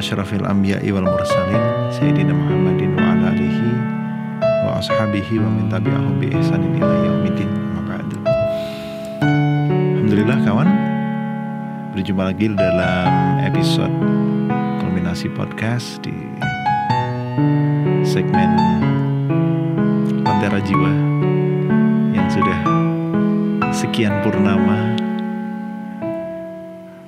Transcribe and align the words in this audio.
asyrafil 0.00 0.48
anbiya'i 0.48 0.88
wal 0.96 1.04
mursalin 1.04 1.92
Sayyidina 1.92 2.32
Muhammadin 2.32 2.96
wa 2.96 3.04
ala 3.04 3.36
alihi 3.36 3.68
wa 4.64 4.80
ashabihi 4.80 5.36
wa 5.36 5.52
min 5.52 5.68
tabi'ahum 5.68 6.16
bi 6.16 6.32
ihsanin 6.32 6.72
ila 6.80 7.20
ba'du. 7.84 8.16
Alhamdulillah 10.00 10.38
kawan 10.48 10.68
Berjumpa 11.92 12.32
lagi 12.32 12.48
dalam 12.56 13.44
episode 13.44 13.92
Kulminasi 14.80 15.28
Podcast 15.36 16.00
di 16.00 16.16
segmen 18.00 18.56
Lentera 20.24 20.64
Jiwa 20.64 20.92
yang 22.16 22.28
sudah 22.32 22.58
sekian 23.68 24.16
purnama 24.24 24.96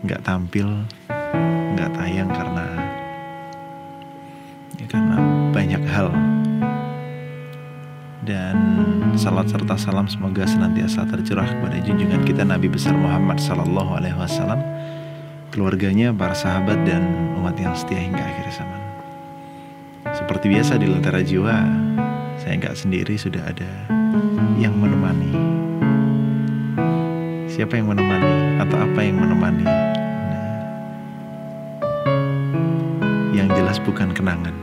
nggak 0.04 0.20
tampil, 0.28 0.68
nggak 1.72 1.88
tayang 1.96 2.28
karena 2.28 2.61
salat 9.22 9.46
serta 9.46 9.78
salam 9.78 10.10
semoga 10.10 10.42
senantiasa 10.42 11.06
tercurah 11.06 11.46
kepada 11.46 11.78
junjungan 11.78 12.26
kita 12.26 12.42
Nabi 12.42 12.66
besar 12.66 12.98
Muhammad 12.98 13.38
Sallallahu 13.38 13.94
Alaihi 13.94 14.18
Wasallam, 14.18 14.58
keluarganya, 15.54 16.10
para 16.10 16.34
sahabat 16.34 16.82
dan 16.82 17.06
umat 17.38 17.54
yang 17.54 17.70
setia 17.78 18.02
hingga 18.02 18.18
akhir 18.18 18.50
zaman. 18.50 18.82
Seperti 20.10 20.50
biasa 20.50 20.74
di 20.74 20.90
Lentera 20.90 21.22
Jiwa, 21.22 21.54
saya 22.42 22.58
nggak 22.58 22.74
sendiri 22.74 23.14
sudah 23.14 23.46
ada 23.46 23.70
yang 24.58 24.74
menemani. 24.74 25.30
Siapa 27.46 27.78
yang 27.78 27.94
menemani 27.94 28.58
atau 28.58 28.74
apa 28.74 29.06
yang 29.06 29.22
menemani? 29.22 29.66
Nah, 30.26 30.50
yang 33.38 33.46
jelas 33.54 33.78
bukan 33.78 34.10
kenangan, 34.10 34.56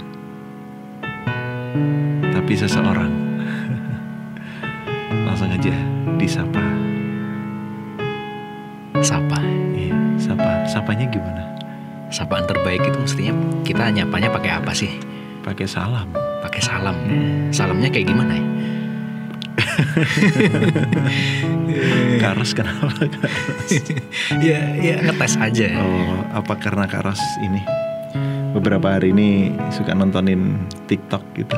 tapi 2.36 2.60
seseorang. 2.60 3.28
Langsung 5.40 5.56
aja 5.56 5.72
disapa. 6.20 6.59
Sapa. 9.00 9.40
Iya, 9.72 9.96
sapa. 10.20 10.68
Sapanya 10.68 11.08
gimana? 11.08 11.56
Sapaan 12.12 12.44
terbaik 12.44 12.84
itu 12.84 13.00
mestinya 13.00 13.31
kita 13.64 13.88
nyapanya 13.88 14.36
pakai 14.36 14.59
apa 14.59 14.76
sih? 14.76 14.92
Pakai 15.40 15.64
salam. 15.64 16.12
Pakai 16.44 16.59
salam. 16.59 16.92
Salamnya 17.56 17.88
kayak 17.88 18.12
gimana 18.12 18.36
ya? 18.36 18.44
Karos 22.28 22.52
kenapa 22.52 22.92
Karos? 23.00 23.72
ya, 24.44 24.59
ya 24.76 25.08
ngetes 25.08 25.40
aja. 25.40 25.72
Oh, 25.80 26.20
apa 26.36 26.59
karena 26.59 26.84
Karos 26.84 27.24
ini 27.40 27.64
beberapa 28.52 28.92
hari 28.92 29.16
ini 29.16 29.56
suka 29.72 29.96
nontonin 29.96 30.68
TikTok 30.92 31.24
gitu? 31.31 31.56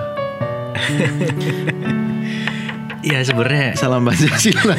Ya 3.01 3.25
sebenarnya 3.25 3.73
Salam 3.73 4.05
Pancasila. 4.05 4.77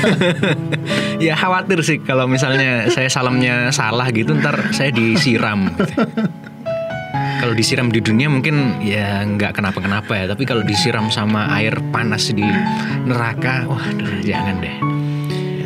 ya 1.27 1.34
khawatir 1.34 1.78
sih 1.83 1.99
kalau 2.03 2.31
misalnya 2.31 2.87
saya 2.88 3.10
salamnya 3.10 3.75
salah 3.75 4.06
gitu 4.15 4.34
ntar 4.38 4.71
saya 4.71 4.94
disiram. 4.94 5.75
gitu. 5.75 6.06
Kalau 7.43 7.59
disiram 7.59 7.91
di 7.91 7.99
dunia 7.99 8.31
mungkin 8.31 8.78
ya 8.78 9.27
nggak 9.27 9.59
kenapa-kenapa 9.59 10.15
ya, 10.15 10.25
tapi 10.31 10.47
kalau 10.47 10.62
disiram 10.62 11.11
sama 11.11 11.50
air 11.59 11.75
panas 11.91 12.31
di 12.31 12.47
neraka, 13.03 13.66
wah 13.66 13.82
jangan 14.22 14.62
deh. 14.62 14.77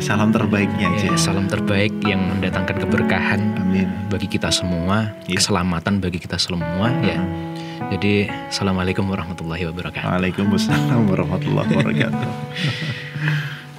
Salam 0.01 0.33
terbaiknya 0.33 0.89
aja. 0.89 1.13
Ya, 1.13 1.17
salam 1.21 1.45
terbaik 1.45 1.93
yang 2.01 2.17
mendatangkan 2.33 2.81
keberkahan 2.81 3.41
Amin. 3.61 3.85
bagi 4.09 4.25
kita 4.25 4.49
semua, 4.49 5.13
Iya. 5.29 5.37
keselamatan 5.37 6.01
bagi 6.01 6.17
kita 6.17 6.41
semua 6.41 6.89
ya. 7.05 7.21
Jadi 7.87 8.27
assalamualaikum 8.51 9.07
warahmatullahi 9.07 9.63
wabarakatuh. 9.71 10.07
Waalaikumsalam 10.11 11.07
warahmatullahi 11.07 11.71
wabarakatuh. 11.71 12.29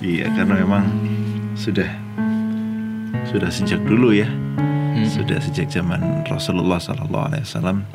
iya, 0.01 0.27
karena 0.33 0.65
memang 0.65 0.85
sudah 1.53 1.89
sudah 3.29 3.51
sejak 3.53 3.85
dulu 3.85 4.17
ya, 4.17 4.29
Hmm. 4.99 5.07
sudah 5.07 5.39
sejak 5.39 5.71
zaman 5.71 6.25
Rasulullah 6.27 6.81
Sallallahu 6.83 7.25
Alaihi 7.31 7.45
Wasallam 7.47 7.87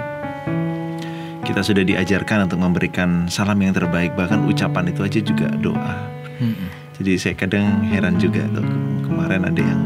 kita 1.44 1.60
sudah 1.60 1.84
diajarkan 1.84 2.48
untuk 2.48 2.64
memberikan 2.64 3.28
salam 3.28 3.60
yang 3.60 3.76
terbaik 3.76 4.16
bahkan 4.16 4.48
ucapan 4.48 4.88
itu 4.88 5.04
aja 5.04 5.20
juga 5.20 5.52
doa. 5.60 6.00
Hmm. 6.40 6.72
Jadi 6.96 7.20
saya 7.20 7.36
kadang 7.36 7.84
heran 7.92 8.16
juga 8.16 8.48
tuh 8.56 8.64
kemarin 9.04 9.44
ada 9.44 9.60
yang 9.60 9.82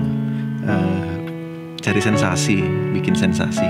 eh, 0.68 1.10
cari 1.82 1.98
sensasi, 1.98 2.62
bikin 2.94 3.18
sensasi. 3.18 3.66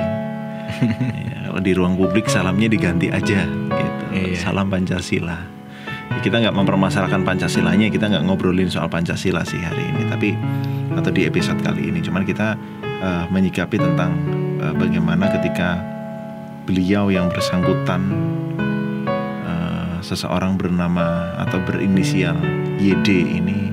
kalau 1.48 1.64
di 1.64 1.72
ruang 1.72 1.96
publik 1.96 2.28
salamnya 2.28 2.68
diganti 2.68 3.08
aja 3.08 3.48
gitu. 3.48 4.04
Iya. 4.12 4.36
Salam 4.44 4.68
Pancasila. 4.68 5.40
Kita 6.20 6.44
nggak 6.44 6.56
mempermasalahkan 6.56 7.24
Pancasilanya, 7.24 7.88
kita 7.88 8.12
nggak 8.12 8.28
ngobrolin 8.28 8.68
soal 8.68 8.92
Pancasila 8.92 9.48
sih 9.48 9.64
hari 9.64 9.88
ini, 9.96 10.04
tapi 10.12 10.36
atau 10.92 11.08
di 11.08 11.24
episode 11.24 11.64
kali 11.64 11.88
ini. 11.88 12.04
Cuman 12.04 12.28
kita 12.28 12.60
eh, 12.84 13.26
menyikapi 13.32 13.80
tentang 13.80 14.12
eh, 14.60 14.76
bagaimana 14.76 15.32
ketika 15.40 15.80
beliau 16.68 17.08
yang 17.08 17.32
bersangkutan 17.32 18.02
eh, 19.48 19.98
seseorang 20.04 20.60
bernama 20.60 21.32
atau 21.48 21.64
berinisial 21.64 22.36
YD 22.76 23.08
ini 23.40 23.72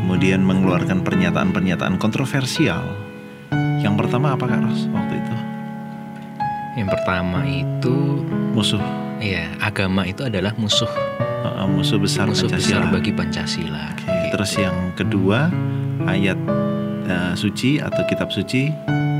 kemudian 0.00 0.46
mengeluarkan 0.46 1.02
pernyataan-pernyataan 1.02 1.98
kontroversial. 1.98 2.86
Yang 3.82 3.94
pertama 4.00 4.32
apa 4.32 4.48
Kak 4.48 4.60
Ros 4.64 4.88
waktu 4.94 5.20
itu? 5.20 5.33
Yang 6.74 6.88
pertama 6.90 7.42
itu 7.44 8.22
Musuh 8.54 8.82
ya 9.18 9.46
agama 9.58 10.04
itu 10.04 10.22
adalah 10.22 10.54
musuh 10.54 10.90
eh, 11.42 11.66
musuh 11.66 11.98
besar 11.98 12.26
musuh 12.26 12.46
Pancasila. 12.46 12.82
besar 12.82 12.92
bagi 12.92 13.10
Pancasila. 13.10 13.84
Oke, 13.94 14.10
Terus 14.30 14.52
yang 14.56 14.76
kedua 14.94 15.50
ayat 16.04 16.38
eh, 17.04 17.32
suci 17.34 17.78
atau 17.78 18.02
kitab 18.04 18.30
suci 18.30 18.70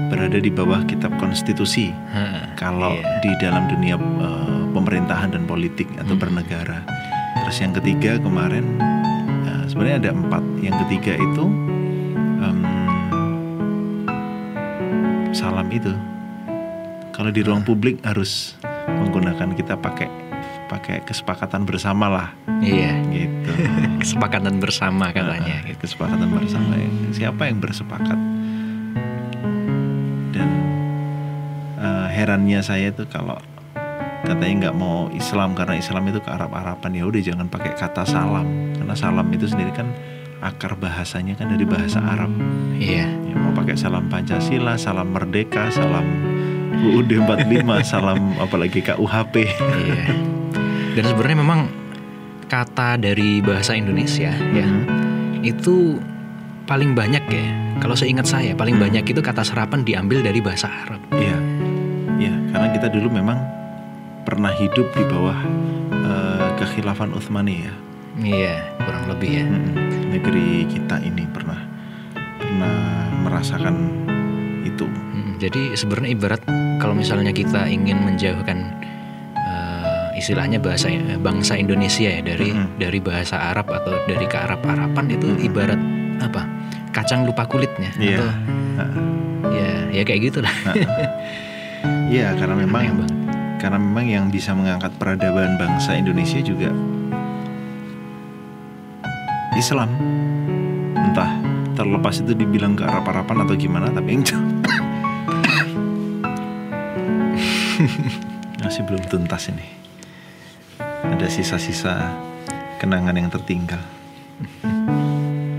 berada 0.06 0.37
di 0.37 0.50
bawah 0.50 0.82
kitab 0.84 1.15
konstitusi. 1.16 1.91
Ha, 1.91 2.54
Kalau 2.54 2.94
iya. 2.94 3.19
di 3.22 3.31
dalam 3.38 3.66
dunia 3.66 3.97
eh, 3.98 4.62
pemerintahan 4.71 5.34
dan 5.34 5.42
politik 5.44 5.86
atau 5.94 6.15
Hmm. 6.15 6.22
bernegara. 6.22 6.82
Terus 7.42 7.59
yang 7.59 7.72
ketiga 7.72 8.19
kemarin 8.19 8.66
eh, 9.42 9.62
sebenarnya 9.66 9.98
ada 9.98 10.10
empat. 10.12 10.42
Yang 10.59 10.76
ketiga 10.86 11.12
itu 11.16 11.44
em, 12.38 12.59
salam 15.31 15.66
itu. 15.69 15.91
Kalau 17.14 17.30
di 17.30 17.41
ruang 17.41 17.62
publik 17.62 18.02
harus 18.02 18.58
menggunakan 18.86 19.54
kita 19.54 19.78
pakai 19.78 20.10
pakai 20.66 21.04
kesepakatan 21.04 21.62
bersama 21.62 22.08
lah 22.08 22.28
Iya, 22.58 22.97
gitu. 23.08 23.52
kesepakatan 24.02 24.59
bersama 24.59 25.09
katanya 25.09 25.60
Nah, 25.60 25.68
gitu. 25.68 25.78
kesepakatan 25.80 26.28
bersama 26.28 26.74
siapa 27.10 27.42
yang 27.47 27.59
bersepakat 27.60 28.18
dan 30.33 30.48
eh, 31.78 32.06
herannya 32.10 32.60
saya 32.60 32.91
tuh 32.91 33.06
kalau 33.06 33.39
katanya 34.24 34.68
nggak 34.68 34.77
mau 34.77 35.12
Islam 35.12 35.53
karena 35.53 35.77
Islam 35.77 36.03
itu 36.09 36.18
ke 36.18 36.30
Arab 36.33 36.50
Araban 36.50 36.92
ya 36.92 37.04
udah 37.04 37.21
jangan 37.21 37.47
pakai 37.47 37.77
kata 37.77 38.03
salam 38.03 38.47
karena 38.74 38.94
salam 38.97 39.27
itu 39.28 39.44
sendiri 39.44 39.71
kan 39.71 39.86
akar 40.41 40.74
bahasanya 40.74 41.36
kan 41.36 41.47
dari 41.47 41.65
bahasa 41.65 42.00
Arab 42.00 42.33
Iya. 42.74 43.06
ya 43.06 43.34
mau 43.36 43.53
pakai 43.54 43.77
salam 43.77 44.09
Pancasila 44.09 44.74
salam 44.74 45.12
Merdeka 45.12 45.68
salam 45.71 46.03
UUD 46.80 47.10
45 47.22 47.62
salam 47.84 48.34
apalagi 48.36 48.80
KUHP 48.80 49.34
Iya. 49.84 50.04
Dan 50.94 51.04
sebenarnya 51.04 51.38
memang 51.38 51.60
kata 52.47 52.97
dari 52.97 53.38
bahasa 53.41 53.74
Indonesia 53.74 54.30
ya 54.30 54.66
Mhm. 54.66 55.42
itu 55.42 55.98
paling 56.65 56.94
banyak 56.94 57.24
ya. 57.26 57.47
Kalau 57.76 57.92
seingat 57.92 58.24
saya 58.24 58.54
paling 58.54 58.78
banyak 58.78 59.04
itu 59.04 59.21
kata 59.21 59.42
serapan 59.42 59.82
diambil 59.82 60.22
dari 60.22 60.41
bahasa 60.41 60.71
Arab. 60.71 61.03
Iya, 61.12 61.36
iya, 62.16 62.32
karena 62.48 62.68
kita 62.72 62.88
dulu 62.88 63.12
memang 63.12 63.36
pernah 64.24 64.48
hidup 64.50 64.88
di 64.94 65.04
bawah 65.04 65.36
eh, 65.92 66.48
kekhilafan 66.56 67.12
Utsmani 67.12 67.66
ya. 67.66 67.74
Iya, 68.16 68.54
kurang 68.78 69.04
lebih 69.10 69.30
ya. 69.34 69.44
Mm-mm. 69.44 69.74
Negeri 70.15 70.48
kita 70.65 71.03
ini 71.03 71.27
pernah 71.28 71.59
pernah 72.38 72.77
merasakan 73.20 73.74
itu. 74.62 74.86
Mm, 74.86 75.32
Jadi 75.36 75.62
sebenarnya 75.74 76.10
ibarat 76.15 76.41
kalau 76.84 76.92
misalnya 76.92 77.33
kita 77.33 77.65
ingin 77.65 77.97
menjauhkan 78.04 78.60
eh, 79.41 80.21
istilahnya 80.21 80.60
bahasa 80.60 80.92
eh, 80.92 81.16
bangsa 81.16 81.57
Indonesia 81.57 82.04
ya 82.04 82.21
dari 82.21 82.53
Mhm. 82.53 82.77
dari 82.77 83.01
bahasa 83.01 83.41
Arab 83.41 83.72
atau 83.72 84.04
dari 84.04 84.28
ke 84.28 84.36
Arab 84.36 84.60
Araban 84.69 85.09
itu 85.09 85.33
Mhm. 85.33 85.48
ibarat 85.48 85.81
apa 86.21 86.45
kacang 86.92 87.25
lupa 87.25 87.48
kulitnya 87.48 87.89
Iya. 87.97 88.21
atau 88.21 88.28
Heeh. 88.77 89.07
ya 89.48 89.71
ya 89.97 90.03
kayak 90.04 90.21
gitulah. 90.28 90.53
Iya, 92.04 92.33
karena 92.36 92.53
Aneh 92.57 92.65
memang 92.69 92.84
banget. 93.01 93.10
karena 93.60 93.78
memang 93.80 94.04
yang 94.04 94.25
bisa 94.28 94.53
mengangkat 94.53 94.92
peradaban 95.01 95.57
bangsa 95.57 95.97
Indonesia 95.97 96.37
juga 96.41 96.69
Islam 99.57 99.89
entah 100.95 101.33
terlepas 101.72 102.21
itu 102.21 102.37
dibilang 102.37 102.77
ke 102.77 102.84
Arab-Araban 102.84 103.48
atau 103.48 103.57
gimana 103.57 103.89
tapi 103.89 104.16
yang 104.16 104.25
masih 108.62 108.82
belum 108.86 109.03
tuntas 109.10 109.50
ini. 109.50 109.66
Ada 110.80 111.26
sisa-sisa 111.28 111.94
kenangan 112.80 113.16
yang 113.18 113.30
tertinggal. 113.30 113.80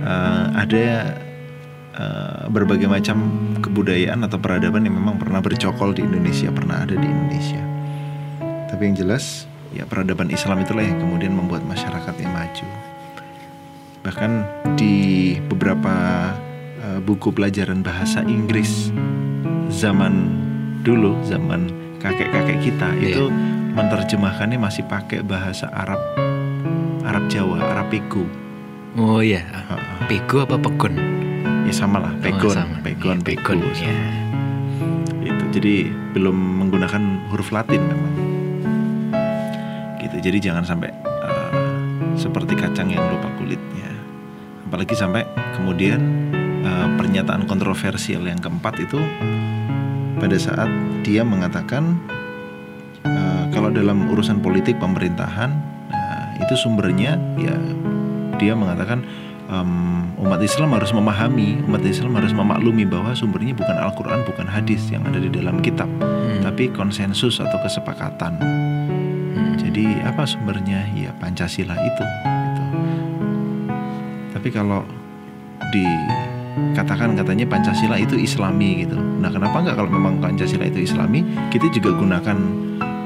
Uh, 0.04 0.48
ada 0.64 1.16
uh, 1.96 2.44
berbagai 2.52 2.88
macam 2.90 3.18
kebudayaan 3.60 4.26
atau 4.26 4.40
peradaban 4.40 4.84
yang 4.84 4.96
memang 4.98 5.20
pernah 5.20 5.40
bercokol 5.40 5.96
di 5.96 6.04
Indonesia 6.04 6.52
pernah 6.52 6.84
ada 6.84 6.96
di 6.96 7.08
Indonesia. 7.08 7.62
Tapi 8.72 8.82
yang 8.92 8.96
jelas 8.98 9.48
ya 9.72 9.88
peradaban 9.88 10.32
Islam 10.32 10.64
itulah 10.64 10.84
yang 10.84 11.00
kemudian 11.00 11.34
membuat 11.36 11.64
masyarakat 11.68 12.16
yang 12.20 12.32
maju. 12.32 12.68
Bahkan 14.06 14.32
di 14.78 14.96
beberapa 15.50 15.96
uh, 16.84 17.00
buku 17.02 17.34
pelajaran 17.34 17.82
bahasa 17.82 18.22
Inggris 18.26 18.94
zaman 19.74 20.30
dulu 20.86 21.18
zaman 21.26 21.85
kakek-kakek 22.06 22.58
kita. 22.62 22.88
Iya. 23.02 23.18
itu 23.18 23.26
menerjemahkannya 23.76 24.62
masih 24.62 24.86
pakai 24.86 25.26
bahasa 25.26 25.68
Arab 25.74 26.00
Arab 27.02 27.26
Jawa 27.28 27.60
Arab 27.76 27.90
Pegu. 27.90 28.24
Oh 28.96 29.20
iya, 29.20 29.44
pego 30.08 30.48
apa 30.48 30.56
pegon? 30.56 30.96
ya 31.66 31.74
sama 31.76 32.00
lah 32.00 32.14
Oh, 32.16 32.22
pegon 32.24 32.56
sama. 32.56 32.78
pegon 32.80 33.18
Iya, 33.20 33.26
pegon 33.26 33.58
ya. 33.76 33.92
itu 35.26 35.44
jadi 35.60 35.76
belum 36.16 36.38
menggunakan 36.64 37.28
huruf 37.34 37.52
Latin 37.52 37.82
memang. 37.84 38.14
Gitu. 40.00 40.16
Jadi 40.22 40.38
jangan 40.40 40.64
sampai 40.64 40.94
uh, 41.04 41.52
seperti 42.16 42.56
kacang 42.56 42.88
yang 42.88 43.04
lupa 43.10 43.28
kulitnya. 43.36 43.92
Apalagi 44.70 44.96
sampai 44.96 45.26
kemudian 45.58 46.00
uh, 46.64 46.88
pernyataan 46.96 47.44
kontroversial 47.50 48.24
yang 48.24 48.40
keempat 48.40 48.80
itu 48.80 49.02
pada 50.16 50.38
saat 50.40 50.70
dia 51.06 51.22
mengatakan 51.22 52.02
uh, 53.06 53.46
kalau 53.54 53.70
dalam 53.70 54.10
urusan 54.10 54.42
politik 54.42 54.82
pemerintahan 54.82 55.54
nah, 55.94 56.26
itu 56.42 56.58
sumbernya 56.58 57.22
ya 57.38 57.54
dia 58.42 58.52
mengatakan 58.58 59.06
em, 59.48 60.12
umat 60.20 60.42
Islam 60.42 60.74
harus 60.76 60.92
memahami 60.92 61.62
umat 61.70 61.86
Islam 61.86 62.18
harus 62.18 62.34
memaklumi 62.34 62.84
bahwa 62.84 63.14
sumbernya 63.16 63.54
bukan 63.56 63.78
Al-Quran 63.78 64.26
bukan 64.28 64.50
hadis 64.50 64.90
yang 64.90 65.06
ada 65.06 65.22
di 65.22 65.30
dalam 65.30 65.62
kitab 65.62 65.88
Hmm. 65.96 66.42
tapi 66.42 66.74
konsensus 66.74 67.38
atau 67.40 67.56
kesepakatan 67.62 68.42
Hmm. 68.42 69.56
jadi 69.62 70.04
apa 70.10 70.26
sumbernya 70.26 70.84
ya 70.98 71.14
Pancasila 71.22 71.78
itu 71.80 72.04
gitu. 72.04 72.64
tapi 74.36 74.50
kalau 74.50 74.84
dikatakan 76.56 77.20
katanya 77.20 77.46
Pancasila 77.46 78.00
itu 78.00 78.16
Islami 78.16 78.88
gitu 78.88 78.96
nah 78.96 79.28
kenapa 79.28 79.60
nggak 79.60 79.76
kalau 79.76 79.90
memang 79.92 80.24
Pancasila 80.24 80.64
itu 80.64 80.84
Islami 80.84 81.22
kita 81.52 81.68
juga 81.70 81.92
gunakan 81.96 82.38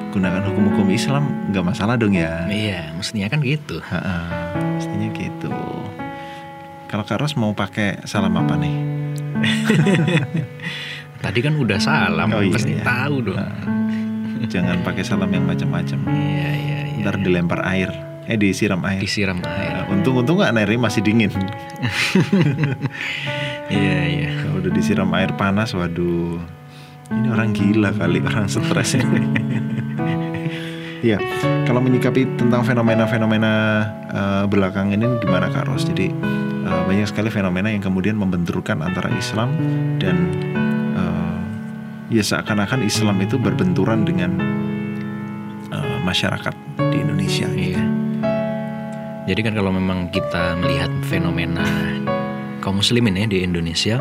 gunakan 0.10 0.42
hukum-hukum 0.42 0.90
Islam 0.90 1.50
nggak 1.50 1.66
masalah 1.66 1.94
dong 1.94 2.18
ya 2.18 2.50
Iya, 2.50 2.98
mestinya 2.98 3.30
kan 3.30 3.46
gitu. 3.46 3.78
Ha-ha, 3.78 4.26
mestinya 4.74 5.06
gitu. 5.14 5.54
Kalau 6.90 7.06
Kak 7.06 7.22
Ros 7.22 7.38
mau 7.38 7.54
pakai 7.54 8.02
salam 8.10 8.34
apa 8.34 8.58
nih? 8.58 8.74
Tadi 11.24 11.40
kan 11.46 11.54
udah 11.54 11.78
salam, 11.78 12.26
Oh, 12.34 12.42
iya, 12.42 12.54
pasti 12.58 12.74
iya. 12.74 12.82
tahu 12.82 13.16
dong. 13.22 13.38
Ha. 13.38 13.46
Jangan 14.50 14.82
pakai 14.82 15.04
salam 15.06 15.30
yang 15.30 15.46
macam-macam. 15.46 16.00
Iya, 16.10 16.50
iya, 16.58 16.80
iya. 16.90 17.02
Ntar 17.06 17.22
dilempar 17.22 17.62
air, 17.70 17.94
eh 18.26 18.34
disiram 18.34 18.82
air. 18.90 19.06
Disiram 19.06 19.38
air. 19.46 19.86
Nah, 19.86 19.94
Untung-untung 19.94 20.42
nggak 20.42 20.58
airnya 20.58 20.80
masih 20.82 21.06
dingin. 21.06 21.30
Iya, 23.70 23.98
iya. 24.10 24.30
Kalau 24.42 24.66
udah 24.66 24.72
disiram 24.74 25.10
air 25.14 25.32
panas, 25.38 25.78
waduh, 25.78 26.42
ini 27.14 27.28
orang 27.30 27.54
gila 27.54 27.94
kali, 27.94 28.20
orang 28.22 28.50
stres. 28.50 28.98
Iya, 31.00 31.16
kalau 31.64 31.80
menyikapi 31.80 32.28
tentang 32.36 32.68
fenomena-fenomena 32.68 33.52
eh, 34.12 34.44
belakangan 34.52 35.00
ini 35.00 35.08
gimana 35.24 35.48
Kak 35.48 35.72
Ros? 35.72 35.88
Jadi 35.88 36.12
eh, 36.68 36.82
banyak 36.84 37.08
sekali 37.08 37.32
fenomena 37.32 37.72
yang 37.72 37.80
kemudian 37.80 38.20
membenturkan 38.20 38.84
antara 38.84 39.08
Islam 39.16 39.48
dan 39.96 40.28
eh, 41.00 41.36
ya 42.12 42.20
seakan-akan 42.20 42.84
Islam 42.84 43.16
itu 43.24 43.40
berbenturan 43.40 44.04
dengan 44.04 44.44
eh, 45.72 45.98
masyarakat 46.04 46.56
di 46.92 46.98
Indonesia. 47.00 47.48
Iya. 47.48 47.84
Jadi 49.24 49.40
kan 49.40 49.56
kalau 49.56 49.72
memang 49.72 50.12
kita 50.12 50.60
melihat 50.60 50.92
fenomena 51.08 51.64
kaum 52.70 52.86
muslimin 52.86 53.18
ya 53.18 53.26
di 53.26 53.42
Indonesia, 53.42 53.98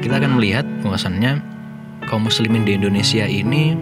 kita 0.00 0.24
akan 0.24 0.40
melihat 0.40 0.64
bahwasannya 0.80 1.36
kaum 2.08 2.24
muslimin 2.24 2.64
di 2.64 2.80
Indonesia 2.80 3.28
ini 3.28 3.76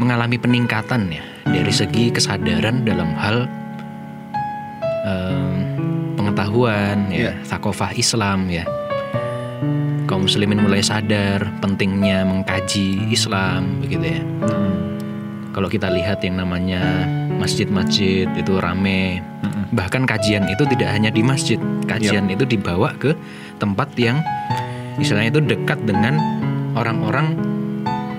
mengalami 0.00 0.40
peningkatan 0.40 1.12
ya 1.12 1.20
dari 1.44 1.68
segi 1.68 2.08
kesadaran 2.08 2.88
dalam 2.88 3.12
hal 3.20 3.44
em, 5.04 5.76
pengetahuan 6.16 7.12
ya, 7.12 7.28
Iya. 7.28 7.32
takofah 7.44 7.92
Islam 7.92 8.48
ya. 8.48 8.64
Kaum 10.08 10.24
muslimin 10.24 10.64
mulai 10.64 10.80
sadar 10.80 11.52
pentingnya 11.60 12.24
mengkaji 12.24 13.12
Islam 13.12 13.76
begitu 13.84 14.16
ya 14.16 14.24
Mm-mm. 14.24 14.72
kalau 15.52 15.68
kita 15.68 15.92
lihat 15.92 16.24
yang 16.24 16.40
namanya 16.40 17.04
masjid-masjid 17.36 18.24
itu 18.34 18.56
rame 18.56 19.20
Mm-mm. 19.44 19.59
Bahkan 19.70 20.02
kajian 20.02 20.50
itu 20.50 20.66
tidak 20.66 20.90
hanya 20.94 21.10
di 21.10 21.22
masjid. 21.22 21.58
Kajian 21.86 22.26
itu 22.30 22.42
dibawa 22.46 22.94
ke 22.98 23.14
tempat 23.62 23.94
yang 23.98 24.18
istilahnya 24.98 25.38
itu 25.38 25.42
dekat 25.42 25.78
dengan 25.86 26.18
orang-orang 26.74 27.38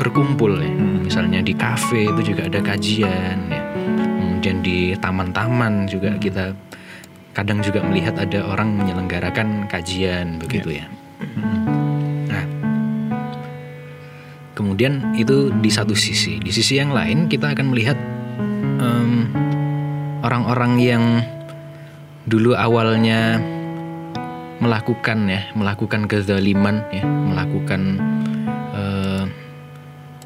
berkumpul 0.01 0.57
ya. 0.57 0.71
Mm. 0.71 1.05
misalnya 1.05 1.39
di 1.43 1.53
kafe 1.53 2.09
itu 2.09 2.33
juga 2.33 2.47
ada 2.47 2.59
kajian 2.63 3.37
ya. 3.51 3.63
Kemudian 4.17 4.57
di 4.65 4.97
taman-taman 4.97 5.85
juga 5.85 6.17
kita 6.17 6.57
kadang 7.37 7.61
juga 7.61 7.85
melihat 7.85 8.17
ada 8.17 8.41
orang 8.47 8.73
menyelenggarakan 8.73 9.69
kajian 9.69 10.41
begitu 10.41 10.81
ya. 10.81 10.85
Nah, 12.27 12.43
kemudian 14.57 15.13
itu 15.13 15.53
di 15.53 15.69
satu 15.69 15.93
sisi. 15.93 16.41
Di 16.41 16.49
sisi 16.49 16.81
yang 16.81 16.89
lain 16.89 17.29
kita 17.29 17.53
akan 17.53 17.65
melihat 17.69 17.97
em, 18.81 19.29
orang-orang 20.25 20.73
yang 20.81 21.03
dulu 22.25 22.53
awalnya 22.53 23.41
melakukan 24.61 25.25
ya, 25.25 25.41
melakukan 25.57 26.05
kezaliman 26.05 26.85
ya, 26.93 27.01
melakukan 27.05 27.97
eh, 28.77 29.23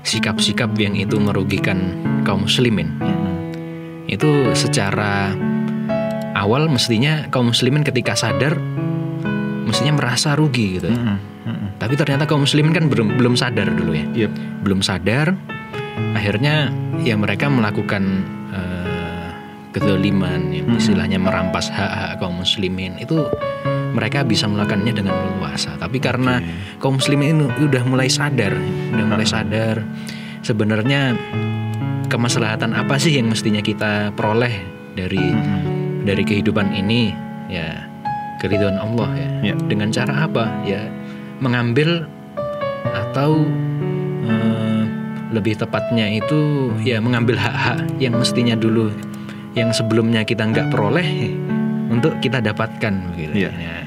sikap-sikap 0.03 0.75
yang 0.75 0.93
itu 0.99 1.15
merugikan 1.17 1.95
kaum 2.27 2.43
muslimin. 2.43 2.91
Mm-mm. 2.99 3.33
Itu 4.11 4.51
secara 4.53 5.31
awal 6.35 6.67
mestinya 6.67 7.25
kaum 7.31 7.55
muslimin 7.55 7.81
ketika 7.87 8.13
sadar 8.13 8.59
mestinya 9.65 9.97
merasa 9.97 10.37
rugi 10.37 10.77
gitu. 10.77 10.91
ya. 10.91 11.17
Tapi 11.75 11.93
ternyata 11.97 12.29
kaum 12.29 12.45
muslimin 12.45 12.71
kan 12.71 12.85
belum 12.87 13.17
belum 13.17 13.33
sadar 13.33 13.71
dulu 13.71 13.91
ya. 13.95 14.05
Yep. 14.27 14.31
Belum 14.61 14.79
sadar. 14.85 15.33
Akhirnya 16.15 16.71
ya 17.03 17.15
mereka 17.15 17.47
melakukan 17.47 18.03
eh, 18.51 18.84
kezaliman 19.75 20.55
ya, 20.55 20.63
Hmm. 20.63 20.79
istilahnya 20.79 21.19
merampas 21.19 21.67
hak-hak 21.67 22.23
kaum 22.23 22.39
muslimin. 22.39 22.95
Itu 22.95 23.27
mereka 23.91 24.23
bisa 24.23 24.47
melakukannya 24.47 24.95
dengan 24.95 25.15
leluasa. 25.15 25.75
Tapi 25.75 25.99
karena 25.99 26.39
kaum 26.79 26.95
muslimin 27.03 27.43
ini 27.43 27.67
udah 27.67 27.83
mulai 27.83 28.07
sadar, 28.07 28.55
udah 28.95 29.05
mulai 29.05 29.27
Hmm. 29.27 29.35
sadar 29.35 29.75
sebenarnya 30.39 31.19
kemaslahatan 32.07 32.71
apa 32.71 32.95
sih 33.01 33.17
yang 33.17 33.27
mestinya 33.27 33.59
kita 33.59 34.13
peroleh 34.13 34.53
dari 34.93 35.19
Mm-mm. 35.19 36.05
dari 36.05 36.23
kehidupan 36.23 36.71
ini 36.71 37.11
ya 37.49 37.83
keridhaan 38.39 38.77
Allah 38.77 39.09
ya. 39.17 39.29
Ya. 39.51 39.55
Dengan 39.57 39.89
cara 39.89 40.29
apa? 40.29 40.63
Ya 40.63 40.85
mengambil 41.41 42.05
atau 42.93 43.43
eh, 44.23 44.83
lebih 45.33 45.57
tepatnya 45.57 46.07
itu 46.13 46.71
ya 46.85 47.01
mengambil 47.01 47.35
hak-hak 47.41 47.89
yang 47.99 48.15
mestinya 48.15 48.53
dulu 48.55 48.93
yang 49.55 49.71
sebelumnya 49.71 50.27
kita 50.27 50.43
nggak 50.43 50.67
peroleh 50.69 51.31
untuk 51.87 52.19
kita 52.19 52.43
dapatkan 52.43 53.15
begitu. 53.15 53.47
Iya. 53.47 53.51
Ya. 53.55 53.77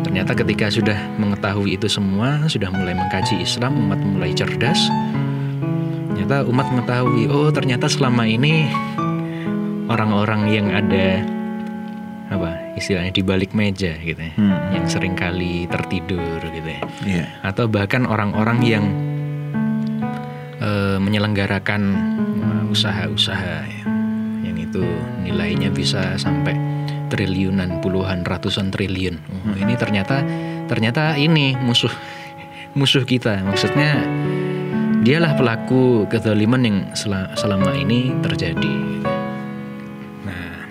Ternyata 0.00 0.32
ketika 0.32 0.72
sudah 0.72 0.96
mengetahui 1.20 1.76
itu 1.76 1.92
semua, 1.92 2.48
sudah 2.48 2.72
mulai 2.72 2.96
mengkaji 2.96 3.44
Islam, 3.44 3.76
umat 3.84 4.00
mulai 4.00 4.32
cerdas. 4.32 4.88
Ternyata 6.16 6.48
umat 6.48 6.66
mengetahui, 6.72 7.28
oh 7.28 7.52
ternyata 7.52 7.84
selama 7.84 8.24
ini 8.24 8.64
orang-orang 9.86 10.48
yang 10.48 10.72
ada 10.72 11.20
apa 12.26 12.74
istilahnya 12.74 13.12
di 13.14 13.22
balik 13.22 13.52
meja 13.54 13.94
gitu 14.00 14.18
ya, 14.18 14.32
Hmm. 14.34 14.56
yang 14.74 14.84
sering 14.88 15.14
kali 15.14 15.68
tertidur 15.70 16.40
gitu 16.42 16.66
ya, 16.66 16.80
Iya. 17.04 17.24
atau 17.44 17.68
bahkan 17.68 18.02
orang-orang 18.02 18.58
yang 18.64 18.84
eh, 20.56 20.98
menyelenggarakan 20.98 21.82
eh, 22.40 22.72
usaha-usaha 22.72 23.56
ya, 23.62 23.82
itu 24.76 24.84
nilainya 25.24 25.72
bisa 25.72 26.20
sampai 26.20 26.52
triliunan, 27.08 27.80
puluhan, 27.80 28.28
ratusan 28.28 28.68
triliun. 28.68 29.16
Oh, 29.16 29.56
ini 29.56 29.72
ternyata 29.72 30.20
ternyata 30.68 31.16
ini 31.16 31.56
musuh 31.56 31.92
musuh 32.76 33.08
kita. 33.08 33.40
Maksudnya 33.40 34.04
dialah 35.00 35.32
pelaku 35.32 36.04
kezaliman 36.12 36.60
yang 36.60 36.78
sel- 36.92 37.32
selama 37.40 37.72
ini 37.72 38.12
terjadi. 38.20 38.74
Nah, 40.28 40.68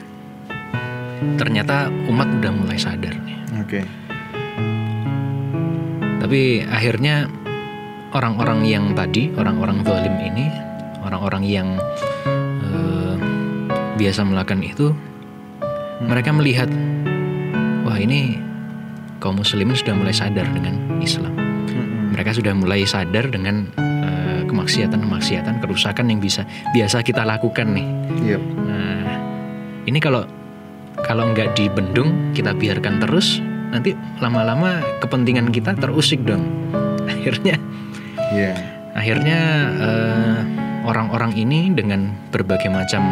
ternyata 1.42 1.90
umat 2.06 2.30
udah 2.30 2.52
mulai 2.54 2.78
sadar 2.78 3.18
nih. 3.26 3.38
Oke. 3.66 3.82
Tapi 6.22 6.62
akhirnya 6.62 7.26
orang-orang 8.14 8.70
yang 8.70 8.94
tadi, 8.94 9.34
orang-orang 9.34 9.82
zalim 9.82 10.14
ini, 10.22 10.46
orang-orang 11.02 11.44
yang 11.46 11.68
biasa 13.96 14.28
melakukan 14.28 14.62
itu, 14.62 14.92
mereka 16.04 16.36
melihat, 16.36 16.68
wah 17.88 17.96
ini 17.96 18.40
kaum 19.20 19.40
muslimin 19.40 19.76
sudah 19.76 19.96
mulai 19.96 20.14
sadar 20.14 20.46
dengan 20.52 20.76
Islam. 21.00 21.34
Mereka 22.12 22.36
sudah 22.36 22.56
mulai 22.56 22.88
sadar 22.88 23.28
dengan 23.28 23.68
eh, 23.80 24.42
kemaksiatan-kemaksiatan, 24.48 25.60
kerusakan 25.60 26.06
yang 26.12 26.20
bisa 26.24 26.48
biasa 26.72 27.04
kita 27.04 27.28
lakukan 27.28 27.76
nih. 27.76 27.88
Yep. 28.36 28.42
Nah, 28.64 29.04
ini 29.84 30.00
kalau 30.00 30.24
kalau 31.04 31.28
nggak 31.36 31.60
dibendung, 31.60 32.32
kita 32.32 32.56
biarkan 32.56 33.04
terus, 33.04 33.44
nanti 33.70 33.92
lama-lama 34.24 34.80
kepentingan 35.04 35.52
kita 35.52 35.76
terusik 35.76 36.24
dong. 36.24 36.44
Akhirnya, 37.12 37.60
Iya. 38.32 38.54
akhirnya 38.96 39.40
eh, 39.76 40.40
orang-orang 40.88 41.36
ini 41.38 41.70
dengan 41.76 42.10
berbagai 42.32 42.72
macam 42.72 43.04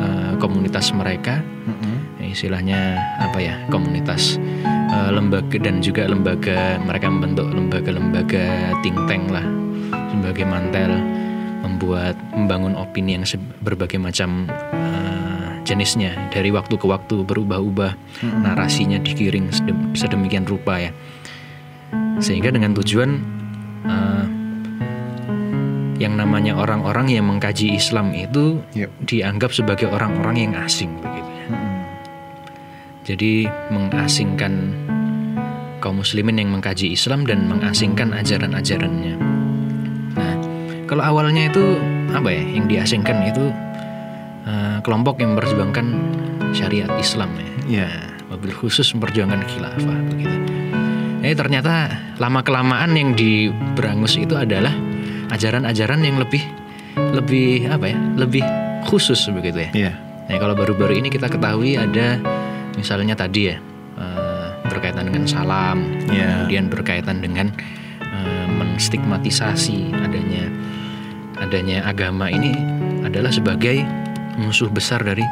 eh, 0.00 0.13
komunitas 0.44 0.92
mereka, 0.92 1.40
Mm-mm. 1.64 2.20
ya 2.20 2.26
istilahnya 2.28 3.00
apa 3.16 3.40
ya, 3.40 3.56
komunitas 3.72 4.36
eh, 4.68 5.10
lembaga 5.10 5.56
dan 5.56 5.80
juga 5.80 6.04
lembaga 6.04 6.76
mereka 6.84 7.08
membentuk 7.08 7.48
lembaga-lembaga 7.48 8.76
think 8.84 8.96
tank 9.08 9.24
lah 9.32 9.44
sebagai 10.12 10.44
mantel 10.44 10.92
membuat 11.64 12.14
membangun 12.36 12.76
opini 12.76 13.16
yang 13.16 13.24
berbagai 13.64 13.96
macam 13.96 14.44
eh, 14.72 15.48
jenisnya 15.64 16.12
dari 16.28 16.52
waktu 16.52 16.76
ke 16.76 16.84
waktu 16.84 17.24
berubah-ubah 17.24 17.92
Mm-mm. 18.20 18.40
narasinya 18.44 19.00
digiring 19.00 19.48
sedem- 19.48 19.96
sedemikian 19.96 20.44
rupa 20.44 20.76
ya 20.76 20.92
sehingga 22.20 22.52
dengan 22.52 22.76
tujuan 22.76 23.10
eh, 23.88 24.23
yang 26.04 26.20
namanya 26.20 26.52
orang-orang 26.54 27.08
yang 27.08 27.24
mengkaji 27.24 27.72
Islam 27.72 28.12
itu 28.12 28.60
Yep. 28.76 28.90
dianggap 29.08 29.50
sebagai 29.56 29.88
orang-orang 29.88 30.36
yang 30.48 30.52
asing 30.60 30.92
begitu 31.00 31.30
ya. 31.32 31.46
Mm-mm. 31.48 31.72
Jadi 33.04 33.32
mengasingkan 33.72 34.52
kaum 35.80 36.00
muslimin 36.00 36.40
yang 36.40 36.52
mengkaji 36.52 36.92
Islam 36.92 37.28
dan 37.28 37.44
mengasingkan 37.48 38.16
ajaran-ajarannya. 38.16 39.14
Nah, 40.16 40.34
kalau 40.88 41.04
awalnya 41.04 41.52
itu 41.52 41.76
apa 42.12 42.28
ya? 42.32 42.40
Yang 42.40 42.66
diasingkan 42.72 43.16
itu 43.28 43.44
eh, 44.48 44.76
kelompok 44.80 45.20
yang 45.20 45.36
memperjuangkan 45.36 45.86
syariat 46.56 46.88
Islam 46.96 47.32
ya. 47.36 47.48
Iya. 47.64 47.88
Nah, 47.88 48.32
wabil 48.32 48.56
khusus 48.56 48.88
memperjuangkan 48.96 49.44
khilafah 49.44 49.98
begitu. 50.08 50.38
Ini 51.24 51.32
ternyata 51.32 51.88
lama 52.20 52.44
kelamaan 52.44 52.92
yang 52.96 53.16
diberangus 53.16 54.20
itu 54.20 54.36
adalah 54.36 54.72
ajaran-ajaran 55.30 56.00
yang 56.02 56.16
lebih 56.18 56.42
lebih 57.14 57.68
apa 57.70 57.90
ya? 57.90 57.96
Lebih 58.18 58.44
khusus 58.86 59.18
begitu 59.32 59.64
ya. 59.64 59.70
Iya. 59.72 59.92
Nah, 60.24 60.36
kalau 60.40 60.54
baru-baru 60.56 61.04
ini 61.04 61.08
kita 61.12 61.28
ketahui 61.28 61.76
ada 61.76 62.16
misalnya 62.74 63.12
tadi 63.14 63.52
ya 63.52 63.56
eh, 64.00 64.48
berkaitan 64.68 65.08
dengan 65.12 65.24
salam, 65.28 65.84
Iya. 66.08 66.44
kemudian 66.48 66.64
berkaitan 66.72 67.20
dengan 67.20 67.52
eh, 68.00 68.46
menstigmatisasi 68.48 69.92
adanya 70.00 70.44
adanya 71.40 71.84
agama 71.84 72.30
ini 72.30 72.54
adalah 73.04 73.28
sebagai 73.28 73.84
musuh 74.40 74.70
besar 74.72 75.04
dari 75.04 75.22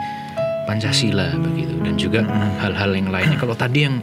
Pancasila 0.63 1.35
begitu 1.41 1.75
dan 1.83 1.95
juga 1.99 2.21
hal-hal 2.63 2.95
yang 2.95 3.09
lainnya. 3.11 3.35
Kalau 3.41 3.57
tadi 3.57 3.89
yang 3.89 3.99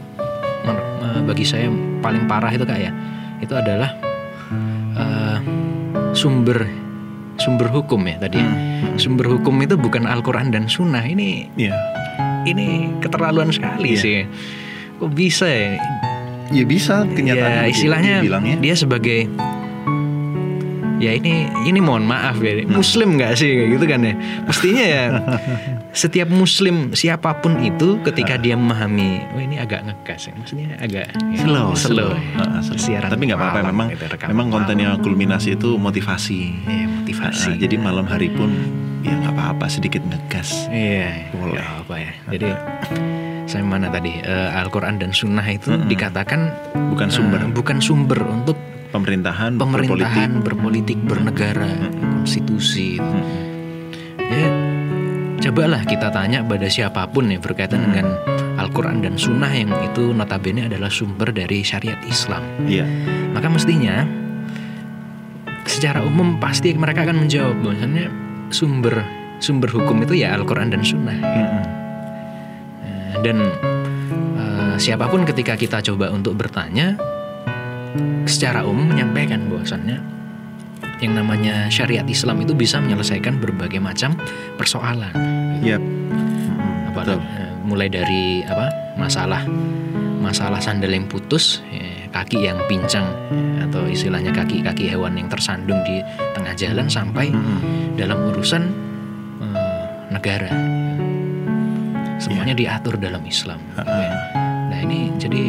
eh, 0.66 1.20
bagi 1.24 1.44
saya 1.46 1.70
paling 2.00 2.26
parah 2.26 2.52
itu 2.52 2.64
kayak 2.66 2.92
itu 3.40 3.54
adalah 3.56 3.94
sumber 6.20 6.68
sumber 7.36 7.72
hukum 7.72 8.04
ya 8.04 8.20
tadi. 8.20 8.36
ya. 8.36 8.44
Mm-mm. 8.44 9.00
Sumber 9.00 9.26
hukum 9.26 9.56
itu 9.58 9.74
bukan 9.74 10.04
Al-Quran 10.04 10.52
dan 10.52 10.68
Sunnah. 10.68 11.00
Ini 11.00 11.48
Iya. 11.56 11.72
ini 12.44 12.92
keterlaluan 13.00 13.48
sekali 13.48 13.96
Iya. 13.96 14.00
sih. 14.00 14.18
Kok 14.96 15.10
bisa 15.10 15.48
ya? 15.48 15.80
Ya 16.50 16.64
bisa 16.66 17.06
kenyataan 17.06 17.64
Ya, 17.64 17.70
istilahnya 17.70 18.14
dia 18.58 18.74
sebagai 18.74 19.30
ya 21.00 21.16
ini 21.16 21.48
ini 21.64 21.80
mohon 21.80 22.04
maaf 22.04 22.36
ya 22.38 22.60
Hmm. 22.60 22.76
muslim 22.76 23.16
nggak 23.16 23.32
sih 23.32 23.48
kayak 23.48 23.68
gitu 23.72 23.84
kan 23.88 24.00
ya 24.02 24.14
mestinya 24.44 24.84
ya 24.84 25.04
setiap 25.90 26.30
muslim 26.30 26.94
siapa 26.94 27.42
pun 27.42 27.58
itu 27.58 27.98
ketika 28.06 28.38
dia 28.38 28.54
memahami 28.54 29.26
oh 29.34 29.42
ini 29.42 29.58
agak 29.58 29.82
ngegas 29.82 30.30
ya 30.30 30.32
maksudnya 30.38 30.68
agak 30.78 31.10
ya, 31.10 31.38
slow, 31.42 31.74
slow, 31.74 32.10
ya. 32.14 32.38
Ah, 32.38 32.62
slow. 32.62 32.78
Siaran 32.78 33.10
Tapi 33.10 33.22
nggak 33.26 33.38
apa-apa 33.38 33.60
memang 33.66 33.88
gitu, 33.90 34.06
rekaman 34.06 34.30
memang 34.30 34.46
kontennya 34.54 34.88
kulminasi 35.02 35.58
itu 35.58 35.74
motivasi. 35.74 36.40
Iya, 36.62 36.86
motivasi 37.02 37.50
Ah, 37.50 37.58
jadi 37.58 37.74
malam 37.76 38.06
hari 38.06 38.30
pun 38.30 38.54
ya 39.02 39.18
nggak 39.18 39.34
apa-apa 39.34 39.66
sedikit 39.66 40.00
ngegas. 40.06 40.70
Iya, 40.70 41.34
Boleh. 41.34 41.58
nggak 41.58 41.68
apa 41.82 41.94
ya. 41.98 42.12
Jadi 42.30 42.48
saya 43.50 43.66
mana 43.66 43.90
tadi 43.90 44.14
Eh, 44.22 44.50
Al-Quran 44.54 45.02
dan 45.02 45.10
Sunnah 45.10 45.46
itu 45.50 45.74
Mm-mm. 45.74 45.90
dikatakan 45.90 46.54
Bukan 46.94 47.10
sumber 47.10 47.42
eh, 47.42 47.50
bukan 47.50 47.78
sumber 47.82 48.22
untuk 48.22 48.54
pemerintahan, 48.94 49.58
pemerintahan 49.58 50.38
berpolitik, 50.42 50.98
bernegara, 51.02 51.66
Mm-mm. 51.66 52.22
konstitusi. 52.22 52.94
itu. 52.94 53.02
Mm-mm. 53.02 53.48
Ya, 54.30 54.46
cobalah 55.40 55.82
kita 55.88 56.12
tanya 56.12 56.44
pada 56.44 56.68
siapa 56.68 57.08
pun 57.08 57.32
ya 57.32 57.40
berkaitan 57.40 57.80
Mm. 57.80 57.86
dengan 57.88 58.06
Al-Quran 58.60 59.00
dan 59.00 59.16
Sunnah 59.16 59.48
yang 59.48 59.72
itu 59.80 60.12
notabene 60.12 60.68
adalah 60.68 60.92
sumber 60.92 61.32
dari 61.32 61.64
syariat 61.64 61.96
Islam. 62.04 62.44
Iya. 62.68 62.84
Maka 63.32 63.48
mestinya 63.48 64.04
secara 65.64 66.04
umum 66.04 66.36
pasti 66.36 66.76
mereka 66.76 67.08
akan 67.08 67.24
menjawab 67.24 67.56
bahwasannya 67.64 68.06
sumber 68.52 69.00
sumber 69.40 69.72
hukum 69.72 70.04
itu 70.04 70.20
ya 70.20 70.36
Al-Quran 70.36 70.68
dan 70.68 70.84
Sunnah. 70.84 71.16
Eh, 72.84 73.12
dan 73.24 73.36
eh, 74.36 74.74
siapa 74.76 75.08
pun 75.08 75.24
ketika 75.24 75.56
kita 75.56 75.80
coba 75.80 76.12
untuk 76.12 76.36
bertanya 76.36 77.00
secara 78.28 78.62
umum 78.68 78.92
menyampaikan 78.92 79.48
bahwasannya 79.48 80.19
yang 81.00 81.16
namanya 81.16 81.68
syariat 81.72 82.04
Islam 82.04 82.44
itu 82.44 82.52
bisa 82.52 82.76
menyelesaikan 82.80 83.40
berbagai 83.40 83.80
macam 83.80 84.14
persoalan. 84.60 85.12
Mm-mm, 85.80 86.92
apa 86.92 87.00
Betul. 87.04 87.20
eh, 87.20 87.52
mulai 87.64 87.88
dari 87.88 88.44
apa 88.44 88.72
masalah 88.96 89.44
masalah 90.20 90.60
sandal 90.60 90.92
yang 90.92 91.08
putus 91.08 91.64
eh, 91.72 92.08
kaki 92.12 92.44
yang 92.44 92.60
pincang 92.68 93.08
eh, 93.32 93.64
atau 93.68 93.88
istilahnya 93.88 94.32
kaki-kaki 94.32 94.88
hewan 94.88 95.16
yang 95.16 95.28
tersandung 95.28 95.80
di 95.84 96.04
tengah 96.36 96.52
jalan 96.56 96.88
sampai 96.88 97.32
Mm-mm. 97.32 97.96
dalam 97.96 98.18
urusan 98.32 98.62
eh, 99.40 99.84
negara 100.12 100.52
semuanya 102.20 102.52
diatur 102.52 103.00
dalam 103.00 103.24
Islam 103.24 103.56
gitu 103.72 103.88
ya. 103.88 104.12
nah 104.68 104.78
ini 104.84 105.08
jadi 105.16 105.42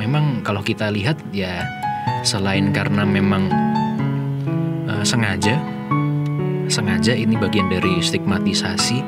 memang 0.00 0.40
kalau 0.40 0.64
kita 0.64 0.88
lihat 0.88 1.20
ya 1.36 1.68
selain 2.24 2.72
karena 2.72 3.04
memang 3.04 3.52
eh, 4.98 5.06
sengaja. 5.06 5.56
Sengaja 6.68 7.16
ini 7.16 7.38
bagian 7.38 7.70
dari 7.70 8.02
stigmatisasi 8.02 8.98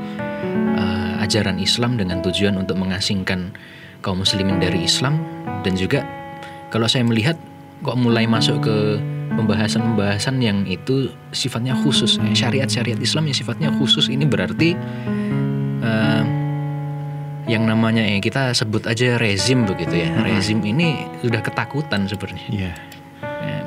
eh, 0.78 1.12
ajaran 1.20 1.58
Islam 1.58 1.98
dengan 1.98 2.22
tujuan 2.22 2.56
untuk 2.56 2.78
mengasingkan 2.78 3.52
kaum 4.00 4.22
muslimin 4.22 4.62
dari 4.62 4.86
Islam. 4.86 5.20
Dan 5.66 5.76
juga 5.76 6.06
kalau 6.70 6.86
saya 6.86 7.04
melihat 7.04 7.36
kok 7.82 7.98
mulai 7.98 8.24
masuk 8.24 8.64
ke 8.64 8.76
pembahasan-pembahasan 9.34 10.42
yang 10.42 10.66
itu 10.66 11.12
sifatnya 11.30 11.76
khusus. 11.78 12.18
Eh, 12.20 12.34
syariat-syariat 12.34 12.98
Islam 12.98 13.30
yang 13.30 13.36
sifatnya 13.36 13.68
khusus 13.74 14.10
ini 14.10 14.26
berarti 14.26 14.74
eh, 15.84 16.24
yang 17.50 17.66
namanya 17.66 18.06
ya 18.06 18.22
kita 18.22 18.54
sebut 18.54 18.86
aja 18.86 19.18
rezim 19.18 19.66
begitu 19.66 20.06
ya. 20.06 20.10
Rezim 20.22 20.62
ini 20.62 21.06
sudah 21.24 21.42
ketakutan 21.42 22.06
sebenarnya. 22.06 22.46
Iya. 22.50 22.72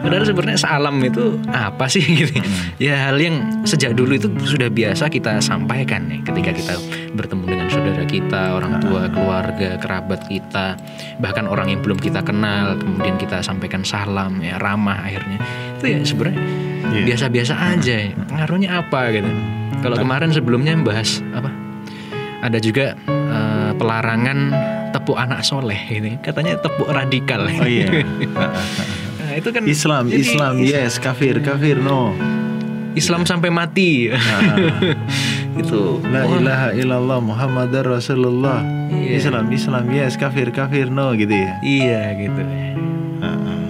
Padahal 0.04 0.28
sebenarnya 0.28 0.60
salam 0.60 1.00
itu 1.00 1.40
apa 1.48 1.88
sih 1.88 2.04
gitu. 2.20 2.36
Mm. 2.36 2.76
Ya 2.78 3.08
hal 3.08 3.16
yang 3.16 3.64
sejak 3.64 3.96
dulu 3.96 4.20
itu 4.20 4.28
sudah 4.44 4.68
biasa 4.68 5.08
kita 5.08 5.40
sampaikan 5.40 6.12
ya 6.12 6.20
ketika 6.28 6.52
kita 6.52 6.74
bertemu 7.16 7.44
dengan 7.48 7.68
saudara 7.72 8.04
kita, 8.04 8.60
orang 8.60 8.84
tua, 8.84 9.08
keluarga, 9.08 9.80
kerabat 9.80 10.28
kita, 10.28 10.76
bahkan 11.24 11.48
orang 11.48 11.72
yang 11.72 11.80
belum 11.80 11.98
kita 11.98 12.20
kenal, 12.20 12.76
kemudian 12.76 13.16
kita 13.16 13.40
sampaikan 13.40 13.88
salam 13.88 14.44
ya 14.44 14.60
ramah 14.60 15.00
akhirnya. 15.08 15.40
Itu 15.80 15.86
ya 15.88 16.00
sebenarnya 16.04 16.42
Iya. 16.84 17.16
biasa-biasa 17.16 17.54
aja. 17.56 17.96
ya. 17.96 18.12
Pengaruhnya 18.28 18.70
apa 18.84 19.08
gitu. 19.16 19.32
Kalau 19.80 19.96
kemarin 19.96 20.30
sebelumnya 20.36 20.76
membahas 20.76 21.24
apa? 21.32 21.50
ada 22.44 22.60
juga 22.60 22.92
eh, 23.08 23.72
pelarangan 23.80 24.52
tepuk 24.92 25.16
anak 25.16 25.48
soleh 25.48 25.80
ini 25.90 26.20
katanya 26.20 26.60
tepuk 26.60 26.92
radikal 26.92 27.48
Oh 27.48 27.64
iya. 27.64 28.04
Nah, 29.34 29.42
itu 29.42 29.50
kan 29.50 29.66
Islam, 29.66 30.04
jadi 30.06 30.22
Islam, 30.22 30.54
yes, 30.62 31.02
kafir, 31.02 31.42
kafir, 31.42 31.82
no. 31.82 32.14
Islam 32.94 33.26
sampai 33.26 33.50
mati 33.50 34.14
itu 35.62 35.98
La 36.06 36.22
ilaha 36.30 36.70
illallah 36.78 37.18
Muhammadar 37.18 37.82
Rasulullah. 37.82 38.62
Iya. 38.94 39.18
Islam, 39.18 39.50
Islam, 39.50 39.90
yes, 39.90 40.22
kafir, 40.22 40.54
kafir, 40.54 40.94
no 40.94 41.18
gitu 41.18 41.34
ya. 41.34 41.58
iya 41.66 42.14
gitu 42.14 42.42
Heeh. 43.26 43.62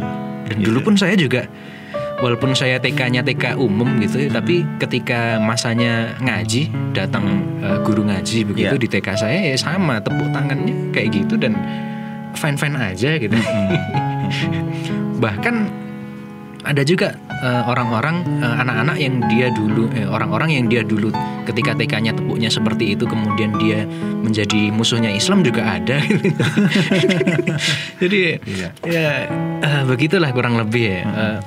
dan 0.51 0.57
dulu 0.59 0.83
pun 0.83 0.99
saya 0.99 1.15
juga 1.15 1.47
walaupun 2.19 2.51
saya 2.51 2.83
TK-nya 2.83 3.23
TK 3.23 3.55
umum 3.55 3.87
gitu 4.03 4.27
ya, 4.27 4.35
tapi 4.35 4.67
ketika 4.83 5.39
masanya 5.39 6.11
ngaji 6.19 6.67
datang 6.91 7.23
eh, 7.63 7.79
guru 7.87 8.03
ngaji 8.03 8.43
begitu 8.43 8.75
Iya. 8.75 8.83
di 8.83 8.87
TK 8.91 9.07
saya 9.15 9.39
ya 9.47 9.55
sama 9.55 10.03
tepuk 10.03 10.27
tangannya 10.35 10.91
kayak 10.91 11.23
gitu 11.23 11.39
dan 11.39 11.55
fine 12.35 12.59
fine 12.59 12.75
aja 12.75 13.15
gitu 13.15 13.31
bahkan 15.17 15.65
ada 16.63 16.79
juga 16.79 17.11
eh, 17.43 17.63
orang-orang 17.67 18.23
eh, 18.39 18.55
anak-anak 18.63 18.95
yang 18.95 19.15
dia 19.27 19.47
dulu 19.51 19.91
eh, 19.91 20.07
orang-orang 20.07 20.49
yang 20.55 20.65
dia 20.71 20.81
dulu 20.81 21.11
ketika 21.43 21.75
TK-nya 21.75 22.15
tepuknya 22.15 22.47
seperti 22.47 22.95
itu 22.95 23.03
kemudian 23.03 23.51
dia 23.59 23.83
menjadi 24.23 24.71
musuhnya 24.71 25.11
Islam 25.11 25.43
juga 25.43 25.75
ada 25.75 25.99
jadi 28.01 28.39
Iya. 28.43 28.69
ya 28.87 29.07
eh, 29.59 29.81
begitulah 29.83 30.31
kurang 30.31 30.55
lebih 30.55 30.85
ya 30.87 31.01
Eh, 31.03 31.37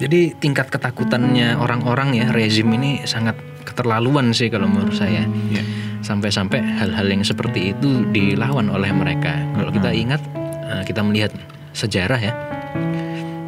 jadi 0.00 0.34
tingkat 0.34 0.72
ketakutannya 0.72 1.60
orang-orang 1.60 2.16
ya 2.16 2.26
rezim 2.32 2.72
ini 2.74 3.04
sangat 3.04 3.36
keterlaluan 3.62 4.32
sih 4.34 4.48
kalau 4.48 4.66
menurut 4.66 4.96
saya 4.96 5.28
Iya. 5.52 5.62
sampai-sampai 6.02 6.58
hal-hal 6.80 7.06
yang 7.06 7.22
seperti 7.22 7.70
itu 7.70 8.02
dilawan 8.10 8.66
oleh 8.66 8.90
mereka. 8.90 9.38
Kalau 9.54 9.70
kita 9.70 9.94
ingat, 9.94 10.18
eh, 10.66 10.82
kita 10.82 10.98
melihat 11.06 11.30
sejarah 11.72 12.20
ya, 12.20 12.32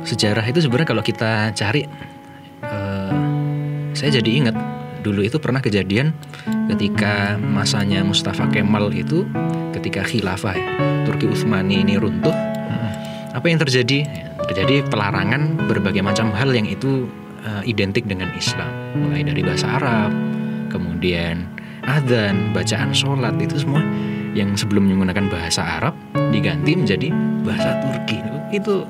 sejarah 0.04 0.44
itu 0.48 0.64
sebenarnya 0.64 0.88
kalau 0.88 1.04
kita 1.04 1.52
cari, 1.56 1.84
eh, 2.64 3.14
saya 3.96 4.10
jadi 4.20 4.30
ingat 4.44 4.56
dulu 5.04 5.20
itu 5.20 5.36
pernah 5.36 5.60
kejadian 5.60 6.16
ketika 6.72 7.36
masanya 7.36 8.00
Mustafa 8.00 8.48
Kemal 8.48 8.88
itu 8.96 9.28
ketika 9.76 10.00
khilafah 10.04 10.56
ya, 10.56 10.68
Turki 11.04 11.28
Utsmani 11.28 11.84
ini 11.84 12.00
runtuh, 12.00 12.32
apa 13.34 13.50
yang 13.50 13.58
terjadi? 13.58 14.06
Terjadi 14.46 14.86
pelarangan 14.86 15.66
berbagai 15.66 16.06
macam 16.06 16.30
hal 16.30 16.54
yang 16.54 16.70
itu 16.70 17.10
eh, 17.42 17.62
identik 17.66 18.06
dengan 18.06 18.30
Islam, 18.38 18.70
mulai 18.94 19.26
dari 19.26 19.42
bahasa 19.42 19.66
Arab, 19.74 20.14
kemudian 20.70 21.50
adzan, 21.82 22.54
bacaan 22.54 22.94
sholat 22.94 23.34
itu 23.42 23.58
semua 23.60 23.82
yang 24.38 24.54
sebelum 24.54 24.86
menggunakan 24.86 25.26
bahasa 25.26 25.82
Arab 25.82 25.94
diganti 26.34 26.74
menjadi 26.74 27.08
bahasa 27.46 27.78
Turki. 27.78 28.18
Itu 28.50 28.82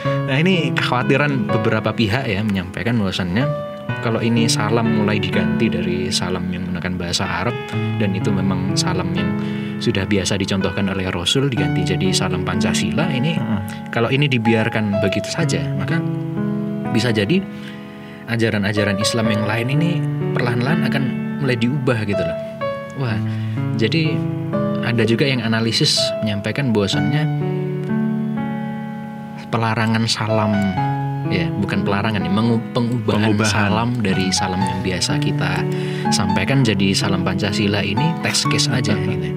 Nah 0.00 0.36
ini 0.40 0.72
kekhawatiran 0.72 1.50
beberapa 1.50 1.92
pihak 1.92 2.24
ya 2.24 2.40
menyampaikan 2.40 2.96
bahwasannya 2.96 3.44
kalau 4.00 4.24
ini 4.24 4.48
salam 4.48 4.96
mulai 4.96 5.20
diganti 5.20 5.68
dari 5.68 6.08
salam 6.08 6.48
yang 6.48 6.64
menggunakan 6.64 6.96
bahasa 6.96 7.28
Arab 7.28 7.52
dan 8.00 8.16
itu 8.16 8.32
memang 8.32 8.72
salam 8.72 9.12
yang 9.12 9.28
sudah 9.76 10.08
biasa 10.08 10.40
dicontohkan 10.40 10.88
oleh 10.88 11.12
Rasul 11.12 11.52
diganti 11.52 11.84
jadi 11.84 12.14
salam 12.16 12.46
Pancasila 12.46 13.12
ini 13.12 13.36
Heeh. 13.36 13.60
kalau 13.92 14.08
ini 14.08 14.24
dibiarkan 14.24 15.04
begitu 15.04 15.28
saja 15.28 15.60
maka 15.76 16.00
bisa 16.96 17.12
jadi 17.12 17.44
ajaran-ajaran 18.30 18.96
Islam 19.02 19.26
yang 19.34 19.44
lain 19.44 19.68
ini 19.74 19.90
perlahan-lahan 20.32 20.86
akan 20.86 21.02
mulai 21.42 21.56
diubah 21.58 21.98
gitu 22.06 22.22
loh. 22.22 22.38
Wah, 23.02 23.18
jadi 23.74 24.14
ada 24.90 25.06
juga 25.06 25.22
yang 25.22 25.46
analisis 25.46 26.02
menyampaikan 26.26 26.74
bahwasannya 26.74 27.22
pelarangan 29.54 30.04
salam 30.10 30.50
ya 31.30 31.46
bukan 31.62 31.86
pelarangan 31.86 32.26
ya 32.26 32.30
pengubahan, 32.74 33.30
Pengubahan. 33.30 33.50
salam 33.54 33.90
dari 34.02 34.26
salam 34.34 34.58
yang 34.58 34.82
biasa 34.82 35.22
kita 35.22 35.62
sampaikan 36.10 36.66
jadi 36.66 36.90
salam 36.90 37.22
Pancasila 37.22 37.86
ini 37.86 38.02
test 38.26 38.50
case 38.50 38.66
aja 38.66 38.98
gitu. 38.98 39.30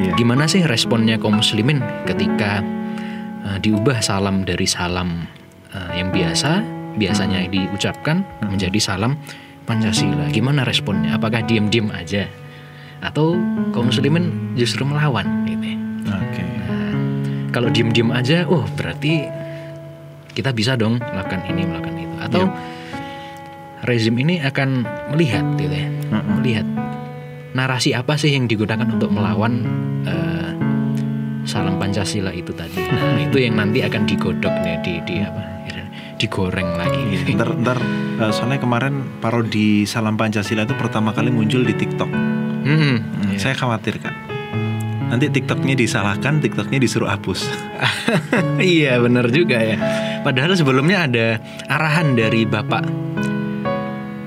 Iya. 0.00 0.12
Gimana 0.18 0.50
sih 0.50 0.66
responnya 0.66 1.20
kaum 1.22 1.38
muslimin 1.38 1.78
ketika 2.08 2.64
uh, 3.46 3.58
diubah 3.62 4.02
salam 4.02 4.42
dari 4.42 4.66
salam 4.66 5.28
uh, 5.70 5.90
yang 5.94 6.10
biasa 6.10 6.66
biasanya 6.98 7.46
diucapkan 7.46 8.26
menjadi 8.42 8.80
salam 8.82 9.14
Pancasila? 9.70 10.26
Gimana 10.34 10.66
responnya? 10.66 11.14
Apakah 11.14 11.46
diam-diam 11.46 11.94
aja 11.94 12.26
atau 13.00 13.36
kaum 13.72 13.88
muslimin 13.88 14.54
justru 14.54 14.84
melawan 14.84 15.26
gitu? 15.48 15.76
Oke. 16.08 16.42
Nah, 16.44 16.94
kalau 17.50 17.68
diem-diem 17.72 18.12
aja, 18.12 18.44
oh 18.46 18.64
berarti 18.76 19.24
kita 20.32 20.54
bisa 20.54 20.78
dong 20.78 21.00
melakukan 21.00 21.42
ini 21.50 21.62
melakukan 21.66 21.96
itu. 21.98 22.16
Atau 22.20 22.42
rezim 23.88 24.14
ini 24.20 24.38
akan 24.44 24.84
melihat, 25.16 25.44
gitu 25.56 25.72
ya, 25.72 25.88
Mm-mm. 25.88 26.40
melihat 26.40 26.66
narasi 27.56 27.96
apa 27.96 28.14
sih 28.14 28.30
yang 28.30 28.46
digunakan 28.46 28.86
untuk 28.86 29.10
melawan 29.10 29.66
eh, 30.06 30.52
salam 31.48 31.80
Pancasila 31.80 32.30
itu 32.30 32.54
tadi. 32.54 32.78
Nah 32.78 33.18
itu 33.26 33.42
yang 33.42 33.58
nanti 33.58 33.82
akan 33.82 34.06
digodok 34.06 34.54
nih 34.62 34.76
di, 34.84 34.92
di 35.08 35.14
apa? 35.24 35.42
ya, 35.66 35.84
Digoreng 36.20 36.76
lagi. 36.76 37.00
Iya, 37.26 37.34
Ntar, 37.34 37.50
ntar 37.58 37.78
eh, 38.22 38.32
soalnya 38.32 38.60
kemarin 38.62 39.18
parodi 39.18 39.88
salam 39.88 40.14
Pancasila 40.14 40.62
itu 40.68 40.76
pertama 40.78 41.10
kali 41.10 41.32
muncul 41.32 41.64
di 41.64 41.74
TikTok. 41.74 42.39
Hmm, 42.60 43.00
Hmm, 43.00 43.30
iya. 43.30 43.38
Saya 43.38 43.54
khawatir 43.54 43.96
kak. 43.96 44.12
Nanti 45.10 45.26
TikToknya 45.26 45.74
disalahkan, 45.74 46.38
TikToknya 46.38 46.78
disuruh 46.78 47.08
hapus. 47.08 47.48
iya 48.62 48.96
benar 48.96 49.26
juga 49.28 49.58
ya. 49.58 49.76
Padahal 50.20 50.54
sebelumnya 50.54 51.04
ada 51.04 51.26
arahan 51.66 52.14
dari 52.14 52.44
bapak 52.44 52.84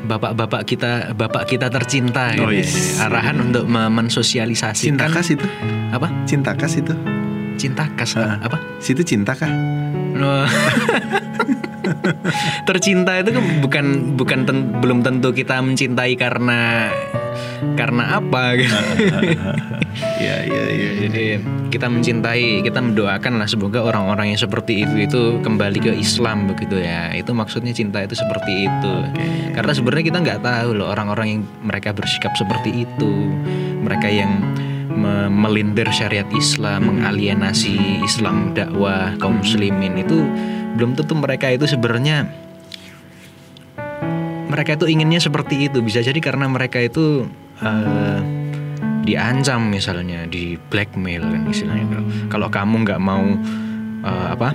bapak-bapak 0.04 0.62
kita 0.68 0.92
bapak 1.16 1.48
kita 1.48 1.70
tercinta 1.70 2.36
Oh, 2.36 2.52
gitu. 2.52 2.60
yes. 2.60 3.00
Arahan 3.00 3.40
untuk 3.42 3.64
me- 3.64 3.88
mensosialisasikan 3.88 5.00
Cinta 5.00 5.08
kas 5.08 5.28
itu? 5.32 5.46
apa? 5.90 6.08
Cinta 6.28 6.52
kas 6.54 6.74
itu? 6.76 6.92
Cinta 7.56 7.88
kas 7.96 8.12
Ah. 8.20 8.38
apa? 8.42 8.60
Situ 8.78 9.02
cinta 9.02 9.32
kah? 9.32 9.50
Oh. 10.20 10.46
tercinta 12.64 13.12
itu 13.16 13.30
kan 13.32 13.44
bukan 13.60 13.86
bukan 14.16 14.40
ten- 14.44 14.70
belum 14.80 15.00
tentu 15.02 15.32
kita 15.32 15.60
mencintai 15.60 16.14
karena 16.16 16.90
karena 17.76 18.20
apa 18.20 18.44
gitu. 18.60 18.76
Iya 19.94 20.38
iya 20.50 20.64
iya. 20.74 20.90
Jadi 21.06 21.24
kita 21.70 21.86
mencintai, 21.86 22.66
kita 22.66 22.82
mendoakan 22.82 23.38
lah 23.38 23.46
semoga 23.46 23.86
orang-orang 23.86 24.34
yang 24.34 24.42
seperti 24.42 24.82
itu 24.88 25.06
itu 25.06 25.22
kembali 25.46 25.80
ke 25.86 25.94
Islam 25.94 26.50
begitu 26.50 26.82
ya. 26.82 27.14
Itu 27.14 27.38
maksudnya 27.38 27.70
cinta 27.78 28.02
itu 28.02 28.18
seperti 28.18 28.66
itu. 28.66 28.94
Karena 29.54 29.70
sebenarnya 29.70 30.06
kita 30.10 30.20
nggak 30.26 30.42
tahu 30.42 30.70
loh 30.74 30.90
orang-orang 30.90 31.28
yang 31.30 31.42
mereka 31.62 31.94
bersikap 31.94 32.34
seperti 32.34 32.90
itu, 32.90 33.12
mereka 33.86 34.10
yang 34.10 34.42
me- 34.90 35.30
melindir 35.30 35.86
syariat 35.94 36.28
Islam, 36.34 36.90
mengalienasi 36.90 38.02
Islam 38.02 38.58
dakwah 38.58 39.14
kaum 39.22 39.46
muslimin 39.46 40.02
itu 40.02 40.26
belum 40.74 40.98
tentu 40.98 41.14
mereka 41.14 41.54
itu 41.54 41.70
sebenarnya 41.70 42.26
mereka 44.54 44.78
itu 44.78 44.86
inginnya 44.86 45.18
seperti 45.18 45.66
itu 45.66 45.82
bisa 45.82 46.06
jadi 46.06 46.20
karena 46.22 46.46
mereka 46.46 46.78
itu 46.78 47.26
eh, 47.58 48.20
diancam 49.02 49.66
misalnya 49.66 50.30
di 50.30 50.62
blackmail 50.70 51.26
kan 51.26 51.42
istilahnya 51.50 51.86
kalau 51.90 52.06
kalau 52.30 52.48
kamu 52.54 52.76
nggak 52.86 53.02
mau 53.02 53.26
eh, 54.06 54.28
apa 54.30 54.54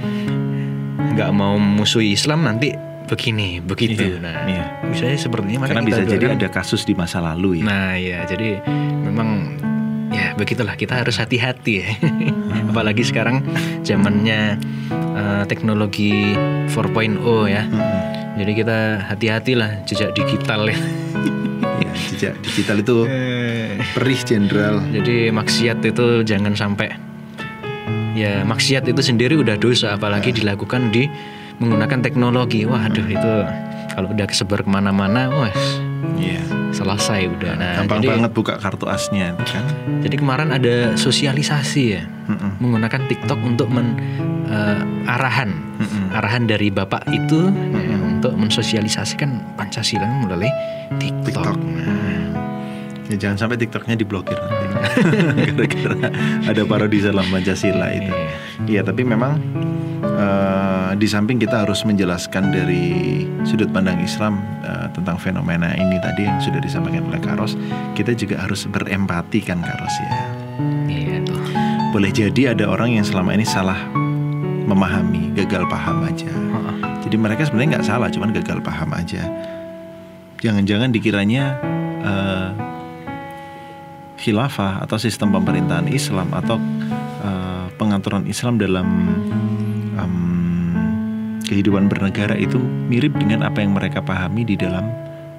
nggak 1.19 1.31
mau 1.35 1.59
musuhi 1.59 2.15
Islam 2.15 2.47
nanti 2.47 2.71
begini 3.09 3.59
begitu 3.65 4.05
Iya, 4.05 4.19
nah 4.21 4.45
iya. 4.45 4.65
bisa 4.93 5.09
sepertinya 5.17 5.65
maka 5.65 5.75
Karena 5.75 5.89
bisa 5.89 6.03
jadi 6.05 6.37
ada 6.37 6.49
kasus 6.53 6.85
di 6.85 6.93
masa 6.93 7.25
lalu 7.25 7.65
ya. 7.65 7.65
Nah 7.65 7.97
ya 7.97 8.29
jadi 8.29 8.61
memang 9.03 9.57
ya 10.13 10.37
begitulah 10.37 10.77
kita 10.77 11.01
harus 11.01 11.17
hati-hati 11.17 11.75
ya. 11.81 11.89
Apalagi 12.71 13.09
sekarang 13.09 13.41
zamannya 13.81 14.61
eh, 14.93 15.43
teknologi 15.49 16.37
4.0 16.69 17.17
ya. 17.49 17.65
Mm-mm. 17.65 18.18
Jadi 18.39 18.53
kita 18.55 18.79
hati-hatilah 19.11 19.83
jejak 19.83 20.15
digital 20.15 20.71
ya. 20.71 20.79
Iya, 21.79 21.93
jejak 22.15 22.35
digital 22.43 22.77
itu 22.79 22.97
perih 23.93 24.21
jenderal. 24.23 24.79
Jadi 24.95 25.35
maksiat 25.35 25.83
itu 25.83 26.23
jangan 26.23 26.55
sampai 26.55 26.95
ya 28.15 28.43
maksiat 28.43 28.87
itu 28.87 28.99
sendiri 28.99 29.39
udah 29.39 29.55
dosa 29.59 29.95
apalagi 29.95 30.31
dilakukan 30.31 30.95
di 30.95 31.11
menggunakan 31.59 31.99
teknologi. 31.99 32.63
Waduh 32.63 33.07
itu 33.11 33.33
kalau 33.95 34.15
udah 34.15 34.27
kesebar 34.31 34.63
ke 34.63 34.71
mana-mana, 34.71 35.27
wah 35.35 35.51
Iya. 36.15 36.39
selesai 36.71 37.27
udah. 37.27 37.53
Nah, 37.59 37.75
Gampang 37.83 38.03
jadi, 38.03 38.09
banget 38.15 38.31
buka 38.35 38.55
kartu 38.59 38.87
asnya 38.87 39.35
kan. 39.43 39.67
Jadi 40.03 40.15
kemarin 40.15 40.55
ada 40.55 40.95
sosialisasi 40.95 41.83
ya 41.91 42.03
Mm-mm. 42.31 42.63
menggunakan 42.63 43.03
TikTok 43.11 43.41
untuk 43.43 43.67
men 43.71 43.99
eh, 44.47 44.79
arahan 45.11 45.51
Mm-mm. 45.79 46.15
arahan 46.15 46.47
dari 46.47 46.71
bapak 46.71 47.03
itu 47.11 47.51
ya, 47.51 47.98
untuk 48.19 48.35
mensosialisasikan 48.35 49.55
Pancasila 49.55 50.07
melalui 50.27 50.51
TikTok. 50.99 51.55
TikTok. 51.55 51.57
Nah, 51.57 52.19
Ya, 53.09 53.17
jangan 53.17 53.49
sampai 53.49 53.57
TikToknya 53.57 53.97
diblokir 53.97 54.37
nanti. 54.37 54.67
Gara-gara 55.49 56.13
ada 56.45 56.63
parodi 56.69 57.01
dalam 57.01 57.25
Pancasila 57.33 57.89
itu. 57.89 58.13
Iya. 58.13 58.29
Iya, 58.69 58.81
tapi 58.85 59.01
memang 59.01 59.41
eh, 60.05 60.93
di 60.93 61.09
samping 61.09 61.41
kita 61.41 61.65
harus 61.65 61.89
menjelaskan 61.89 62.53
dari 62.53 62.85
sudut 63.49 63.73
pandang 63.73 63.97
Islam 64.05 64.45
eh, 64.61 64.93
tentang 64.93 65.17
fenomena 65.17 65.73
ini 65.73 65.97
tadi 66.05 66.29
yang 66.29 66.37
sudah 66.37 66.61
disampaikan 66.61 67.09
oleh 67.09 67.21
Karos, 67.25 67.57
kita 67.97 68.13
juga 68.13 68.45
harus 68.45 68.69
berempati 68.69 69.41
kan 69.41 69.65
Karos 69.65 69.95
ya. 70.05 70.11
Iya 70.93 71.17
tuh. 71.25 71.41
Boleh 71.97 72.13
jadi 72.13 72.53
ada 72.53 72.69
orang 72.69 73.01
yang 73.01 73.09
selama 73.09 73.33
ini 73.33 73.49
salah 73.49 73.89
memahami, 74.69 75.33
gagal 75.33 75.65
paham 75.73 76.05
aja. 76.05 76.48
Jadi 77.09 77.17
mereka 77.17 77.49
sebenarnya 77.49 77.81
nggak 77.81 77.89
salah, 77.89 78.13
cuman 78.13 78.37
gagal 78.37 78.61
paham 78.61 78.93
aja. 78.93 79.25
Jangan-jangan 80.45 80.93
dikiranya 80.93 81.57
eh, 82.05 82.51
khilafah 84.21 84.85
atau 84.85 85.01
sistem 85.01 85.33
pemerintahan 85.33 85.89
Islam 85.89 86.29
atau 86.37 86.61
eh, 87.25 87.67
pengaturan 87.81 88.29
Islam 88.29 88.61
dalam 88.61 88.85
em, 89.97 90.15
kehidupan 91.49 91.89
bernegara 91.89 92.37
itu 92.37 92.61
mirip 92.61 93.17
dengan 93.17 93.49
apa 93.49 93.65
yang 93.65 93.73
mereka 93.73 94.05
pahami 94.05 94.45
di 94.45 94.61
dalam 94.61 94.85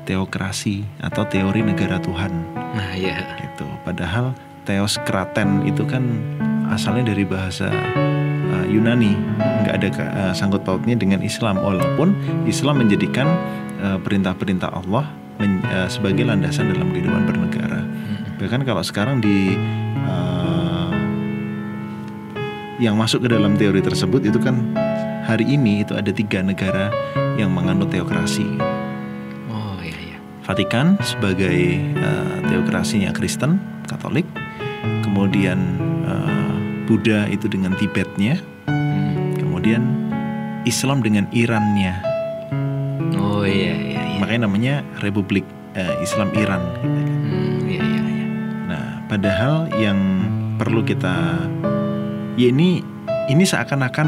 teokrasi 0.10 0.82
atau 1.05 1.21
teori 1.29 1.62
negara 1.62 2.01
Tuhan 2.01 2.34
Nah 2.73 2.97
iya. 2.97 3.38
gitu. 3.45 3.69
Padahal 3.86 4.34
teos 4.65 4.97
kraten 5.05 5.69
itu 5.69 5.86
kan 5.86 6.01
asalnya 6.73 7.13
dari 7.13 7.29
bahasa 7.29 7.69
uh, 8.53 8.65
Yunani, 8.65 9.13
nggak 9.39 9.75
ada 9.79 9.88
uh, 9.89 10.33
sangkut 10.33 10.65
pautnya 10.65 10.97
dengan 10.97 11.21
Islam. 11.21 11.62
Walaupun 11.62 12.13
Islam 12.49 12.81
menjadikan 12.85 13.27
uh, 13.79 13.97
perintah-perintah 14.01 14.73
Allah 14.73 15.07
men- 15.38 15.63
uh, 15.69 15.88
sebagai 15.88 16.25
landasan 16.25 16.73
dalam 16.73 16.89
kehidupan 16.91 17.23
bernegara. 17.29 17.81
Mm. 17.85 18.41
Bahkan 18.41 18.62
kalau 18.65 18.83
sekarang 18.83 19.21
di 19.21 19.55
uh, 20.03 20.91
yang 22.79 22.95
masuk 22.95 23.27
ke 23.27 23.29
dalam 23.35 23.59
teori 23.59 23.83
tersebut 23.83 24.23
itu 24.23 24.39
kan 24.39 24.55
hari 25.27 25.43
ini 25.43 25.83
itu 25.83 25.99
ada 25.99 26.15
tiga 26.15 26.39
negara 26.39 26.89
yang 27.35 27.51
menganut 27.51 27.91
teokrasi. 27.91 28.47
Oh 29.51 29.75
iya 29.83 29.99
iya. 29.99 30.17
Vatikan 30.47 30.95
sebagai 31.03 31.75
eh, 31.83 32.35
teokrasinya 32.47 33.12
Kristen 33.12 33.59
Katolik, 33.83 34.23
kemudian 35.03 35.59
eh, 36.07 36.28
Buddha 36.89 37.30
itu 37.30 37.45
dengan 37.45 37.78
Tibetnya, 37.78 38.41
Hmm. 38.65 39.38
kemudian 39.38 39.86
Islam 40.65 41.06
dengan 41.06 41.30
Irannya. 41.30 42.02
Oh 43.13 43.45
iya 43.45 43.78
iya 43.78 44.02
iya. 44.02 44.17
Makanya 44.17 44.49
namanya 44.49 44.75
Republik 45.06 45.45
eh, 45.78 45.93
Islam 46.02 46.34
Iran. 46.34 46.65
Gitu 46.82 46.82
kan. 46.82 47.06
Hmm, 47.30 47.58
iya 47.69 47.84
iya 47.86 48.02
iya. 48.10 48.25
Nah, 48.65 48.86
padahal 49.06 49.69
yang 49.78 49.99
perlu 50.58 50.82
kita 50.82 51.45
ya 52.36 52.49
ini 52.49 52.82
ini 53.30 53.43
seakan-akan 53.45 54.08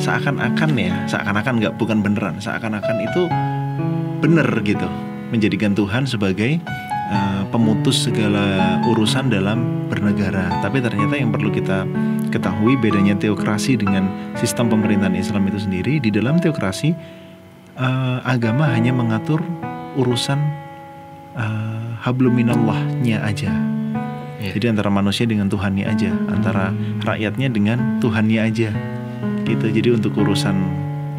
seakan-akan 0.00 0.70
ya 0.80 1.04
seakan-akan 1.04 1.60
nggak 1.60 1.74
bukan 1.76 2.00
beneran 2.00 2.40
seakan-akan 2.40 2.96
itu 3.04 3.22
bener 4.18 4.48
gitu 4.64 4.88
menjadikan 5.30 5.76
Tuhan 5.76 6.08
sebagai 6.08 6.58
eh, 7.12 7.42
pemutus 7.52 8.08
segala 8.08 8.80
urusan 8.88 9.30
dalam 9.30 9.86
bernegara 9.86 10.58
tapi 10.64 10.80
ternyata 10.82 11.14
yang 11.14 11.30
perlu 11.30 11.52
kita 11.52 11.84
ketahui 12.32 12.80
bedanya 12.80 13.12
teokrasi 13.14 13.76
dengan 13.76 14.08
sistem 14.40 14.72
pemerintahan 14.72 15.14
Islam 15.14 15.46
itu 15.52 15.60
sendiri 15.60 16.00
di 16.00 16.08
dalam 16.08 16.40
teokrasi 16.40 16.96
eh, 17.76 18.18
agama 18.24 18.72
hanya 18.72 18.96
mengatur 18.96 19.44
urusan 20.00 20.40
eh, 21.36 21.88
habluminallahnya 22.00 23.20
aja 23.20 23.52
Iya. 24.42 24.58
jadi 24.58 24.66
antara 24.74 24.90
manusia 24.90 25.24
dengan 25.24 25.46
Tuhannya 25.46 25.86
aja, 25.86 26.10
antara 26.26 26.74
rakyatnya 27.06 27.48
dengan 27.54 27.78
Tuhannya 28.02 28.40
aja. 28.42 28.74
Gitu. 29.46 29.66
Jadi 29.70 29.88
untuk 29.94 30.18
urusan 30.18 30.58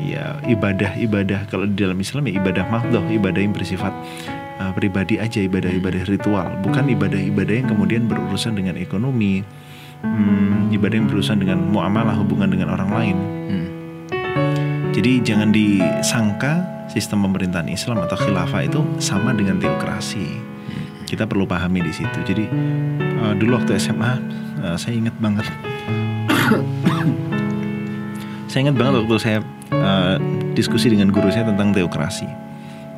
ya 0.04 0.36
ibadah-ibadah 0.44 1.48
kalau 1.48 1.64
di 1.64 1.80
dalam 1.80 1.96
Islam 2.04 2.28
ya 2.28 2.44
ibadah 2.44 2.68
mahdoh, 2.68 3.04
ibadah 3.08 3.40
yang 3.40 3.56
bersifat 3.56 3.96
uh, 4.60 4.76
pribadi 4.76 5.24
aja, 5.24 5.40
ibadah-ibadah 5.40 6.04
ritual, 6.12 6.52
bukan 6.60 6.92
ibadah-ibadah 6.92 7.56
yang 7.64 7.68
kemudian 7.72 8.12
berurusan 8.12 8.60
dengan 8.60 8.76
ekonomi, 8.76 9.48
hmm, 10.04 10.76
ibadah 10.76 10.96
yang 11.00 11.08
berurusan 11.08 11.40
dengan 11.40 11.64
muamalah 11.72 12.14
hubungan 12.20 12.52
dengan 12.52 12.76
orang 12.76 12.90
lain. 12.92 13.18
Hmm. 13.50 13.68
Jadi 14.94 15.26
jangan 15.26 15.50
disangka 15.50 16.62
sistem 16.92 17.26
pemerintahan 17.26 17.66
Islam 17.72 18.04
atau 18.06 18.14
khilafah 18.14 18.62
itu 18.62 18.86
sama 19.02 19.34
dengan 19.34 19.58
teokrasi. 19.58 20.28
Kita 21.10 21.26
perlu 21.26 21.50
pahami 21.50 21.82
di 21.82 21.94
situ. 21.94 22.20
Jadi 22.22 22.46
eh, 23.02 23.34
dulu 23.40 23.58
waktu 23.58 23.80
SMA 23.82 24.14
eh, 24.62 24.78
saya 24.78 24.94
ingat 24.94 25.16
banget. 25.18 25.50
saya 28.52 28.70
ingat 28.70 28.78
banget 28.78 28.94
waktu 29.02 29.16
saya 29.18 29.40
eh, 29.74 30.16
diskusi 30.54 30.94
dengan 30.94 31.10
guru 31.10 31.34
saya 31.34 31.50
tentang 31.50 31.74
teokrasi. 31.74 32.30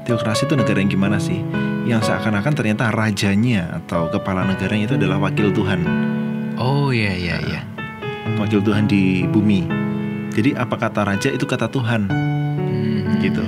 Teokrasi 0.06 0.46
itu 0.46 0.54
negara 0.60 0.78
yang 0.84 0.92
gimana 0.92 1.18
sih? 1.18 1.42
Yang 1.88 2.12
seakan-akan 2.12 2.54
ternyata 2.54 2.94
rajanya 2.94 3.82
atau 3.82 4.12
kepala 4.12 4.46
negaranya 4.46 4.94
itu 4.94 4.96
adalah 5.00 5.18
wakil 5.18 5.50
Tuhan 5.50 5.82
Oh 6.56 6.90
iya 6.90 7.14
iya 7.14 7.38
iya. 7.44 7.62
wakil 8.36 8.60
Tuhan 8.60 8.90
di 8.90 9.24
bumi. 9.28 9.64
Jadi 10.34 10.52
apa 10.58 10.76
kata 10.76 11.08
raja 11.08 11.30
itu 11.32 11.46
kata 11.46 11.70
Tuhan 11.70 12.10
Hmm. 12.10 13.22
gitu. 13.22 13.44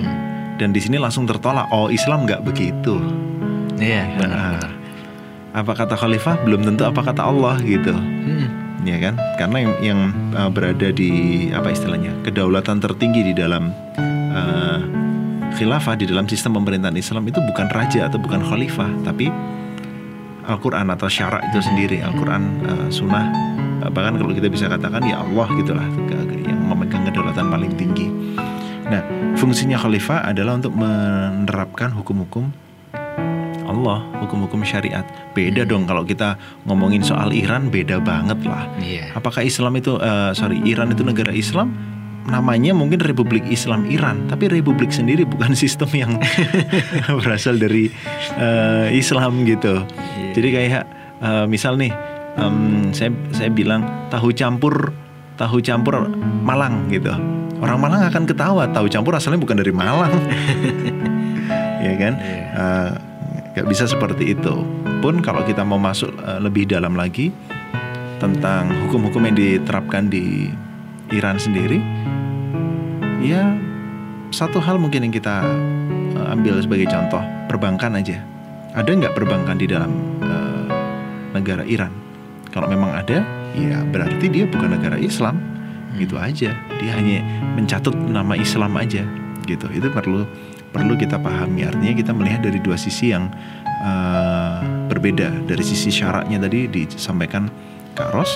Dan 0.58 0.72
di 0.72 0.80
sini 0.80 0.96
langsung 0.98 1.28
tertolak. 1.28 1.68
Oh 1.70 1.92
Islam 1.92 2.24
nggak 2.24 2.46
begitu. 2.46 2.98
Iya 3.78 4.06
benar 4.18 4.30
Nah, 4.32 4.52
benar. 4.58 4.72
Apa 5.54 5.72
kata 5.74 5.96
khalifah 5.98 6.46
belum 6.46 6.62
tentu 6.64 6.86
apa 6.86 7.02
kata 7.02 7.26
Allah 7.26 7.58
gitu. 7.62 7.94
Hmm. 7.94 8.48
Ya 8.86 8.98
kan? 9.02 9.20
Karena 9.36 9.58
yang, 9.68 9.74
yang 9.84 10.00
uh, 10.32 10.48
berada 10.48 10.94
di 10.94 11.12
apa 11.52 11.74
istilahnya 11.74 12.14
kedaulatan 12.24 12.80
tertinggi 12.80 13.32
di 13.32 13.34
dalam 13.36 13.74
uh, 14.32 14.80
khilafah 15.58 15.98
di 15.98 16.06
dalam 16.06 16.30
sistem 16.30 16.56
pemerintahan 16.56 16.96
Islam 16.96 17.26
itu 17.28 17.42
bukan 17.42 17.68
raja 17.74 18.08
atau 18.08 18.22
bukan 18.22 18.46
khalifah, 18.46 18.88
tapi 19.04 19.28
Al-Quran 20.48 20.88
atau 20.90 21.12
syarak 21.12 21.44
itu 21.52 21.60
sendiri 21.60 22.00
Al-Quran 22.02 22.44
uh, 22.64 22.88
sunnah. 22.88 23.28
Uh, 23.84 23.92
bahkan 23.92 24.16
kalau 24.16 24.32
kita 24.32 24.48
bisa 24.48 24.72
katakan 24.72 25.04
ya 25.04 25.22
Allah 25.22 25.48
gitulah 25.60 25.88
yang 26.48 26.60
memegang 26.64 27.04
kedaulatan 27.06 27.52
paling 27.52 27.72
tinggi. 27.76 28.08
Nah 28.88 29.04
fungsinya 29.36 29.76
khalifah 29.76 30.24
adalah 30.24 30.58
untuk 30.58 30.74
menerapkan 30.74 31.92
hukum-hukum 31.92 32.50
Allah 33.68 34.00
hukum-hukum 34.24 34.64
syariat. 34.64 35.04
Beda 35.36 35.68
dong 35.68 35.84
kalau 35.86 36.08
kita 36.08 36.40
ngomongin 36.64 37.04
soal 37.04 37.36
Iran 37.36 37.68
beda 37.68 38.00
banget 38.00 38.40
lah. 38.48 38.64
Iya. 38.80 39.12
apakah 39.14 39.44
Islam 39.44 39.76
itu 39.76 40.00
eh, 40.00 40.32
sorry 40.34 40.64
Iran 40.64 40.96
itu 40.96 41.04
negara 41.04 41.36
Islam? 41.36 41.76
Namanya 42.28 42.76
mungkin 42.76 43.00
Republik 43.00 43.48
Islam 43.48 43.88
Iran 43.88 44.28
tapi 44.28 44.52
Republik 44.52 44.92
sendiri 44.96 45.28
bukan 45.28 45.52
sistem 45.62 45.92
yang 45.94 46.12
berasal 47.22 47.60
dari 47.60 47.92
eh, 48.40 48.88
Islam 48.96 49.44
gitu. 49.44 49.84
Jadi 50.38 50.48
kayak 50.54 50.84
eh, 51.26 51.46
misal 51.50 51.82
nih 51.82 51.90
em, 52.38 52.94
saya 52.94 53.10
saya 53.34 53.50
bilang 53.50 53.82
tahu 54.14 54.30
campur 54.38 54.94
tahu 55.38 55.62
campur 55.62 56.10
Malang 56.46 56.90
gitu. 56.94 57.14
Orang 57.58 57.82
Malang 57.82 58.06
akan 58.06 58.30
ketawa 58.30 58.70
tahu 58.70 58.86
campur 58.90 59.18
asalnya 59.18 59.42
bukan 59.42 59.58
dari 59.58 59.74
Malang. 59.74 60.14
Ya 61.78 61.94
kan? 61.94 62.20
Iya. 62.20 62.42
Eh, 62.58 62.90
nggak 63.54 63.68
bisa 63.70 63.88
seperti 63.88 64.36
itu. 64.36 64.66
Pun 65.00 65.24
kalau 65.24 65.46
kita 65.46 65.64
mau 65.64 65.80
masuk 65.80 66.10
eh, 66.20 66.42
lebih 66.42 66.68
dalam 66.68 66.98
lagi 66.98 67.32
tentang 68.18 68.74
hukum-hukum 68.86 69.24
yang 69.30 69.38
diterapkan 69.38 70.10
di 70.10 70.52
Iran 71.14 71.38
sendiri 71.40 71.80
ya 73.24 73.56
satu 74.34 74.60
hal 74.60 74.82
mungkin 74.82 75.08
yang 75.08 75.14
kita 75.14 75.46
ambil 76.34 76.60
sebagai 76.60 76.90
contoh 76.90 77.22
perbankan 77.48 77.96
aja. 77.96 78.20
Ada 78.76 78.90
nggak 78.90 79.16
perbankan 79.16 79.56
di 79.56 79.70
dalam 79.70 80.17
negara 81.38 81.64
Iran. 81.64 81.94
Kalau 82.50 82.66
memang 82.66 82.90
ada 82.98 83.22
ya 83.54 83.82
berarti 83.88 84.26
dia 84.28 84.50
bukan 84.50 84.74
negara 84.74 84.98
Islam. 84.98 85.38
Gitu 85.98 86.14
aja. 86.18 86.54
Dia 86.54 86.92
hanya 86.94 87.26
mencatut 87.58 87.94
nama 87.94 88.38
Islam 88.38 88.78
aja 88.78 89.02
gitu. 89.50 89.66
Itu 89.72 89.90
perlu 89.90 90.28
perlu 90.70 90.94
kita 91.00 91.18
pahami. 91.18 91.66
Artinya 91.66 91.94
kita 91.96 92.12
melihat 92.14 92.46
dari 92.46 92.60
dua 92.62 92.78
sisi 92.78 93.16
yang 93.16 93.32
eh, 93.66 94.60
berbeda. 94.92 95.48
Dari 95.48 95.64
sisi 95.64 95.90
syaratnya 95.90 96.38
tadi 96.38 96.70
disampaikan 96.70 97.50
Kak 97.98 98.14
Ros 98.14 98.32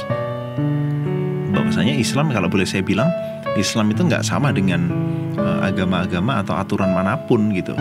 bahwasanya 1.51 1.93
Islam 1.99 2.31
kalau 2.31 2.47
boleh 2.47 2.65
saya 2.65 2.81
bilang 2.81 3.11
Islam 3.59 3.91
itu 3.91 4.07
nggak 4.07 4.23
sama 4.23 4.49
dengan 4.55 4.89
eh, 5.35 5.59
agama-agama 5.67 6.41
atau 6.41 6.57
aturan 6.57 6.91
mana 6.95 7.19
pun 7.29 7.51
gitu. 7.53 7.75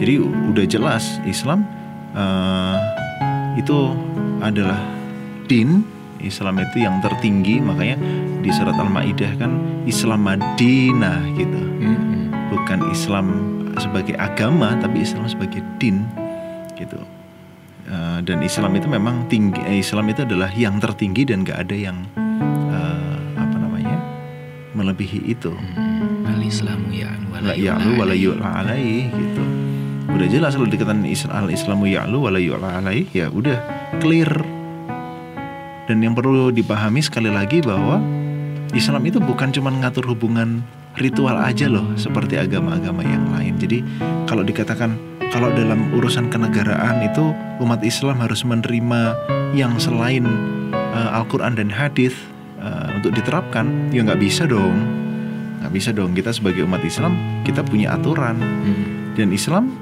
Jadi 0.00 0.16
udah 0.22 0.64
jelas 0.64 1.20
Islam 1.28 1.66
eh, 2.14 2.76
itu 3.60 3.92
adalah 4.40 4.80
din 5.46 5.84
Islam 6.20 6.60
itu 6.60 6.84
yang 6.84 7.00
tertinggi 7.00 7.64
makanya 7.64 7.96
di 8.44 8.50
surat 8.52 8.76
Al-Maidah 8.76 9.32
kan 9.40 9.52
Islam 9.88 10.20
Madinah 10.24 11.18
gitu 11.36 11.60
Hmm. 11.80 12.28
bukan 12.52 12.92
Islam 12.92 13.26
sebagai 13.80 14.14
agama 14.20 14.76
tapi 14.76 15.00
Islam 15.04 15.24
sebagai 15.28 15.64
din 15.80 16.04
gitu 16.76 17.00
Uh, 17.90 18.22
dan 18.22 18.38
Islam 18.38 18.70
itu 18.78 18.86
memang 18.86 19.26
tinggi. 19.26 19.58
eh, 19.66 19.82
Islam 19.82 20.06
itu 20.14 20.22
adalah 20.22 20.46
yang 20.54 20.78
tertinggi 20.78 21.26
dan 21.26 21.42
gak 21.42 21.66
ada 21.66 21.74
yang 21.74 22.06
uh, 22.70 23.18
apa 23.34 23.56
namanya 23.58 23.98
melebihi 24.78 25.26
itu. 25.26 25.50
Al 26.22 26.38
Islamu 26.38 26.86
ya 26.94 27.10
La 27.40 27.56
ya'lu 27.56 27.98
wa 27.98 28.06
la 28.06 28.14
alaih 28.62 29.10
gitu. 29.10 29.42
Udah 30.06 30.28
jelas 30.30 30.54
kalau 30.54 30.70
dikatakan 30.70 31.02
Islam 31.02 31.50
Islamu 31.50 31.90
ya'lu 31.90 32.20
wa 32.20 32.30
la 32.30 32.38
ya 33.10 33.26
udah 33.26 33.58
clear. 34.00 34.30
Dan 35.86 36.00
yang 36.00 36.16
perlu 36.16 36.48
dipahami 36.48 37.04
sekali 37.04 37.28
lagi 37.28 37.60
bahwa 37.60 38.00
Islam 38.72 39.02
itu 39.04 39.18
bukan 39.18 39.50
cuma 39.50 39.68
ngatur 39.74 40.06
hubungan 40.06 40.62
ritual 40.98 41.34
aja 41.38 41.66
loh 41.66 41.84
seperti 41.98 42.38
agama-agama 42.38 43.02
yang 43.02 43.26
lain. 43.34 43.58
Jadi 43.58 43.82
kalau 44.26 44.46
dikatakan 44.46 44.94
kalau 45.30 45.50
dalam 45.54 45.90
urusan 45.94 46.30
kenegaraan 46.30 47.06
itu 47.06 47.34
umat 47.62 47.82
Islam 47.86 48.18
harus 48.18 48.42
menerima 48.42 49.14
yang 49.54 49.78
selain 49.78 50.26
uh, 50.74 51.18
Al-Quran 51.22 51.58
dan 51.58 51.70
Hadis 51.70 52.14
uh, 52.62 52.98
untuk 52.98 53.14
diterapkan, 53.14 53.90
ya 53.90 54.02
nggak 54.06 54.22
bisa 54.22 54.46
dong, 54.46 54.74
nggak 55.62 55.72
bisa 55.74 55.90
dong. 55.90 56.14
Kita 56.14 56.30
sebagai 56.34 56.66
umat 56.66 56.82
Islam 56.82 57.42
kita 57.42 57.66
punya 57.66 57.94
aturan 57.94 58.38
Hmm. 58.38 59.14
dan 59.18 59.34
Islam 59.34 59.74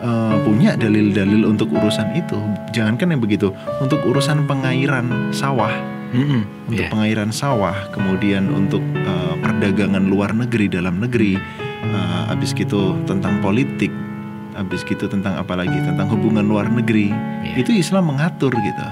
uh, 0.00 0.36
punya 0.42 0.74
dalil-dalil 0.74 1.46
untuk 1.46 1.70
urusan 1.72 2.12
itu. 2.16 2.36
Jangankan 2.72 3.14
yang 3.16 3.22
begitu, 3.22 3.52
untuk 3.78 4.00
urusan 4.04 4.44
pengairan 4.44 5.30
sawah, 5.30 5.70
Mm-mm. 6.10 6.42
untuk 6.66 6.84
Iya. 6.86 6.90
pengairan 6.90 7.30
sawah, 7.30 7.76
kemudian 7.94 8.50
untuk 8.50 8.82
uh, 9.04 9.34
perdagangan 9.40 10.02
luar 10.08 10.34
negeri 10.34 10.66
dalam 10.66 10.98
negeri, 10.98 11.38
uh, 11.86 12.22
habis 12.28 12.52
gitu 12.52 12.96
tentang 13.06 13.38
politik, 13.38 13.92
habis 14.58 14.82
gitu 14.84 15.06
tentang 15.06 15.38
apa 15.38 15.54
lagi 15.54 15.76
tentang 15.84 16.10
hubungan 16.10 16.44
luar 16.44 16.66
negeri, 16.66 17.12
Iya. 17.46 17.62
itu 17.62 17.70
Islam 17.76 18.10
mengatur 18.10 18.50
gitu. 18.52 18.86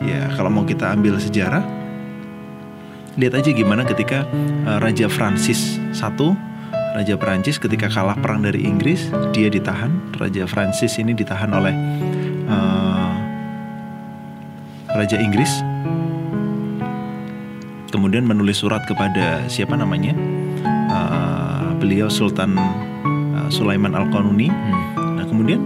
Ya 0.00 0.32
kalau 0.32 0.48
mau 0.48 0.64
kita 0.64 0.96
ambil 0.96 1.20
sejarah, 1.20 1.60
lihat 3.20 3.36
aja 3.36 3.50
gimana 3.52 3.84
ketika 3.84 4.24
uh, 4.64 4.78
Raja 4.80 5.08
Francis 5.12 5.76
I, 5.92 6.49
Raja 6.90 7.14
Perancis 7.14 7.56
ketika 7.56 7.86
kalah 7.86 8.18
perang 8.18 8.42
dari 8.42 8.66
Inggris, 8.66 9.08
dia 9.30 9.46
ditahan. 9.46 9.90
Raja 10.18 10.44
Francis 10.44 10.98
ini 10.98 11.16
ditahan 11.16 11.48
oleh 11.48 11.72
uh, 12.44 13.12
Raja 14.90 15.16
Inggris 15.16 15.48
kemudian 17.88 18.22
menulis 18.22 18.60
surat 18.60 18.82
kepada 18.86 19.44
siapa 19.46 19.74
namanya 19.74 20.12
Uh, 20.90 21.70
beliau 21.78 22.10
Sultan 22.10 22.58
uh, 22.58 23.46
Sulaiman 23.46 23.94
Al 23.94 24.10
Qanuni 24.10 24.50
Hmm. 24.50 25.14
nah 25.14 25.22
kemudian 25.22 25.62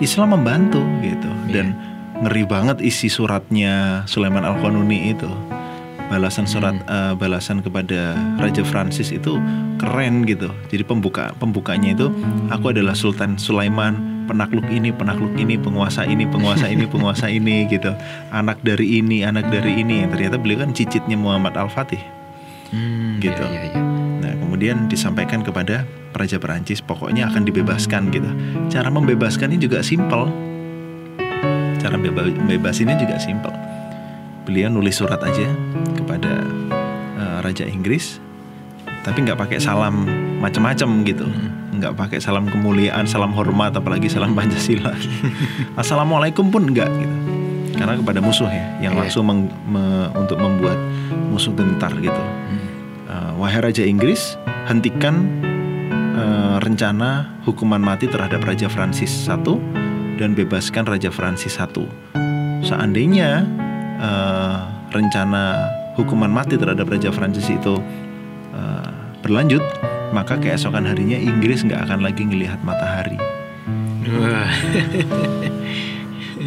Islam 0.00 0.32
membantu 0.32 0.80
gitu 1.04 1.28
Iya. 1.28 1.52
dan 1.52 1.66
ngeri 2.24 2.48
banget 2.48 2.80
isi 2.80 3.12
suratnya 3.12 4.00
Sulaiman 4.08 4.48
Al 4.48 4.56
Qanuni 4.64 5.12
itu 5.12 5.28
balasan 6.04 6.44
surat 6.44 6.74
uh, 6.86 7.12
balasan 7.12 7.60
kepada 7.60 8.14
Raja 8.36 8.62
Francis 8.62 9.10
itu 9.10 9.38
keren 9.76 10.24
gitu 10.24 10.50
jadi 10.66 10.82
pembuka 10.82 11.34
pembukanya 11.36 11.92
itu 11.92 12.08
aku 12.48 12.70
adalah 12.70 12.92
Sultan 12.92 13.36
Sulaiman 13.36 13.98
penakluk 14.24 14.64
ini 14.66 14.90
penakluk 14.90 15.34
ini 15.34 15.56
penguasa 15.56 16.02
ini 16.02 16.24
penguasa 16.24 16.66
ini 16.66 16.84
penguasa 16.84 17.26
ini 17.32 17.66
gitu 17.66 17.90
anak 18.30 18.60
dari 18.60 18.98
ini 18.98 19.22
anak 19.22 19.48
dari 19.48 19.78
ini 19.78 20.06
ternyata 20.06 20.36
beliau 20.36 20.62
kan 20.62 20.70
cicitnya 20.70 21.14
Muhammad 21.14 21.54
Al 21.54 21.68
Fatih 21.68 22.00
Hmm, 22.72 23.20
Gitu. 23.20 23.36
iya, 23.36 23.68
iya, 23.68 23.76
iya. 23.76 23.82
Nah, 24.24 24.32
kemudian 24.40 24.88
disampaikan 24.88 25.44
kepada 25.44 25.84
Raja 26.16 26.40
Perancis, 26.40 26.80
pokoknya 26.80 27.28
akan 27.28 27.44
dibebaskan 27.44 28.08
gitu. 28.08 28.24
Cara 28.72 28.88
membebaskannya 28.88 29.60
juga 29.60 29.84
simpel. 29.84 30.32
Cara 31.76 32.00
beba- 32.00 32.32
bebasinnya 32.48 32.96
juga 32.96 33.18
simpel. 33.18 33.52
Beliau 34.42 34.68
nulis 34.68 34.98
surat 34.98 35.22
aja 35.22 35.46
kepada 35.94 36.42
eh, 37.16 37.38
Raja 37.40 37.62
Inggris, 37.62 38.18
tapi 39.02 39.22
nggak 39.22 39.38
pakai 39.38 39.58
salam 39.58 40.06
macam-macam 40.42 40.88
gitu. 41.06 41.26
Nggak 41.72 41.94
pakai 41.94 42.18
salam 42.18 42.46
kemuliaan, 42.46 43.06
salam 43.06 43.32
hormat, 43.32 43.72
apalagi 43.72 44.06
salam 44.06 44.34
Pancasila. 44.34 44.92
Assalamualaikum 45.80 46.50
pun 46.50 46.68
enggak 46.68 46.90
gitu. 46.92 47.16
Karena 47.72 47.96
kepada 47.96 48.20
musuh 48.20 48.46
ya, 48.46 48.66
yang 48.78 48.94
Iya. 48.94 49.00
langsung 49.06 49.24
meng- 49.26 49.50
me- 49.64 50.10
untuk 50.14 50.36
membuat 50.36 50.76
musuh 51.32 51.50
gentar 51.56 51.90
gitu. 51.96 52.12
Hmm. 52.22 52.60
Uh, 53.08 53.32
wahai 53.40 53.58
Raja 53.58 53.82
Inggris, 53.82 54.36
hentikan 54.68 55.26
uh, 56.14 56.60
rencana 56.60 57.32
hukuman 57.42 57.80
mati 57.80 58.06
terhadap 58.06 58.44
Raja 58.44 58.68
Francis 58.68 59.10
I 59.24 59.34
dan 60.20 60.36
bebaskan 60.36 60.84
Raja 60.84 61.08
Francis 61.08 61.56
I. 61.56 61.66
Seandainya 62.62 63.42
uh, 64.00 64.70
rencana 64.92 65.68
hukuman 65.98 66.30
mati 66.32 66.56
terhadap 66.56 66.88
Raja 66.88 67.12
Francis 67.12 67.48
itu 67.48 67.76
uh, 68.54 68.90
berlanjut, 69.20 69.60
maka 70.16 70.36
keesokan 70.40 70.88
harinya 70.88 71.16
Inggris 71.16 71.64
nggak 71.64 71.88
akan 71.88 72.00
lagi 72.04 72.24
ngelihat 72.24 72.60
matahari, 72.64 73.18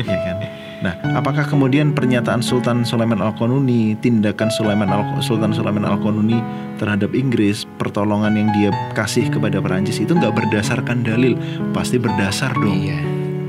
ya 0.05 0.17
kan? 0.21 0.37
Nah, 0.83 0.93
apakah 1.17 1.49
kemudian 1.49 1.97
pernyataan 1.97 2.45
Sultan 2.45 2.85
Sulaiman 2.85 3.17
Al 3.17 3.33
Qanuni, 3.33 3.97
tindakan 4.05 4.53
Sulaiman 4.53 4.85
Al 4.85 5.17
Sultan 5.23 5.49
Sulaiman 5.49 5.81
Al 5.81 5.97
Qanuni 5.97 6.37
terhadap 6.77 7.15
Inggris, 7.17 7.65
pertolongan 7.81 8.37
yang 8.37 8.53
dia 8.53 8.69
kasih 8.93 9.33
kepada 9.33 9.57
Perancis 9.63 9.97
itu 9.97 10.13
nggak 10.13 10.35
berdasarkan 10.35 11.01
dalil? 11.01 11.39
Pasti 11.73 11.97
berdasar 11.97 12.53
dong, 12.53 12.85
Iya. 12.85 13.01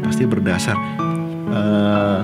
pasti 0.06 0.24
berdasar. 0.24 0.78
Eh, 1.46 2.18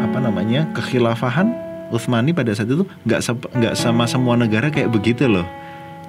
apa 0.00 0.18
namanya 0.18 0.68
kekhilafahan 0.72 1.52
Utsmani 1.90 2.30
pada 2.30 2.54
saat 2.54 2.70
itu 2.70 2.86
nggak 3.02 3.20
nggak 3.50 3.74
sama 3.74 4.06
semua 4.06 4.38
negara 4.38 4.70
kayak 4.70 4.88
begitu 4.88 5.26
loh. 5.26 5.42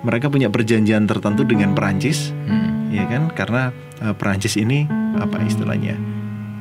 Mereka 0.01 0.29
punya 0.29 0.49
perjanjian 0.49 1.05
tertentu 1.05 1.41
dengan 1.41 1.73
Perancis, 1.73 2.29
Hmm. 2.45 2.89
ya 2.89 3.05
kan? 3.05 3.33
Karena 3.33 3.73
eh, 3.97 4.13
Perancis 4.13 4.57
ini 4.57 4.85
apa 5.17 5.41
istilahnya 5.41 5.97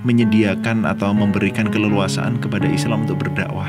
menyediakan 0.00 0.88
atau 0.88 1.12
memberikan 1.12 1.68
keleluasaan 1.68 2.40
kepada 2.40 2.64
Islam 2.64 3.04
untuk 3.04 3.20
berdakwah 3.20 3.68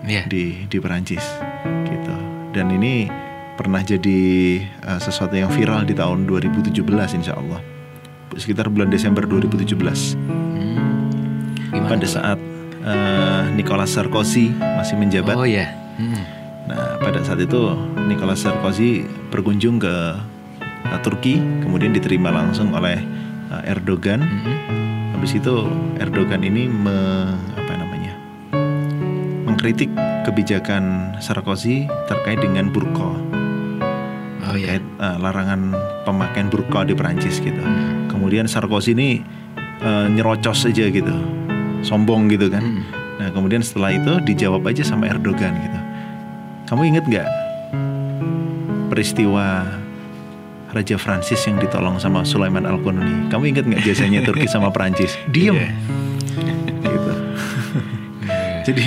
Iya. 0.00 0.24
di 0.24 0.64
di 0.64 0.76
Perancis, 0.80 1.20
gitu. 1.84 2.14
Dan 2.56 2.72
ini 2.72 3.12
pernah 3.54 3.84
jadi 3.84 4.20
eh, 4.64 5.00
sesuatu 5.00 5.36
yang 5.36 5.52
viral 5.52 5.84
di 5.84 5.92
tahun 5.92 6.24
2017 6.24 6.80
insya 7.12 7.36
Allah 7.36 7.60
sekitar 8.32 8.72
bulan 8.72 8.88
Desember 8.88 9.28
2017 9.28 10.16
Hmm. 10.16 10.39
Gimana 11.70 11.88
pada 11.88 12.06
tuh? 12.06 12.12
saat 12.12 12.38
eh, 12.82 13.42
Nicolas 13.54 13.90
Sarkozy 13.90 14.50
masih 14.54 14.98
menjabat. 14.98 15.34
Oh 15.34 15.46
ya. 15.46 15.70
Hmm. 15.96 16.22
Nah, 16.66 16.98
pada 16.98 17.18
saat 17.22 17.42
itu 17.42 17.74
Nicolas 18.06 18.42
Sarkozy 18.42 19.02
berkunjung 19.30 19.78
ke 19.78 19.94
eh, 20.60 21.00
Turki, 21.02 21.38
kemudian 21.62 21.90
diterima 21.90 22.30
langsung 22.30 22.74
oleh 22.74 22.98
eh, 23.50 23.70
Erdogan. 23.70 24.20
Hmm. 24.22 24.56
Habis 25.14 25.36
itu 25.36 25.68
Erdogan 26.00 26.40
ini 26.40 26.64
me- 26.64 27.36
apa 27.54 27.72
namanya? 27.76 28.14
mengkritik 29.44 29.90
kebijakan 30.24 31.14
Sarkozy 31.18 31.84
terkait 32.06 32.40
dengan 32.40 32.70
burqa, 32.72 33.12
Oh 34.46 34.56
ya. 34.56 34.78
terkait 34.78 34.84
eh, 34.84 35.16
larangan 35.20 35.76
pemakaian 36.02 36.48
burqa 36.48 36.82
di 36.82 36.96
Perancis 36.96 37.38
gitu. 37.38 37.60
Hmm. 37.60 38.08
Kemudian 38.08 38.48
Sarkozy 38.48 38.96
ini 38.96 39.20
eh, 39.84 40.06
nyerocos 40.08 40.64
aja 40.64 40.88
gitu, 40.88 41.12
sombong 41.80 42.28
gitu 42.28 42.48
kan. 42.48 42.62
Hmm. 42.62 42.82
Nah 43.20 43.28
kemudian 43.30 43.60
setelah 43.60 43.92
itu 43.92 44.20
dijawab 44.24 44.64
aja 44.64 44.80
sama 44.80 45.08
Erdogan 45.08 45.52
gitu. 45.56 45.78
Kamu 46.68 46.82
inget 46.86 47.04
nggak 47.04 47.28
peristiwa 48.88 49.66
Raja 50.70 50.94
Francis 50.94 51.42
yang 51.50 51.58
ditolong 51.58 51.98
sama 51.98 52.22
Sulaiman 52.22 52.62
Al 52.62 52.78
Qanuni? 52.78 53.26
Kamu 53.26 53.44
inget 53.44 53.66
nggak 53.66 53.82
jasanya 53.82 54.22
Turki 54.22 54.46
sama 54.46 54.70
Perancis? 54.74 55.18
Diem. 55.28 55.58
Iya. 55.58 55.70
Gitu. 56.80 57.12
jadi 58.70 58.86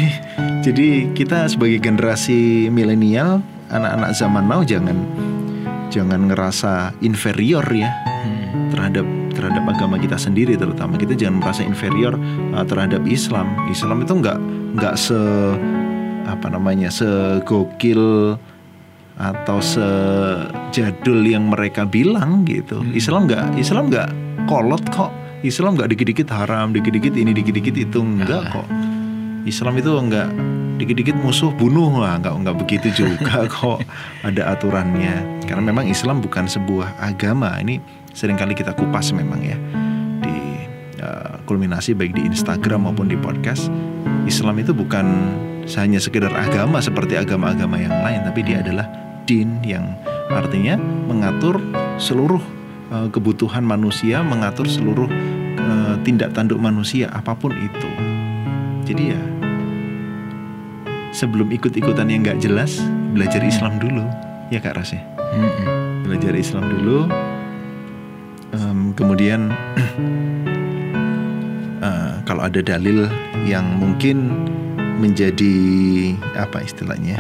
jadi 0.64 0.88
kita 1.12 1.52
sebagai 1.52 1.84
generasi 1.84 2.72
milenial, 2.72 3.44
anak-anak 3.68 4.16
zaman 4.16 4.48
now 4.48 4.64
jangan 4.64 4.96
jangan 5.92 6.32
ngerasa 6.32 6.96
inferior 7.02 7.68
ya 7.70 7.92
Hmm. 8.24 8.72
terhadap 8.72 9.04
terhadap 9.34 9.66
agama 9.66 9.98
kita 9.98 10.16
sendiri 10.16 10.54
terutama. 10.56 10.96
Kita 10.96 11.14
jangan 11.14 11.42
merasa 11.42 11.62
inferior 11.62 12.14
uh, 12.54 12.64
terhadap 12.64 13.04
Islam. 13.04 13.50
Islam 13.68 14.02
itu 14.02 14.14
nggak 14.16 14.38
nggak 14.78 14.96
se 14.96 15.20
apa 16.24 16.48
namanya 16.48 16.88
segokil 16.88 18.34
atau 19.14 19.58
sejadul 19.62 21.22
yang 21.22 21.52
mereka 21.52 21.86
bilang 21.86 22.48
gitu. 22.48 22.82
Hmm. 22.82 22.94
Islam 22.98 23.22
nggak 23.30 23.46
Islam 23.58 23.92
nggak 23.92 24.10
kolot 24.50 24.84
kok. 24.90 25.12
Islam 25.44 25.76
nggak 25.76 25.92
dikit-dikit 25.92 26.32
haram 26.32 26.72
dikit-dikit 26.72 27.14
ini 27.14 27.36
dikit-dikit 27.36 27.76
itu. 27.76 28.00
Enggak 28.00 28.48
Ah. 28.50 28.62
kok. 28.62 28.68
Islam 29.44 29.76
itu 29.76 29.92
enggak 29.92 30.32
dikit-dikit 30.80 31.20
musuh 31.20 31.52
bunuh. 31.52 32.00
Lah 32.00 32.16
enggak 32.16 32.34
enggak 32.34 32.56
begitu 32.64 32.88
juga 32.96 33.44
kok 33.54 33.84
ada 34.24 34.56
aturannya. 34.56 35.44
Karena 35.44 35.62
memang 35.62 35.86
Islam 35.86 36.24
bukan 36.24 36.48
sebuah 36.48 36.96
agama. 36.98 37.60
Ini 37.60 37.78
sering 38.14 38.38
kali 38.38 38.54
kita 38.54 38.78
kupas 38.78 39.10
memang 39.12 39.42
ya 39.42 39.58
di 40.22 40.38
uh, 41.02 41.42
kulminasi 41.50 41.98
baik 41.98 42.14
di 42.14 42.24
Instagram 42.30 42.88
maupun 42.88 43.10
di 43.10 43.18
podcast. 43.18 43.68
Islam 44.30 44.62
itu 44.62 44.72
bukan 44.72 45.06
hanya 45.76 46.00
sekedar 46.00 46.32
agama 46.32 46.80
seperti 46.80 47.18
agama-agama 47.20 47.76
yang 47.82 47.96
lain 48.06 48.22
tapi 48.24 48.46
dia 48.46 48.62
adalah 48.62 48.88
din 49.26 49.60
yang 49.66 49.96
artinya 50.32 50.76
mengatur 50.80 51.60
seluruh 51.98 52.40
uh, 52.94 53.08
kebutuhan 53.10 53.66
manusia 53.66 54.22
mengatur 54.22 54.70
seluruh 54.70 55.10
uh, 55.60 55.96
tindak 56.06 56.32
tanduk 56.38 56.62
manusia 56.62 57.10
apa 57.12 57.34
pun 57.36 57.52
itu. 57.58 57.90
Jadi 58.84 59.04
ya 59.16 59.22
sebelum 61.16 61.50
ikut-ikutan 61.54 62.10
yang 62.10 62.22
nggak 62.26 62.40
jelas 62.44 62.78
belajar 63.14 63.42
Islam 63.42 63.82
dulu. 63.82 64.06
Ya 64.52 64.62
kak 64.62 64.78
Ras 64.78 64.94
ya? 64.94 65.02
Belajar 66.06 66.36
Islam 66.38 66.70
dulu 66.70 67.10
kemudian 68.94 69.50
eh, 71.82 72.14
kalau 72.24 72.46
ada 72.46 72.62
dalil 72.62 73.10
yang 73.44 73.66
mungkin 73.78 74.30
menjadi 74.98 75.54
apa 76.38 76.64
istilahnya 76.64 77.18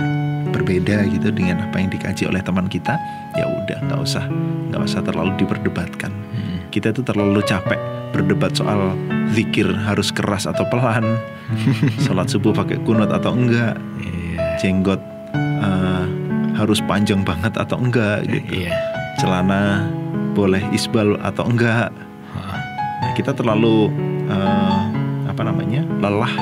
berbeda 0.54 1.10
gitu 1.10 1.34
dengan 1.34 1.66
apa 1.66 1.82
yang 1.82 1.90
dikaji 1.90 2.30
oleh 2.30 2.40
teman 2.40 2.70
kita 2.70 2.96
ya 3.34 3.50
udah 3.50 3.78
nggak 3.90 4.00
usah 4.00 4.24
nggak 4.70 4.84
usah 4.86 5.02
terlalu 5.02 5.34
diperdebatkan 5.38 6.14
Mm. 6.34 6.66
kita 6.74 6.90
tuh 6.90 7.06
terlalu 7.06 7.46
capek 7.46 7.78
berdebat 8.10 8.58
soal 8.58 8.98
zikir 9.30 9.70
harus 9.70 10.10
keras 10.10 10.50
atau 10.50 10.66
pelan 10.66 11.06
sholat 12.06 12.26
subuh 12.26 12.54
pakai 12.54 12.82
kunut 12.82 13.10
atau 13.10 13.34
enggak 13.34 13.78
Iya. 14.02 14.58
jenggot 14.58 15.02
eh, 15.36 16.06
harus 16.54 16.82
panjang 16.86 17.22
banget 17.22 17.54
atau 17.54 17.78
enggak 17.78 18.26
gitu 18.26 18.66
Iya. 18.66 18.74
celana 19.18 19.86
boleh 20.34 20.62
isbal 20.74 21.15
atau 21.22 21.46
enggak. 21.46 21.93
Nah, 22.34 23.12
kita 23.13 23.32
terlalu 23.38 23.93
eh, 24.28 24.82
apa 25.30 25.41
namanya 25.46 25.86
lelah 26.02 26.34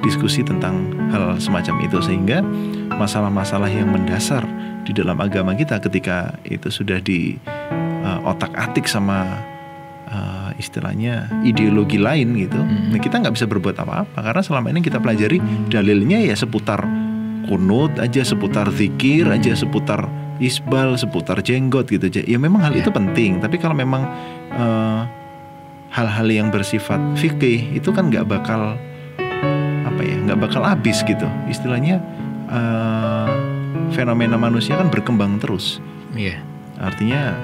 diskusi 0.00 0.40
tentang 0.40 0.94
hal 1.12 1.36
semacam 1.36 1.76
itu 1.84 1.98
sehingga 2.00 2.40
masalah-masalah 2.96 3.68
yang 3.68 3.90
mendasar 3.92 4.46
di 4.86 4.96
dalam 4.96 5.20
agama 5.20 5.52
kita 5.52 5.76
ketika 5.82 6.34
itu 6.46 6.70
sudah 6.72 7.02
di 7.02 7.36
eh, 8.00 8.20
otak-atik 8.24 8.86
sama 8.86 9.26
eh, 10.08 10.50
istilahnya 10.62 11.28
ideologi 11.42 11.96
lain 11.96 12.36
gitu, 12.36 12.60
Hmm. 12.60 12.92
nah, 12.94 13.00
kita 13.00 13.18
nggak 13.20 13.34
bisa 13.34 13.46
berbuat 13.48 13.76
apa-apa 13.80 14.18
karena 14.20 14.42
selama 14.44 14.66
ini 14.72 14.80
kita 14.84 15.00
pelajari 15.00 15.40
dalilnya 15.68 16.20
ya 16.20 16.36
seputar 16.36 16.84
kunut 17.48 17.96
aja, 17.98 18.22
seputar 18.22 18.70
zikir 18.70 19.26
aja, 19.26 19.56
seputar 19.56 20.06
isbal, 20.40 20.96
seputar 20.96 21.38
jenggot 21.40 21.86
gitu. 21.86 22.08
Ya 22.08 22.36
memang 22.36 22.60
hal 22.60 22.72
Ya. 22.72 22.80
itu 22.80 22.90
penting, 22.90 23.38
tapi 23.38 23.56
kalau 23.56 23.72
memang 23.72 24.02
eh, 24.50 25.00
hal-hal 25.90 26.26
yang 26.26 26.48
bersifat 26.48 26.98
fikih 27.14 27.70
itu 27.72 27.90
kan 27.90 28.08
nggak 28.08 28.24
bakal 28.24 28.74
apa 29.82 30.00
ya 30.00 30.16
nggak 30.22 30.40
bakal 30.40 30.62
habis 30.62 31.02
gitu 31.02 31.26
istilahnya 31.46 31.98
eh, 32.46 33.28
fenomena 33.90 34.34
manusia 34.34 34.74
kan 34.74 34.86
berkembang 34.86 35.38
terus 35.38 35.82
Iya. 36.10 36.38
artinya 36.78 37.34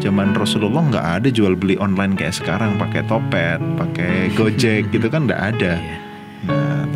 zaman 0.00 0.32
Rasulullah 0.32 0.80
nggak 0.82 1.06
ada 1.20 1.28
jual 1.28 1.52
beli 1.52 1.76
online 1.76 2.16
kayak 2.16 2.32
sekarang 2.34 2.76
pakai 2.76 3.04
topet 3.04 3.60
pakai 3.76 4.12
gojek 4.38 4.88
gitu 4.88 5.06
kan 5.06 5.24
nggak 5.24 5.42
ada 5.52 5.76
Iya. 5.76 5.96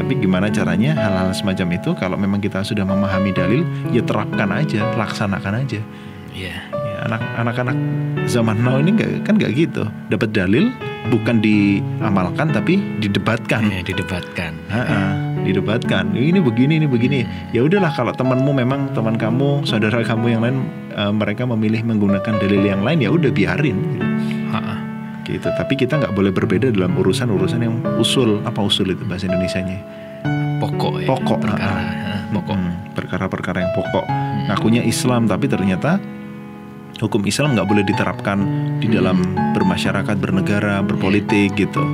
Tapi 0.05 0.21
gimana 0.21 0.53
caranya 0.53 0.93
hal-hal 1.01 1.33
semacam 1.33 1.81
itu 1.81 1.97
kalau 1.97 2.21
memang 2.21 2.37
kita 2.37 2.61
sudah 2.61 2.85
memahami 2.85 3.33
dalil 3.33 3.65
ya 3.89 4.05
terapkan 4.05 4.53
aja 4.53 4.85
laksanakan 5.01 5.65
aja 5.65 5.81
Iya. 6.35 6.61
Ya, 6.67 6.97
anak 7.09 7.23
anak-anak 7.41 7.77
zaman 8.29 8.61
now 8.61 8.77
ini 8.77 9.01
nggak 9.01 9.25
kan 9.25 9.41
nggak 9.41 9.57
gitu 9.57 9.89
dapat 10.13 10.29
dalil 10.37 10.69
bukan 11.09 11.41
diamalkan 11.41 12.53
tapi 12.53 12.77
didebatkan 13.01 13.65
Iya, 13.65 13.81
didebatkan. 13.81 14.53
Ha-ha, 14.69 15.01
didebatkan 15.41 16.13
ini 16.13 16.37
begini 16.37 16.85
ini 16.85 16.91
begini 16.91 17.25
ya 17.57 17.65
udahlah 17.65 17.89
kalau 17.97 18.13
temanmu 18.13 18.53
memang 18.53 18.93
teman 18.93 19.17
kamu 19.17 19.65
saudara 19.65 20.05
kamu 20.05 20.37
yang 20.37 20.43
lain 20.45 20.57
eh, 20.93 21.13
mereka 21.17 21.49
memilih 21.49 21.81
menggunakan 21.81 22.35
dalil 22.37 22.61
yang 22.61 22.85
lain 22.85 23.01
ya 23.01 23.09
udah 23.09 23.33
biarin 23.33 23.79
gitu. 23.97 24.05
Ha-ha. 24.53 24.84
Gitu 25.25 25.49
tapi 25.51 25.75
kita 25.75 25.97
nggak 25.97 26.13
boleh 26.13 26.31
berbeda 26.31 26.69
dalam 26.69 26.95
urusan-urusan 26.95 27.61
yang 27.61 27.75
usul 27.97 28.45
apa 28.45 28.61
usul 28.61 28.93
itu 28.93 29.03
bahasa 29.05 29.27
Indonesianya 29.27 29.81
Pokok 30.55 31.05
ya. 31.05 31.09
Pokok, 31.13 31.39
Perkara. 31.45 31.77
Ha, 31.77 32.33
Pokok. 32.33 32.57
Hmm, 32.57 32.73
perkara-perkara 32.97 33.59
yang 33.61 33.73
pokok 33.75 34.05
Hmm. 34.05 34.49
ngakunya 34.49 34.83
Islam 34.85 35.25
tapi 35.25 35.45
ternyata 35.45 35.97
hukum 36.97 37.25
Islam 37.25 37.53
nggak 37.53 37.65
boleh 37.65 37.83
diterapkan 37.83 38.39
di 38.79 38.89
dalam 38.89 39.21
bermasyarakat 39.53 40.17
bernegara 40.17 40.81
berpolitik 40.81 41.53
gitu 41.55 41.85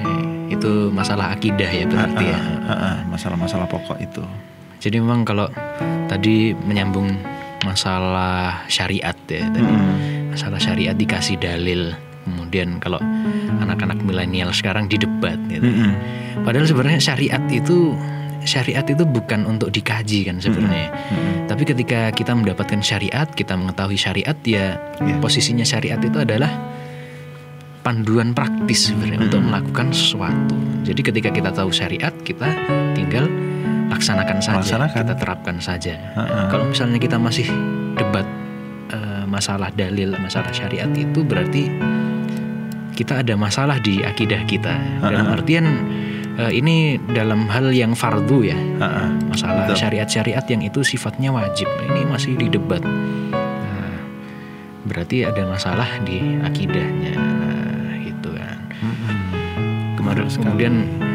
Eh, 0.00 0.52
Itu 0.52 0.90
masalah 0.90 1.32
akidah 1.32 1.68
ya 1.68 1.84
berarti 1.86 2.24
ya. 2.26 2.40
Masalah-masalah 3.06 3.66
pokok 3.66 3.98
itu 3.98 4.22
Jadi 4.80 4.96
memang 4.96 5.22
kalau 5.22 5.46
tadi 6.06 6.56
menyambung 6.56 7.12
masalah 7.62 8.64
syariat 8.66 9.12
ya 9.28 9.44
tadi. 9.46 9.60
Mm-mm. 9.60 10.09
Masalah 10.30 10.58
syariat 10.58 10.94
dikasih 10.94 11.36
dalil. 11.36 11.92
Kemudian 12.20 12.78
kalau 12.78 13.00
anak-anak 13.58 13.98
milenial 14.00 14.52
sekarang 14.52 14.86
didebat 14.86 15.40
gitu. 15.48 15.64
Mm-mm. 15.64 15.92
Padahal 16.42 16.68
sebenarnya 16.68 17.00
syariat 17.00 17.42
itu 17.48 17.96
syariat 18.40 18.84
itu 18.84 19.02
bukan 19.02 19.44
untuk 19.44 19.68
dikaji 19.68 20.28
kan 20.28 20.38
sebenarnya. 20.38 20.92
Mm-mm. 20.92 21.48
Tapi 21.48 21.62
ketika 21.64 22.12
kita 22.12 22.32
mendapatkan 22.32 22.78
syariat, 22.80 23.26
kita 23.26 23.56
mengetahui 23.56 23.96
syariat 23.96 24.36
ya 24.40 24.78
Ya. 25.00 25.16
posisinya 25.18 25.64
syariat 25.64 25.98
itu 25.98 26.16
adalah 26.16 26.52
panduan 27.80 28.36
praktis 28.36 28.92
sebenarnya 28.92 29.18
Hmm. 29.18 29.26
untuk 29.26 29.40
melakukan 29.42 29.86
sesuatu. 29.90 30.56
Jadi 30.84 31.00
ketika 31.00 31.28
kita 31.32 31.50
tahu 31.50 31.72
syariat, 31.72 32.12
kita 32.20 32.48
tinggal 32.92 33.24
laksanakan 33.88 34.38
saja, 34.38 34.60
Laksanakan. 34.60 34.96
kita 35.00 35.14
terapkan 35.16 35.56
saja. 35.58 35.94
Ha-ha. 36.14 36.46
Kalau 36.48 36.68
misalnya 36.68 37.00
kita 37.00 37.16
masih 37.16 37.48
debat 37.96 38.28
masalah 39.30 39.70
dalil, 39.70 40.10
masalah 40.18 40.50
syariat 40.50 40.90
itu 40.90 41.22
berarti 41.22 41.70
kita 42.98 43.22
ada 43.22 43.38
masalah 43.38 43.78
di 43.80 44.02
akidah 44.02 44.42
kita. 44.44 44.74
Dalam 45.00 45.30
artian 45.30 45.64
eh, 46.36 46.52
ini 46.52 46.98
dalam 47.14 47.46
hal 47.48 47.70
yang 47.70 47.94
fardu 47.94 48.38
ya, 48.44 48.58
masalah 49.30 49.70
syariat-syariat 49.72 50.42
yang 50.50 50.60
itu 50.66 50.82
sifatnya 50.82 51.30
wajib. 51.30 51.70
Nah, 51.70 51.94
Ini 51.94 52.00
masih 52.10 52.34
didebat. 52.36 52.82
Nah, 52.82 53.96
berarti 54.84 55.24
ada 55.24 55.46
masalah 55.46 55.88
di 56.04 56.20
akidahnya. 56.42 57.14
Nah, 57.16 57.94
itu 58.02 58.28
kan. 58.34 58.58
Mm-mm. 58.82 59.18
Kemarin 59.96 60.26
kemudian 60.26 60.74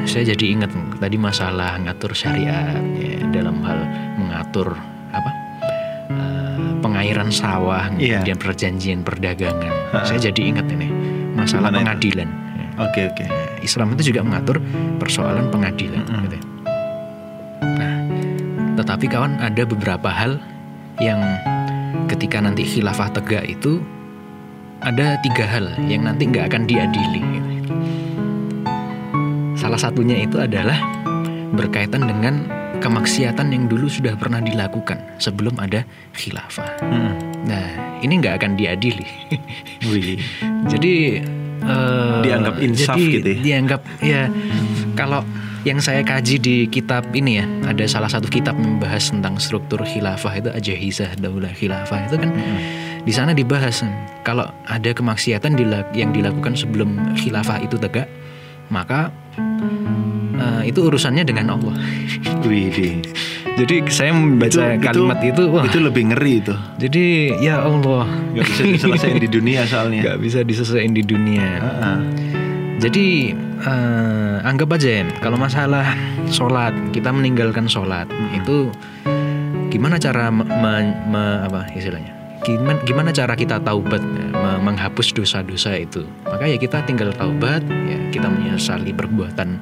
saya 0.09 0.33
jadi 0.33 0.45
ingat 0.57 0.71
tadi 0.97 1.17
masalah 1.19 1.77
ngatur 1.83 2.15
syariat 2.17 2.81
ya, 2.97 3.19
dalam 3.29 3.61
hal 3.61 3.77
mengatur 4.17 4.94
pengairan 7.05 7.29
sawah, 7.29 7.85
Iya. 8.01 8.25
kemudian 8.25 8.37
perjanjian 8.41 8.99
perdagangan. 9.05 9.73
Ha-ha. 9.93 10.09
Saya 10.09 10.33
jadi 10.33 10.41
ingat 10.41 10.65
ini 10.73 10.89
masalah 11.37 11.69
Gimana 11.69 11.93
pengadilan. 11.93 12.29
Oke 12.81 13.05
oke. 13.13 13.25
Islam 13.61 13.93
itu 13.93 14.09
juga 14.09 14.25
mengatur 14.25 14.57
persoalan 14.97 15.53
pengadilan. 15.53 16.01
Mm-mm. 16.01 16.25
gitu 16.25 16.35
ya. 16.41 16.43
Nah, 17.61 17.95
tetapi 18.81 19.05
kawan 19.05 19.37
ada 19.37 19.63
beberapa 19.69 20.09
hal 20.09 20.41
yang 20.97 21.21
ketika 22.09 22.41
nanti 22.41 22.65
khilafah 22.65 23.13
tegak 23.13 23.45
itu 23.45 23.85
ada 24.81 25.21
tiga 25.21 25.45
hal 25.45 25.77
yang 25.85 26.09
nanti 26.09 26.25
nggak 26.25 26.49
akan 26.49 26.65
diadili. 26.65 27.21
gitu. 27.21 27.73
Salah 29.53 29.77
satunya 29.77 30.25
itu 30.25 30.41
adalah 30.41 30.81
berkaitan 31.53 32.09
dengan 32.09 32.49
kemaksiatan 32.85 33.49
yang 33.49 33.65
dulu 33.65 33.89
sudah 33.89 34.13
pernah 34.13 34.37
dilakukan 34.37 35.01
sebelum 35.17 35.57
ada 35.57 35.81
khilafah. 36.13 36.85
Mm-mm. 36.85 37.13
Nah, 37.49 37.97
ini 38.05 38.13
nggak 38.21 38.37
akan 38.37 38.53
diadili. 38.53 39.09
Jadi 40.71 40.93
eh, 41.65 42.21
Dianggap 42.21 42.55
insaf 42.61 42.93
jadi 42.93 43.09
gitu 43.09 43.29
ya? 43.33 43.39
Dianggap 43.41 43.81
ya 44.05 44.21
kalau 44.93 45.25
yang 45.65 45.81
saya 45.81 46.05
kaji 46.05 46.37
di 46.37 46.55
kitab 46.69 47.09
ini 47.17 47.41
ya 47.41 47.45
ada 47.65 47.89
salah 47.89 48.05
satu 48.05 48.29
kitab 48.29 48.53
membahas 48.53 49.09
tentang 49.09 49.41
struktur 49.41 49.81
khilafah 49.81 50.37
itu 50.37 50.49
Ajahizah 50.53 51.17
Daulah 51.17 51.49
Khilafah 51.57 52.05
itu 52.05 52.21
kan 52.21 52.29
Mm-mm. 52.29 52.59
di 53.01 53.09
sana 53.09 53.33
dibahas 53.33 53.81
kalau 54.21 54.45
ada 54.69 54.93
kemaksiatan 54.93 55.57
yang 55.97 56.13
dilakukan 56.13 56.53
sebelum 56.53 57.17
khilafah 57.17 57.65
itu 57.65 57.81
tegak 57.81 58.05
maka 58.69 59.09
eh, 60.45 60.69
itu 60.69 60.79
urusannya 60.79 61.25
dengan 61.25 61.57
Allah. 61.57 61.73
Wih. 62.45 62.69
di. 62.69 62.89
Jadi 63.55 63.87
saya 63.87 64.11
membaca 64.11 64.75
kalimat 64.77 65.19
itu, 65.23 65.47
wah. 65.47 65.63
itu 65.63 65.79
lebih 65.79 66.11
ngeri 66.11 66.43
itu. 66.43 66.53
Jadi 66.77 67.05
ya 67.39 67.63
Allah 67.63 68.03
Gak 68.35 68.45
bisa 68.45 68.63
diselesaikan 68.67 69.17
di 69.17 69.29
dunia 69.31 69.61
soalnya. 69.63 70.01
nggak 70.03 70.17
bisa 70.19 70.39
diselesaikan 70.43 70.91
di 70.91 71.03
dunia. 71.03 71.47
Ha-ha. 71.57 71.93
Jadi 72.75 73.31
eh, 73.63 74.35
anggap 74.43 74.75
aja 74.75 74.89
ya, 74.99 75.03
kalau 75.23 75.39
masalah 75.39 75.87
sholat 76.27 76.75
kita 76.91 77.09
meninggalkan 77.09 77.65
sholat 77.65 78.05
Mm-mm. 78.05 78.39
itu 78.43 78.57
gimana 79.71 79.95
cara 79.95 80.27
me- 80.27 80.43
me- 80.43 80.95
me- 81.07 81.39
apa 81.47 81.71
istilahnya? 81.71 82.11
Gimana, 82.43 82.77
gimana 82.83 83.09
cara 83.09 83.33
kita 83.33 83.57
taubat 83.57 84.03
me- 84.03 84.59
menghapus 84.61 85.15
dosa-dosa 85.15 85.79
itu? 85.79 86.03
maka 86.27 86.43
ya 86.45 86.59
kita 86.59 86.83
tinggal 86.83 87.15
taubat 87.15 87.63
ya 87.63 87.97
kita 88.11 88.27
menyesali 88.27 88.91
perbuatan 88.91 89.55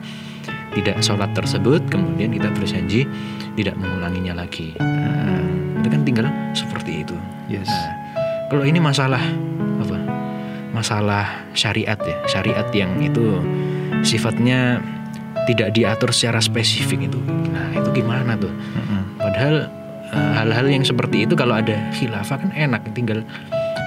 tidak 0.73 0.99
sholat 1.05 1.29
tersebut 1.37 1.81
kemudian 1.87 2.33
kita 2.33 2.49
berjanji 2.53 3.05
tidak 3.53 3.77
mengulanginya 3.77 4.41
lagi 4.43 4.73
nah, 4.81 5.41
itu 5.79 5.87
kan 5.87 6.01
tinggal 6.05 6.27
seperti 6.53 7.05
itu 7.05 7.17
Yes. 7.51 7.67
Nah, 7.67 7.91
kalau 8.47 8.63
ini 8.63 8.79
masalah 8.79 9.19
apa 9.83 9.97
masalah 10.71 11.25
syariat 11.51 11.99
ya 11.99 12.17
syariat 12.25 12.67
yang 12.71 12.95
itu 13.03 13.39
sifatnya 14.01 14.79
tidak 15.43 15.75
diatur 15.75 16.15
secara 16.15 16.39
spesifik 16.39 17.11
itu 17.11 17.19
nah 17.51 17.67
itu 17.75 17.89
gimana 17.91 18.39
tuh. 18.39 18.53
Padahal 19.19 19.67
eh, 20.11 20.31
hal-hal 20.39 20.67
yang 20.71 20.85
seperti 20.87 21.27
itu 21.27 21.35
kalau 21.35 21.59
ada 21.59 21.75
khilafah 21.95 22.37
kan 22.39 22.49
enak 22.55 22.81
tinggal 22.95 23.21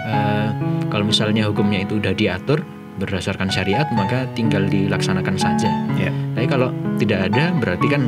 eh, 0.05 0.49
kalau 0.93 1.09
misalnya 1.09 1.49
hukumnya 1.49 1.85
itu 1.89 1.97
udah 1.97 2.13
diatur 2.13 2.61
berdasarkan 2.97 3.49
syariat 3.49 3.89
maka 3.97 4.29
tinggal 4.37 4.69
dilaksanakan 4.69 5.37
saja. 5.41 5.69
Ya. 5.97 6.13
Tapi 6.37 6.47
kalau 6.47 6.69
tidak 7.01 7.33
ada 7.33 7.49
berarti 7.57 7.87
kan 7.89 8.03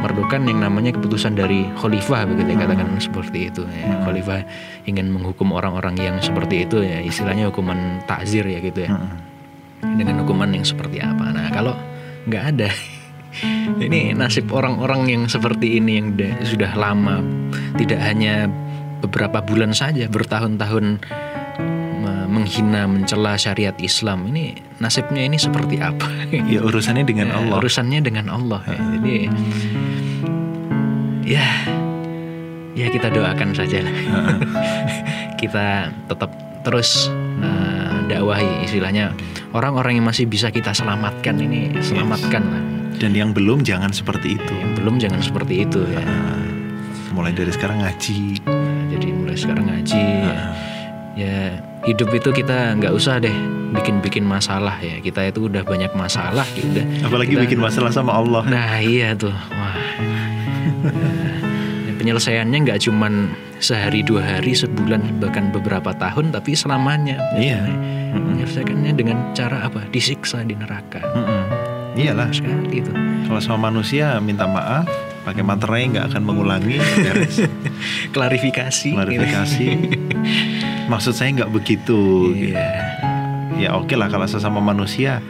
memerlukan 0.00 0.48
yang 0.48 0.64
namanya 0.64 0.96
keputusan 0.96 1.36
dari 1.36 1.68
khalifah 1.76 2.24
begitu 2.24 2.56
ya 2.56 2.64
katakan 2.64 2.88
seperti 2.96 3.38
itu 3.52 3.62
ya. 3.68 3.84
Hmm. 3.84 4.00
Khalifah 4.08 4.40
ingin 4.88 5.12
menghukum 5.12 5.52
orang-orang 5.52 5.92
yang 6.00 6.16
seperti 6.24 6.64
itu 6.64 6.80
ya 6.80 7.04
istilahnya 7.04 7.52
hukuman 7.52 8.00
takzir 8.08 8.48
ya 8.48 8.64
gitu 8.64 8.88
ya 8.88 8.96
Mm-mm. 8.96 10.00
dengan 10.00 10.24
hukuman 10.24 10.48
yang 10.56 10.64
seperti 10.64 11.04
apa. 11.04 11.36
Nah 11.36 11.52
kalau 11.52 11.76
nggak 12.24 12.44
ada, 12.56 12.72
ini 13.86 14.16
nasib 14.16 14.48
orang-orang 14.48 15.04
yang 15.04 15.22
seperti 15.28 15.76
ini 15.76 16.00
yang 16.00 16.16
udah- 16.16 16.48
sudah 16.48 16.72
lama, 16.72 17.20
tidak 17.76 18.00
hanya 18.00 18.48
beberapa 19.04 19.44
bulan 19.44 19.76
saja, 19.76 20.08
bertahun-tahun 20.08 21.00
menghina, 22.30 22.86
mencela 22.86 23.34
syariat 23.34 23.74
Islam. 23.82 24.30
Ini 24.30 24.56
nasibnya 24.78 25.26
ini 25.26 25.36
seperti 25.36 25.82
apa? 25.82 26.06
Ya 26.30 26.62
urusannya 26.62 27.02
dengan 27.02 27.28
Ya, 27.28 27.36
Allah. 27.42 27.56
Urusannya 27.58 28.00
dengan 28.00 28.26
Allah. 28.30 28.62
ya. 28.64 28.78
Jadi 28.96 29.16
ya 31.26 31.46
ya 32.72 32.86
kita 32.88 33.12
doakan 33.12 33.52
saja 33.52 33.84
kita 35.40 35.90
tetap 36.08 36.30
terus 36.62 37.10
eh, 37.40 37.94
dakwahi 38.08 38.64
istilahnya 38.64 39.12
orang-orang 39.52 40.00
yang 40.00 40.06
masih 40.08 40.26
bisa 40.26 40.48
kita 40.48 40.72
selamatkan 40.72 41.36
ini 41.36 41.74
selamatkan 41.80 42.42
lah. 42.42 42.62
Dan 43.00 43.16
yang 43.16 43.32
belum 43.32 43.64
jangan 43.64 43.96
seperti 43.96 44.36
itu. 44.36 44.52
Yang 44.52 44.72
belum 44.76 44.94
jangan 45.00 45.20
seperti 45.24 45.64
itu 45.64 45.80
ya. 45.88 46.04
Ah, 46.04 46.36
mulai 47.16 47.32
dari 47.32 47.48
sekarang 47.48 47.80
ngaji. 47.80 48.36
Jadi 48.92 49.08
mulai 49.16 49.36
sekarang 49.40 49.64
ngaji. 49.72 50.04
Ah, 50.28 50.52
ya 51.16 51.64
hidup 51.86 52.10
itu 52.12 52.30
kita 52.34 52.76
nggak 52.76 52.92
usah 52.92 53.20
deh 53.20 53.32
bikin-bikin 53.70 54.26
masalah 54.26 54.76
ya. 54.82 54.98
Kita 54.98 55.24
itu 55.24 55.46
udah 55.46 55.62
banyak 55.62 55.92
masalah 55.94 56.44
gitu. 56.52 56.82
Apalagi 57.06 57.38
Kita- 57.38 57.42
bikin 57.46 57.58
masalah 57.62 57.90
sama 57.94 58.16
Allah. 58.18 58.42
Nah 58.46 58.82
iya 58.82 59.14
tuh, 59.14 59.32
wah. 59.32 59.76
Ya, 61.80 61.92
penyelesaiannya 61.98 62.58
nggak 62.64 62.80
cuman 62.86 63.34
sehari 63.58 64.00
dua 64.00 64.24
hari 64.24 64.56
sebulan 64.56 65.20
bahkan 65.20 65.52
beberapa 65.52 65.92
tahun 65.92 66.32
tapi 66.32 66.56
selamanya. 66.56 67.20
Iya. 67.36 67.60
Menyelesaikannya 68.16 68.92
dengan 68.96 69.34
cara 69.36 69.66
apa? 69.68 69.84
Disiksa 69.90 70.40
di 70.46 70.56
neraka. 70.56 71.02
Mm-mm. 71.02 71.42
Iyalah. 71.98 72.30
Sekali 72.32 72.80
itu. 72.80 72.92
Kalau 73.26 73.40
sama 73.42 73.68
manusia 73.68 74.16
minta 74.22 74.46
maaf, 74.48 74.86
pakai 75.26 75.42
materai 75.44 75.90
nggak 75.90 76.14
akan 76.14 76.22
mengulangi. 76.24 76.78
beres. 77.06 77.44
Klarifikasi. 78.14 78.90
Klarifikasi. 78.96 79.66
Maksud 80.90 81.14
saya 81.14 81.30
nggak 81.32 81.52
begitu. 81.54 82.34
gitu. 82.34 82.50
Iya. 82.50 82.66
Ya 83.56 83.68
oke 83.76 83.94
lah 83.94 84.10
kalau 84.10 84.26
sesama 84.26 84.58
manusia, 84.58 85.22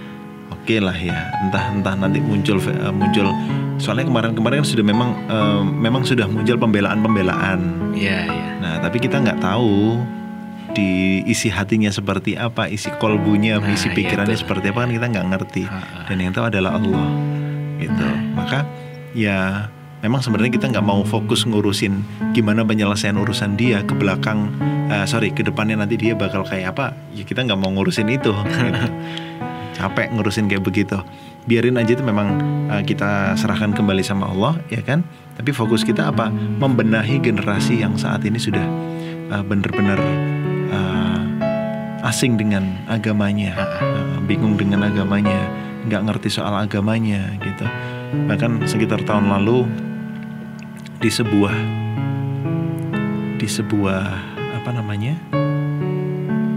oke 0.49 0.77
lah 0.81 0.97
ya. 0.97 1.29
Entah 1.45 1.69
entah 1.71 1.95
nanti 1.95 2.19
muncul 2.19 2.57
eh, 2.57 2.89
muncul. 2.89 3.29
Soalnya 3.77 4.09
kemarin-kemarin 4.09 4.65
kan 4.65 4.69
sudah 4.69 4.85
memang 4.85 5.11
eh, 5.29 5.63
memang 5.65 6.03
sudah 6.05 6.25
muncul 6.25 6.57
pembelaan-pembelaan. 6.57 7.93
Iya, 7.93 8.19
iya. 8.25 8.49
Nah 8.61 8.75
tapi 8.81 8.97
kita 8.99 9.21
nggak 9.21 9.41
tahu 9.41 10.01
di 10.71 11.21
isi 11.27 11.51
hatinya 11.51 11.91
seperti 11.91 12.39
apa, 12.39 12.71
isi 12.71 12.89
kolbunya, 13.03 13.59
Nah, 13.59 13.75
isi 13.75 13.91
iya 13.91 13.97
pikirannya 13.99 14.39
tuh. 14.39 14.43
seperti 14.47 14.71
apa 14.71 14.87
kan 14.87 14.91
kita 14.95 15.07
nggak 15.11 15.27
ngerti. 15.35 15.65
Ha-ha. 15.67 16.07
Dan 16.07 16.17
yang 16.23 16.33
tahu 16.33 16.47
adalah 16.47 16.79
Allah. 16.79 17.09
Gitu. 17.83 18.09
Maka 18.39 18.63
ya 19.11 19.67
memang 20.01 20.21
sebenarnya 20.25 20.53
kita 20.57 20.67
nggak 20.73 20.85
mau 20.85 21.05
fokus 21.05 21.45
ngurusin 21.45 22.01
gimana 22.33 22.65
penyelesaian 22.65 23.17
urusan 23.17 23.57
dia 23.57 23.85
ke 23.85 23.93
belakang, 23.93 24.49
eh, 24.89 25.05
sorry 25.05 25.33
ke 25.33 25.45
depannya 25.45 25.81
nanti 25.81 26.01
dia 26.01 26.17
bakal 26.17 26.45
kayak 26.45 26.77
apa. 26.77 26.97
Ya 27.13 27.25
kita 27.25 27.45
nggak 27.45 27.61
mau 27.61 27.71
ngurusin 27.73 28.09
itu. 28.09 28.33
gitu. 28.65 28.87
Capek 29.77 30.13
ngurusin 30.13 30.49
kayak 30.49 30.65
begitu. 30.65 31.01
Biarin 31.49 31.81
aja 31.81 31.97
itu 31.97 32.05
memang 32.05 32.37
eh, 32.73 32.83
kita 32.85 33.37
serahkan 33.37 33.73
kembali 33.77 34.05
sama 34.05 34.29
Allah, 34.29 34.61
ya 34.73 34.81
kan? 34.85 35.05
Tapi 35.37 35.57
fokus 35.57 35.85
kita 35.85 36.13
apa? 36.13 36.29
Membenahi 36.33 37.21
generasi 37.21 37.81
yang 37.81 37.97
saat 37.97 38.25
ini 38.25 38.37
sudah 38.41 38.65
eh, 39.33 39.43
benar-benar 39.45 40.01
eh, 40.69 41.21
asing 42.09 42.41
dengan 42.41 42.65
agamanya, 42.89 43.57
eh, 43.81 44.19
bingung 44.25 44.57
dengan 44.57 44.89
agamanya, 44.89 45.49
nggak 45.89 46.03
ngerti 46.09 46.29
soal 46.33 46.57
agamanya 46.57 47.33
gitu. 47.41 47.65
Bahkan 48.27 48.67
sekitar 48.67 49.01
tahun 49.07 49.31
lalu 49.31 49.90
di 51.01 51.09
sebuah 51.09 51.57
di 53.41 53.49
sebuah 53.49 54.05
apa 54.37 54.71
namanya 54.77 55.17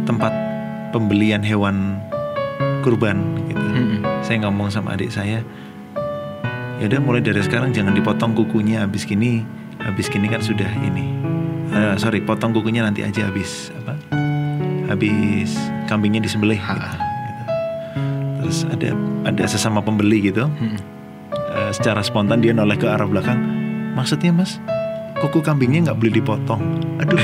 tempat 0.04 0.36
pembelian 0.92 1.40
hewan 1.40 1.96
kurban 2.84 3.24
gitu. 3.48 3.64
Mm-mm. 3.64 4.04
Saya 4.20 4.44
ngomong 4.44 4.68
sama 4.68 5.00
adik 5.00 5.16
saya, 5.16 5.40
ya 6.76 6.86
udah 6.92 7.00
mulai 7.00 7.24
dari 7.24 7.40
sekarang 7.40 7.72
jangan 7.72 7.96
dipotong 7.96 8.36
kukunya 8.36 8.84
habis 8.84 9.08
gini, 9.08 9.48
habis 9.80 10.12
gini 10.12 10.28
kan 10.28 10.44
sudah 10.44 10.68
ini. 10.84 11.08
Eh, 11.72 11.96
sorry, 11.96 12.20
potong 12.20 12.52
kukunya 12.52 12.84
nanti 12.84 13.00
aja 13.00 13.32
habis 13.32 13.72
apa? 13.80 13.96
Habis 14.92 15.56
kambingnya 15.88 16.20
disembelih. 16.20 16.60
Gitu. 16.60 16.88
Gitu. 17.00 17.44
Terus 18.44 18.58
ada 18.68 18.90
ada 19.24 19.44
sesama 19.48 19.80
pembeli 19.80 20.36
gitu, 20.36 20.52
Mm-mm. 20.52 20.84
eh, 21.32 21.72
secara 21.72 22.04
spontan 22.04 22.44
dia 22.44 22.52
noleh 22.52 22.76
ke 22.76 22.92
arah 22.92 23.08
belakang. 23.08 23.63
Maksudnya 23.94 24.34
mas, 24.34 24.58
kuku 25.22 25.40
kambingnya 25.46 25.90
nggak 25.90 25.98
boleh 26.02 26.14
dipotong. 26.18 26.62
Aduh. 27.02 27.20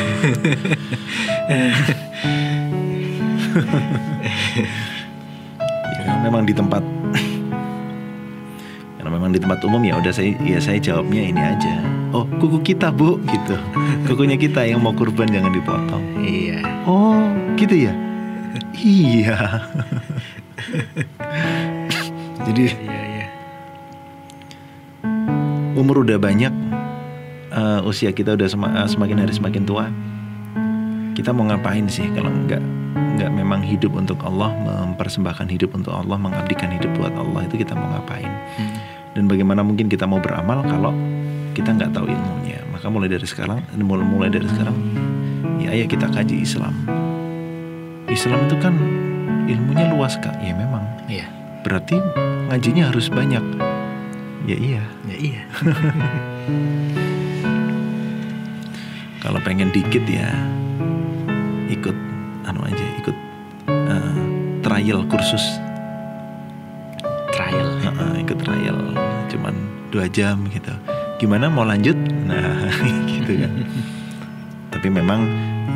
ya, 5.99 6.11
memang 6.23 6.45
di 6.45 6.53
tempat 6.53 6.83
karena 8.99 9.09
memang 9.09 9.31
di 9.31 9.39
tempat 9.39 9.59
umum 9.65 9.81
ya 9.81 9.95
udah 9.97 10.13
saya 10.13 10.35
ya 10.43 10.59
saya 10.59 10.77
jawabnya 10.77 11.21
ini 11.31 11.41
aja 11.41 11.73
oh 12.13 12.27
kuku 12.37 12.75
kita 12.75 12.91
bu 12.91 13.17
gitu 13.25 13.55
kukunya 14.05 14.35
kita 14.35 14.65
yang 14.67 14.83
mau 14.83 14.93
kurban 14.93 15.31
jangan 15.31 15.49
dipotong 15.49 16.03
Iya. 16.19 16.61
oh 16.85 17.23
gitu 17.55 17.89
ya 17.89 17.93
iya 18.75 19.39
jadi 22.45 22.65
Iya, 22.69 22.75
iya. 22.75 23.08
Umur 25.79 26.03
udah 26.03 26.19
banyak 26.19 26.51
eh, 27.55 27.79
usia 27.87 28.11
kita 28.11 28.35
udah 28.35 28.47
sema- 28.51 28.75
eh, 28.83 28.89
semakin 28.91 29.17
hari 29.23 29.33
semakin 29.33 29.63
tua 29.63 29.87
kita 31.15 31.31
mau 31.31 31.47
ngapain 31.47 31.87
sih 31.87 32.07
kalau 32.15 32.31
nggak 32.31 32.61
nggak 33.19 33.31
memang 33.35 33.59
hidup 33.63 33.91
untuk 33.95 34.19
Allah 34.23 34.51
mempersembahkan 34.55 35.47
hidup 35.51 35.75
untuk 35.75 35.91
Allah 35.91 36.15
mengabdikan 36.15 36.71
hidup 36.71 36.91
buat 36.95 37.11
Allah 37.15 37.43
itu 37.47 37.59
kita 37.59 37.75
mau 37.75 37.87
ngapain? 37.95 38.27
Mm. 38.59 38.71
dan 39.17 39.23
bagaimana 39.25 39.61
mungkin 39.65 39.91
kita 39.91 40.07
mau 40.07 40.21
beramal 40.21 40.63
kalau 40.63 40.93
kita 41.57 41.75
nggak 41.75 41.91
tahu 41.91 42.07
ilmunya? 42.07 42.63
Maka 42.71 42.87
mulai 42.87 43.11
dari 43.11 43.27
sekarang 43.27 43.59
mulai 43.75 44.05
mulai 44.07 44.29
dari 44.31 44.47
sekarang 44.47 44.75
ya 45.59 45.75
ayo 45.75 45.85
kita 45.91 46.07
kaji 46.07 46.39
Islam. 46.39 46.71
Islam 48.07 48.39
itu 48.47 48.55
kan 48.63 48.73
ilmunya 49.49 49.91
luas 49.91 50.15
kak. 50.17 50.39
Ya 50.39 50.55
memang. 50.55 50.83
Iya. 51.09 51.27
berarti 51.59 51.99
ngajinya 52.47 52.87
harus 52.87 53.11
banyak. 53.11 53.43
Ya 54.47 54.55
iya. 54.55 54.79
Ya 54.79 54.98
iya. 55.19 55.43
kalau 59.23 59.39
pengen 59.43 59.69
dikit 59.75 60.01
ya 60.07 60.31
ikut 61.69 61.93
anu 62.47 62.65
aja 62.65 62.85
ikut 63.03 63.17
eh, 63.67 64.15
trial 64.63 65.05
kursus. 65.11 65.43
Trial. 67.29 67.69
Heeh, 67.83 68.13
ikut 68.25 68.39
trial 68.41 68.79
cuman 69.29 69.53
dua 69.91 70.09
jam 70.09 70.47
gitu. 70.49 70.73
Gimana 71.19 71.51
mau 71.51 71.67
lanjut? 71.67 71.99
Nah 72.25 72.71
gitu 73.11 73.43
kan. 73.43 73.53
Tapi 74.71 74.87
memang 74.87 75.27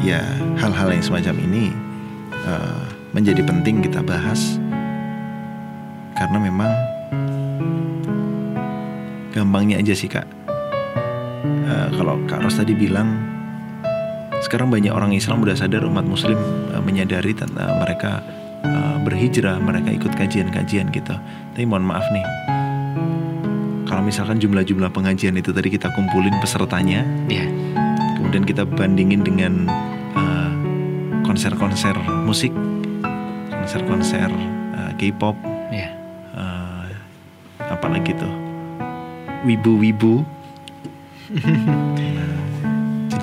ya 0.01 0.23
hal-hal 0.57 0.95
yang 0.95 1.03
semacam 1.03 1.35
ini 1.51 1.69
eh, 2.47 2.83
menjadi 3.11 3.43
penting 3.43 3.83
kita 3.83 3.99
bahas. 4.01 4.57
Karena 6.17 6.39
memang 6.39 6.71
gampangnya 9.43 9.83
aja 9.83 9.91
sih 9.91 10.07
kak 10.07 10.43
Eh, 11.73 11.89
kalau 11.99 12.15
kak 12.23 12.39
Ros 12.39 12.55
tadi 12.55 12.71
bilang 12.71 13.19
sekarang 14.39 14.71
banyak 14.71 14.91
orang 14.91 15.11
Islam 15.15 15.43
udah 15.43 15.55
sadar 15.55 15.83
umat 15.83 16.07
Muslim 16.07 16.39
eh, 16.71 16.79
menyadari 16.83 17.31
tentang 17.35 17.79
mereka 17.79 18.23
uh, 18.63 18.95
berhijrah, 19.03 19.59
mereka 19.59 19.91
ikut 19.91 20.11
kajian-kajian 20.15 20.91
gitu. 20.91 21.15
Tapi 21.55 21.63
mohon 21.67 21.83
maaf 21.87 22.03
nih, 22.11 22.25
kalau 23.87 24.03
misalkan 24.03 24.39
jumlah-jumlah 24.39 24.91
pengajian 24.91 25.35
itu 25.35 25.51
tadi 25.51 25.71
kita 25.71 25.91
kumpulin 25.95 26.35
pesertanya, 26.39 27.03
Iya. 27.27 27.47
kemudian 28.19 28.43
kita 28.43 28.63
bandingin 28.67 29.23
dengan 29.23 29.67
uh, 30.15 30.51
konser-konser 31.27 31.95
musik, 32.23 32.51
konser-konser 33.51 34.31
uh, 34.75 34.91
K-pop, 34.99 35.35
Iya. 35.71 35.89
uh, 36.35 36.87
apalagi 37.71 38.15
tuh 38.15 38.42
wibu-wibu, 39.43 40.23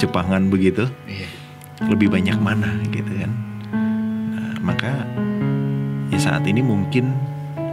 Jepangan 0.00 0.48
begitu, 0.48 0.88
Iya. 1.04 1.28
lebih 1.92 2.08
banyak 2.08 2.40
mana 2.40 2.72
gitu 2.88 3.12
kan? 3.20 3.30
Nah, 4.32 4.56
maka 4.64 5.04
ya 6.08 6.16
saat 6.16 6.48
ini 6.48 6.64
mungkin 6.64 7.12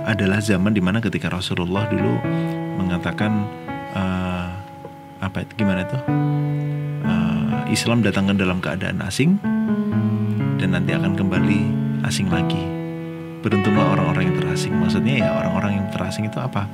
adalah 0.03 0.43
zaman 0.43 0.75
di 0.75 0.83
mana 0.83 0.99
ketika 0.99 1.31
Rasulullah 1.31 1.87
dulu 1.87 2.19
mengatakan 2.75 3.47
uh, 3.95 4.51
apa 5.23 5.37
itu 5.43 5.63
gimana 5.63 5.87
tuh? 5.87 6.03
Uh, 7.07 7.63
Islam 7.71 8.03
datang 8.03 8.27
dalam 8.35 8.59
keadaan 8.59 8.99
asing 9.07 9.39
dan 10.59 10.75
nanti 10.75 10.91
akan 10.91 11.15
kembali 11.15 11.59
asing 12.03 12.27
lagi. 12.27 12.59
Beruntunglah 13.39 13.95
orang-orang 13.95 14.31
yang 14.31 14.37
terasing. 14.43 14.75
Maksudnya 14.75 15.15
ya 15.23 15.29
orang-orang 15.31 15.79
yang 15.79 15.87
terasing 15.95 16.27
itu 16.27 16.39
apa? 16.43 16.67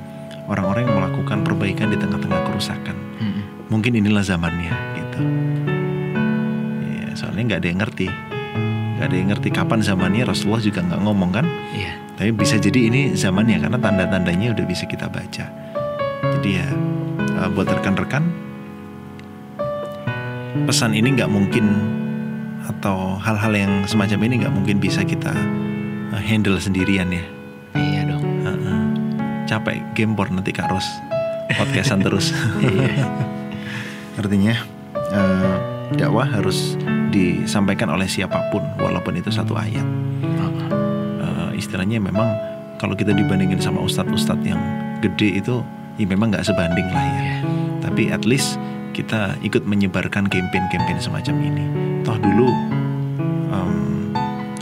Orang-orang 0.44 0.84
yang 0.84 0.96
melakukan 1.00 1.38
perbaikan 1.40 1.88
di 1.88 1.96
tengah-tengah 1.96 2.40
kerusakan. 2.44 2.96
Mm-mm. 3.20 3.42
Mungkin 3.72 3.96
inilah 3.96 4.20
zamannya 4.20 4.72
gitu. 5.00 5.18
Ya, 6.84 7.08
soalnya 7.16 7.42
nggak 7.48 7.60
ada 7.64 7.68
yang 7.72 7.80
ngerti, 7.80 8.08
nggak 9.00 9.06
ada 9.08 9.16
yang 9.16 9.28
ngerti 9.32 9.48
kapan 9.48 9.80
zamannya. 9.80 10.22
Rasulullah 10.28 10.60
juga 10.60 10.84
nggak 10.84 11.00
ngomong 11.00 11.30
kan. 11.32 11.46
Iya. 11.72 11.92
Tapi 12.14 12.30
bisa 12.30 12.60
jadi 12.60 12.92
ini 12.92 13.16
zamannya 13.18 13.58
karena 13.58 13.78
tanda-tandanya 13.80 14.54
udah 14.54 14.64
bisa 14.68 14.84
kita 14.86 15.10
baca. 15.10 15.48
Jadi 16.38 16.50
ya 16.60 16.68
uh, 17.40 17.48
buat 17.50 17.66
rekan-rekan 17.66 18.22
pesan 20.68 20.94
ini 20.94 21.18
nggak 21.18 21.26
mungkin 21.26 21.66
atau 22.64 23.18
hal-hal 23.18 23.52
yang 23.52 23.72
semacam 23.84 24.30
ini 24.30 24.34
nggak 24.46 24.54
mungkin 24.54 24.76
bisa 24.78 25.02
kita 25.02 25.34
uh, 26.14 26.22
handle 26.22 26.56
sendirian 26.62 27.10
ya. 27.10 27.33
Capek 29.44 29.80
gempor 29.92 30.32
nanti 30.32 30.50
Kak 30.50 30.72
Ros 30.72 30.86
podcastan 31.52 32.00
terus. 32.00 32.32
Iya. 32.64 33.04
Artinya 34.14 34.54
uh, 34.94 35.56
dakwah 35.98 36.24
harus 36.24 36.78
disampaikan 37.10 37.90
oleh 37.90 38.06
siapa 38.06 38.38
pun 38.54 38.62
walaupun 38.78 39.18
itu 39.18 39.28
satu 39.28 39.58
ayat. 39.58 39.84
Uh, 41.20 41.50
istilahnya 41.58 41.98
memang 41.98 42.30
kalau 42.78 42.94
kita 42.94 43.10
dibandingin 43.10 43.58
sama 43.58 43.82
ustadz-ustadz 43.82 44.46
yang 44.46 44.60
gede 45.02 45.42
itu 45.42 45.60
ya 45.98 46.06
memang 46.06 46.30
nggak 46.32 46.46
sebanding 46.46 46.86
lah 46.94 47.04
ya. 47.04 47.12
Iya. 47.18 47.36
Tapi 47.84 48.02
at 48.14 48.22
least 48.24 48.56
kita 48.94 49.34
ikut 49.42 49.66
menyebarkan 49.66 50.30
campaign-campaign 50.30 50.98
semacam 51.02 51.34
ini. 51.42 51.64
Toh 52.06 52.16
dulu 52.22 52.48
em, 53.50 53.74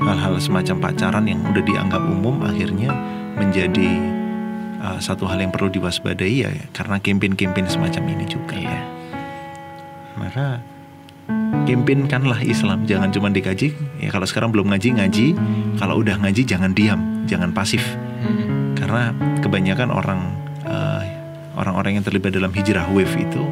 hal-hal 0.01 0.41
semacam 0.41 0.91
pacaran 0.91 1.29
yang 1.29 1.41
udah 1.45 1.63
dianggap 1.63 2.03
umum 2.09 2.41
akhirnya 2.41 2.91
menjadi 3.37 4.22
uh, 4.83 4.99
satu 4.99 5.31
hal 5.31 5.39
yang 5.39 5.55
perlu 5.55 5.71
diwaspadai 5.71 6.35
ya 6.43 6.51
karena 6.75 6.99
campaign-campaign 6.99 7.67
semacam 7.71 8.03
ini 8.11 8.27
juga. 8.27 8.59
Iya. 8.59 8.81
Maka 10.19 10.47
campaignkanlah 11.65 12.43
Islam, 12.43 12.85
jangan 12.85 13.15
cuma 13.15 13.31
dikaji. 13.31 13.73
Ya 14.03 14.11
kalau 14.11 14.27
sekarang 14.27 14.51
belum 14.51 14.75
ngaji 14.75 14.99
ngaji, 14.99 15.27
kalau 15.79 16.03
udah 16.03 16.19
ngaji 16.19 16.43
jangan 16.43 16.75
diam, 16.75 17.25
jangan 17.31 17.55
pasif. 17.55 17.81
Mm-mm. 18.27 18.77
Karena 18.77 19.15
kebanyakan 19.41 19.89
orang 19.95 20.21
eh, 20.67 21.03
orang-orang 21.55 22.01
yang 22.01 22.05
terlibat 22.05 22.35
dalam 22.35 22.51
hijrah 22.51 22.85
wave 22.91 23.15
itu 23.15 23.45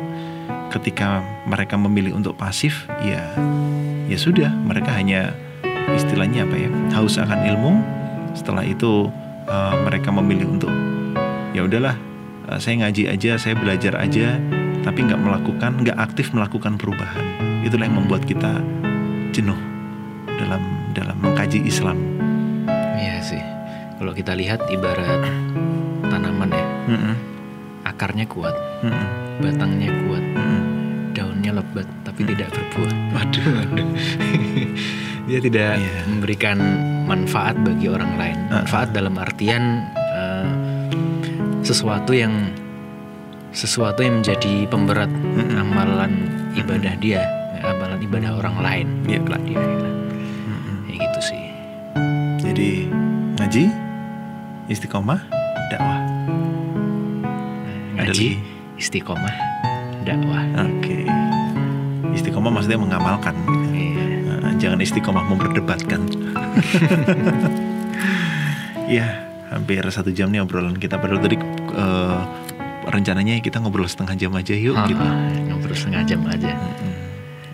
ketika 0.75 1.23
mereka 1.47 1.79
memilih 1.79 2.15
untuk 2.19 2.35
pasif, 2.35 2.87
ya 3.03 3.31
ya 4.11 4.19
sudah, 4.19 4.51
mereka 4.51 4.91
hanya 4.95 5.35
istilahnya 5.95 6.47
apa 6.47 6.57
ya, 6.59 6.71
haus 6.99 7.17
akan 7.17 7.47
ilmu. 7.47 7.73
Setelah 8.35 8.67
itu 8.67 9.09
eh, 9.47 9.75
mereka 9.87 10.11
memilih 10.11 10.51
untuk 10.51 10.71
ya 11.53 11.67
udahlah, 11.67 11.97
eh, 12.49 12.59
saya 12.59 12.87
ngaji 12.87 13.11
aja, 13.11 13.37
saya 13.37 13.55
belajar 13.55 13.99
aja, 13.99 14.39
tapi 14.83 15.05
nggak 15.05 15.21
melakukan, 15.21 15.73
nggak 15.83 15.99
aktif 15.99 16.33
melakukan 16.33 16.77
perubahan. 16.77 17.25
Itulah 17.61 17.85
yang 17.85 17.99
membuat 17.99 18.25
kita 18.25 18.61
jenuh 19.31 19.59
dalam 20.27 20.63
dalam 20.91 21.17
mengkaji 21.21 21.63
Islam. 21.63 21.99
Iya 22.97 23.21
sih. 23.21 23.43
Kalau 24.01 24.17
kita 24.17 24.33
lihat 24.33 24.65
ibarat 24.73 25.21
tanaman 26.09 26.49
ya, 26.51 26.67
Mm-mm, 26.89 27.15
akarnya 27.85 28.25
kuat, 28.25 28.57
mm-mm, 28.81 29.07
batangnya 29.45 29.93
kuat, 30.09 30.25
mm-mm. 30.25 30.63
daunnya 31.13 31.53
lebat 31.53 31.85
tapi 32.03 32.25
tidak 32.25 32.49
berbuah. 32.49 32.95
Waduh, 33.21 33.45
waduh. 33.61 33.89
Dia 35.29 35.39
tidak 35.39 35.73
Iya. 35.79 36.01
memberikan 36.09 36.59
manfaat 37.05 37.61
bagi 37.61 37.87
orang 37.87 38.17
lain. 38.17 38.39
Uh-uh. 38.49 38.65
Manfaat 38.65 38.89
dalam 38.97 39.15
artian 39.21 39.85
sesuatu 41.71 42.11
yang 42.11 42.51
sesuatu 43.55 44.03
yang 44.03 44.19
menjadi 44.19 44.67
pemberat 44.67 45.07
Mm-mm. 45.07 45.55
amalan 45.55 46.13
ibadah 46.59 46.99
dia, 46.99 47.23
amalan 47.63 48.03
ibadah 48.03 48.31
orang 48.35 48.57
lain. 48.59 48.87
Iya. 49.07 49.19
Kelak 49.23 49.43
di 49.47 49.55
akhirat. 49.55 49.95
Mm-mm. 50.51 50.77
Ya 50.91 50.95
gitu 50.99 51.21
sih. 51.23 51.43
Jadi 52.43 52.71
ngaji, 53.39 53.65
istiqomah, 54.67 55.21
dakwah. 55.71 56.01
Ada 58.03 58.11
Ngaji, 58.11 58.29
istiqomah, 58.75 59.35
dakwah. 60.03 60.43
Oke. 60.67 61.07
Istiqomah 62.19 62.51
maksudnya 62.51 62.83
mengamalkan. 62.83 63.35
gitu. 63.47 63.55
Iya. 63.71 64.59
Jangan 64.59 64.79
istiqomah 64.83 65.23
memperdebatkan. 65.31 66.01
Iya, 68.91 69.07
hampir 69.55 69.87
satu 69.87 70.11
jam 70.11 70.35
nih 70.35 70.43
obrolan 70.43 70.75
kita. 70.75 70.99
Padahal 70.99 71.23
tadi 71.23 71.39
eh, 71.73 72.21
rencananya 72.87 73.39
kita 73.39 73.59
ngobrol 73.59 73.87
setengah 73.87 74.17
jam 74.17 74.33
aja 74.33 74.53
yuk 74.53 74.75
Ah, 74.75 74.87
gitu. 74.87 75.05
ngobrol 75.47 75.75
setengah 75.75 76.03
jam 76.05 76.21
aja. 76.27 76.53
Mm-mm. 76.53 76.99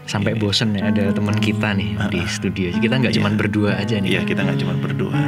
Sampai 0.06 0.32
bosen 0.32 0.70
ya 0.72 0.86
ada 0.86 1.10
teman 1.10 1.34
kita 1.36 1.74
nih 1.74 1.98
di 2.08 2.20
Ah, 2.22 2.26
studio. 2.26 2.70
Kita 2.72 2.94
nggak 2.94 3.10
Iya. 3.10 3.18
cuma 3.18 3.28
berdua 3.32 3.74
aja 3.74 3.98
nih. 3.98 4.08
Iya 4.08 4.20
kita 4.22 4.40
nggak 4.42 4.58
cuma 4.58 4.74
berdua. 4.76 5.18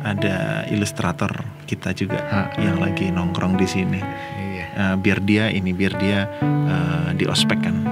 Ada 0.00 0.36
ilustrator 0.70 1.32
kita 1.66 1.90
juga 1.90 2.22
Ah. 2.24 2.46
yang 2.56 2.78
lagi 2.78 3.10
nongkrong 3.10 3.58
di 3.58 3.66
sini. 3.66 3.98
Iya. 3.98 4.64
Eh, 4.70 4.94
biar 4.96 5.18
dia 5.20 5.50
ini 5.50 5.74
biar 5.74 5.98
dia 5.98 6.30
eh, 6.42 7.08
di 7.12 7.26
ospek 7.26 7.58
kan. 7.58 7.76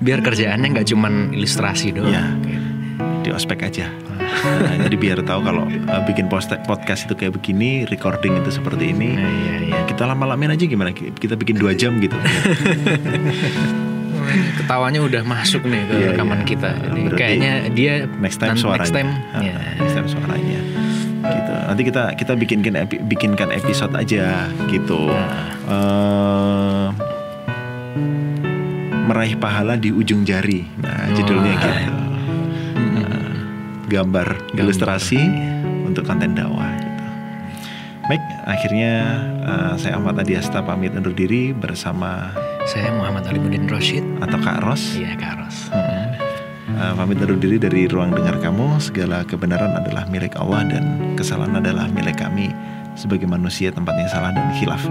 Biar 0.00 0.18
kerjaannya 0.18 0.74
nggak 0.74 0.88
cuma 0.88 1.06
ilustrasi 1.30 1.92
doang. 1.92 2.10
Iya. 2.10 2.24
Gitu. 2.40 2.68
di 3.20 3.28
ospek 3.30 3.60
aja. 3.62 3.84
Nah, 4.40 4.76
jadi 4.80 4.96
biar 4.96 5.18
tahu 5.20 5.40
kalau 5.40 5.64
eh, 5.68 6.02
bikin 6.04 6.26
post- 6.26 6.60
podcast 6.64 7.04
itu 7.04 7.14
kayak 7.14 7.36
begini, 7.36 7.84
recording 7.84 8.36
itu 8.36 8.50
seperti 8.50 8.90
ini. 8.90 9.14
Nah, 9.14 9.26
iya 9.26 9.54
iya. 9.62 9.78
Kita 9.84 10.04
lama-lamain 10.04 10.50
aja 10.50 10.64
gimana? 10.64 10.90
Kita 10.92 11.34
bikin 11.34 11.56
dua 11.56 11.72
jam 11.72 11.98
gitu. 11.98 12.16
Ketawanya 14.30 15.00
udah 15.02 15.22
masuk 15.24 15.64
nih 15.64 15.82
ke 15.82 15.92
Iya, 15.92 16.06
rekaman 16.14 16.38
iya. 16.38 16.46
kita. 16.46 16.70
Jadi 16.78 17.00
Berarti 17.02 17.18
Kayaknya 17.18 17.52
dia 17.72 17.92
Next 18.16 18.38
time 18.38 18.54
suaranya. 18.54 18.80
Next 18.80 18.94
time. 18.94 19.10
Ya. 19.36 19.56
Next 19.76 19.94
time 19.94 20.08
suaranya. 20.08 20.60
Gitu. 21.20 21.52
Nanti 21.66 21.82
kita 21.84 22.02
kita 22.14 22.32
bikinkan 22.34 22.74
epi- 22.78 23.02
bikinkan 23.02 23.48
episode 23.50 23.92
aja 23.92 24.46
gitu. 24.68 25.10
Nah. 25.10 25.50
Eh, 25.66 26.86
meraih 29.02 29.34
pahala 29.34 29.74
di 29.74 29.90
ujung 29.90 30.22
jari. 30.22 30.62
Nah, 30.78 31.10
judulnya 31.12 31.52
Wah. 31.52 31.60
gitu. 31.60 31.94
Gambar, 33.90 34.28
Gambar. 34.54 34.62
ilustrasi 34.62 35.18
untuk 35.82 36.06
konten 36.06 36.38
dakwah 36.38 36.70
gitu. 36.78 37.04
Baik, 38.06 38.22
akhirnya 38.46 38.92
eh, 39.42 39.72
saya 39.82 39.98
Ahmad 39.98 40.22
Adiasta 40.22 40.62
pamit 40.62 40.94
undur 40.94 41.10
diri 41.10 41.50
bersama 41.50 42.30
Saya 42.70 42.94
Muhammad 42.94 43.26
Alimuddin 43.26 43.66
Roshid. 43.66 44.06
atau 44.22 44.38
Kak 44.38 44.62
Ros. 44.62 44.94
Iya 44.94 45.18
Kak 45.18 45.42
Ros. 45.42 45.56
Uh, 46.70 46.94
pamit 46.94 47.18
undur 47.18 47.34
diri 47.34 47.58
dari 47.58 47.90
ruang 47.90 48.14
dengar 48.14 48.38
kamu. 48.38 48.78
Segala 48.78 49.26
kebenaran 49.26 49.74
adalah 49.74 50.06
milik 50.06 50.38
Allah 50.38 50.64
dan 50.70 51.12
kesalahan 51.18 51.58
adalah 51.58 51.90
milik 51.90 52.22
kami 52.22 52.54
sebagai 53.00 53.24
manusia 53.24 53.72
tempatnya 53.72 54.04
salah 54.12 54.36
dan 54.36 54.52
khilaf. 54.60 54.84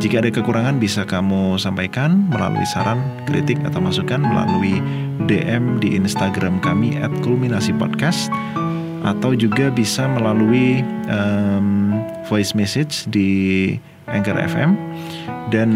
Jika 0.00 0.24
ada 0.24 0.32
kekurangan 0.32 0.80
bisa 0.80 1.04
kamu 1.04 1.60
sampaikan 1.60 2.24
melalui 2.32 2.64
saran, 2.64 3.04
kritik 3.28 3.60
atau 3.68 3.84
masukan 3.84 4.24
melalui 4.24 4.80
DM 5.28 5.76
di 5.76 6.00
Instagram 6.00 6.64
kami 6.64 6.96
@kulminasipodcast 7.20 8.32
atau 9.04 9.36
juga 9.36 9.68
bisa 9.68 10.08
melalui 10.08 10.80
um, 11.12 12.00
voice 12.28 12.56
message 12.56 13.04
di 13.12 13.28
Anchor 14.08 14.36
FM 14.40 14.76
dan 15.52 15.68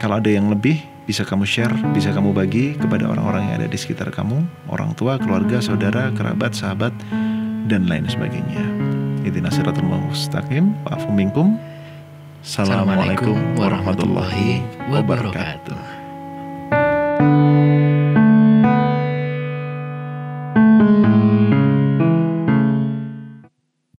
kalau 0.00 0.20
ada 0.20 0.32
yang 0.32 0.48
lebih 0.48 0.80
bisa 1.08 1.24
kamu 1.24 1.48
share, 1.48 1.72
bisa 1.96 2.12
kamu 2.12 2.36
bagi 2.36 2.76
kepada 2.76 3.08
orang-orang 3.08 3.48
yang 3.48 3.64
ada 3.64 3.68
di 3.72 3.78
sekitar 3.80 4.12
kamu, 4.12 4.44
orang 4.68 4.92
tua, 4.92 5.16
keluarga, 5.16 5.56
saudara, 5.64 6.12
kerabat, 6.12 6.52
sahabat, 6.52 6.92
dan 7.64 7.88
lain 7.88 8.04
sebagainya. 8.04 8.87
Ihdina 9.28 9.52
siratal 9.52 9.84
mustaqim. 9.84 10.72
Pak 10.88 11.04
minkum. 11.12 11.60
Assalamualaikum 12.40 13.36
warahmatullahi 13.60 14.64
wabarakatuh. 14.88 15.76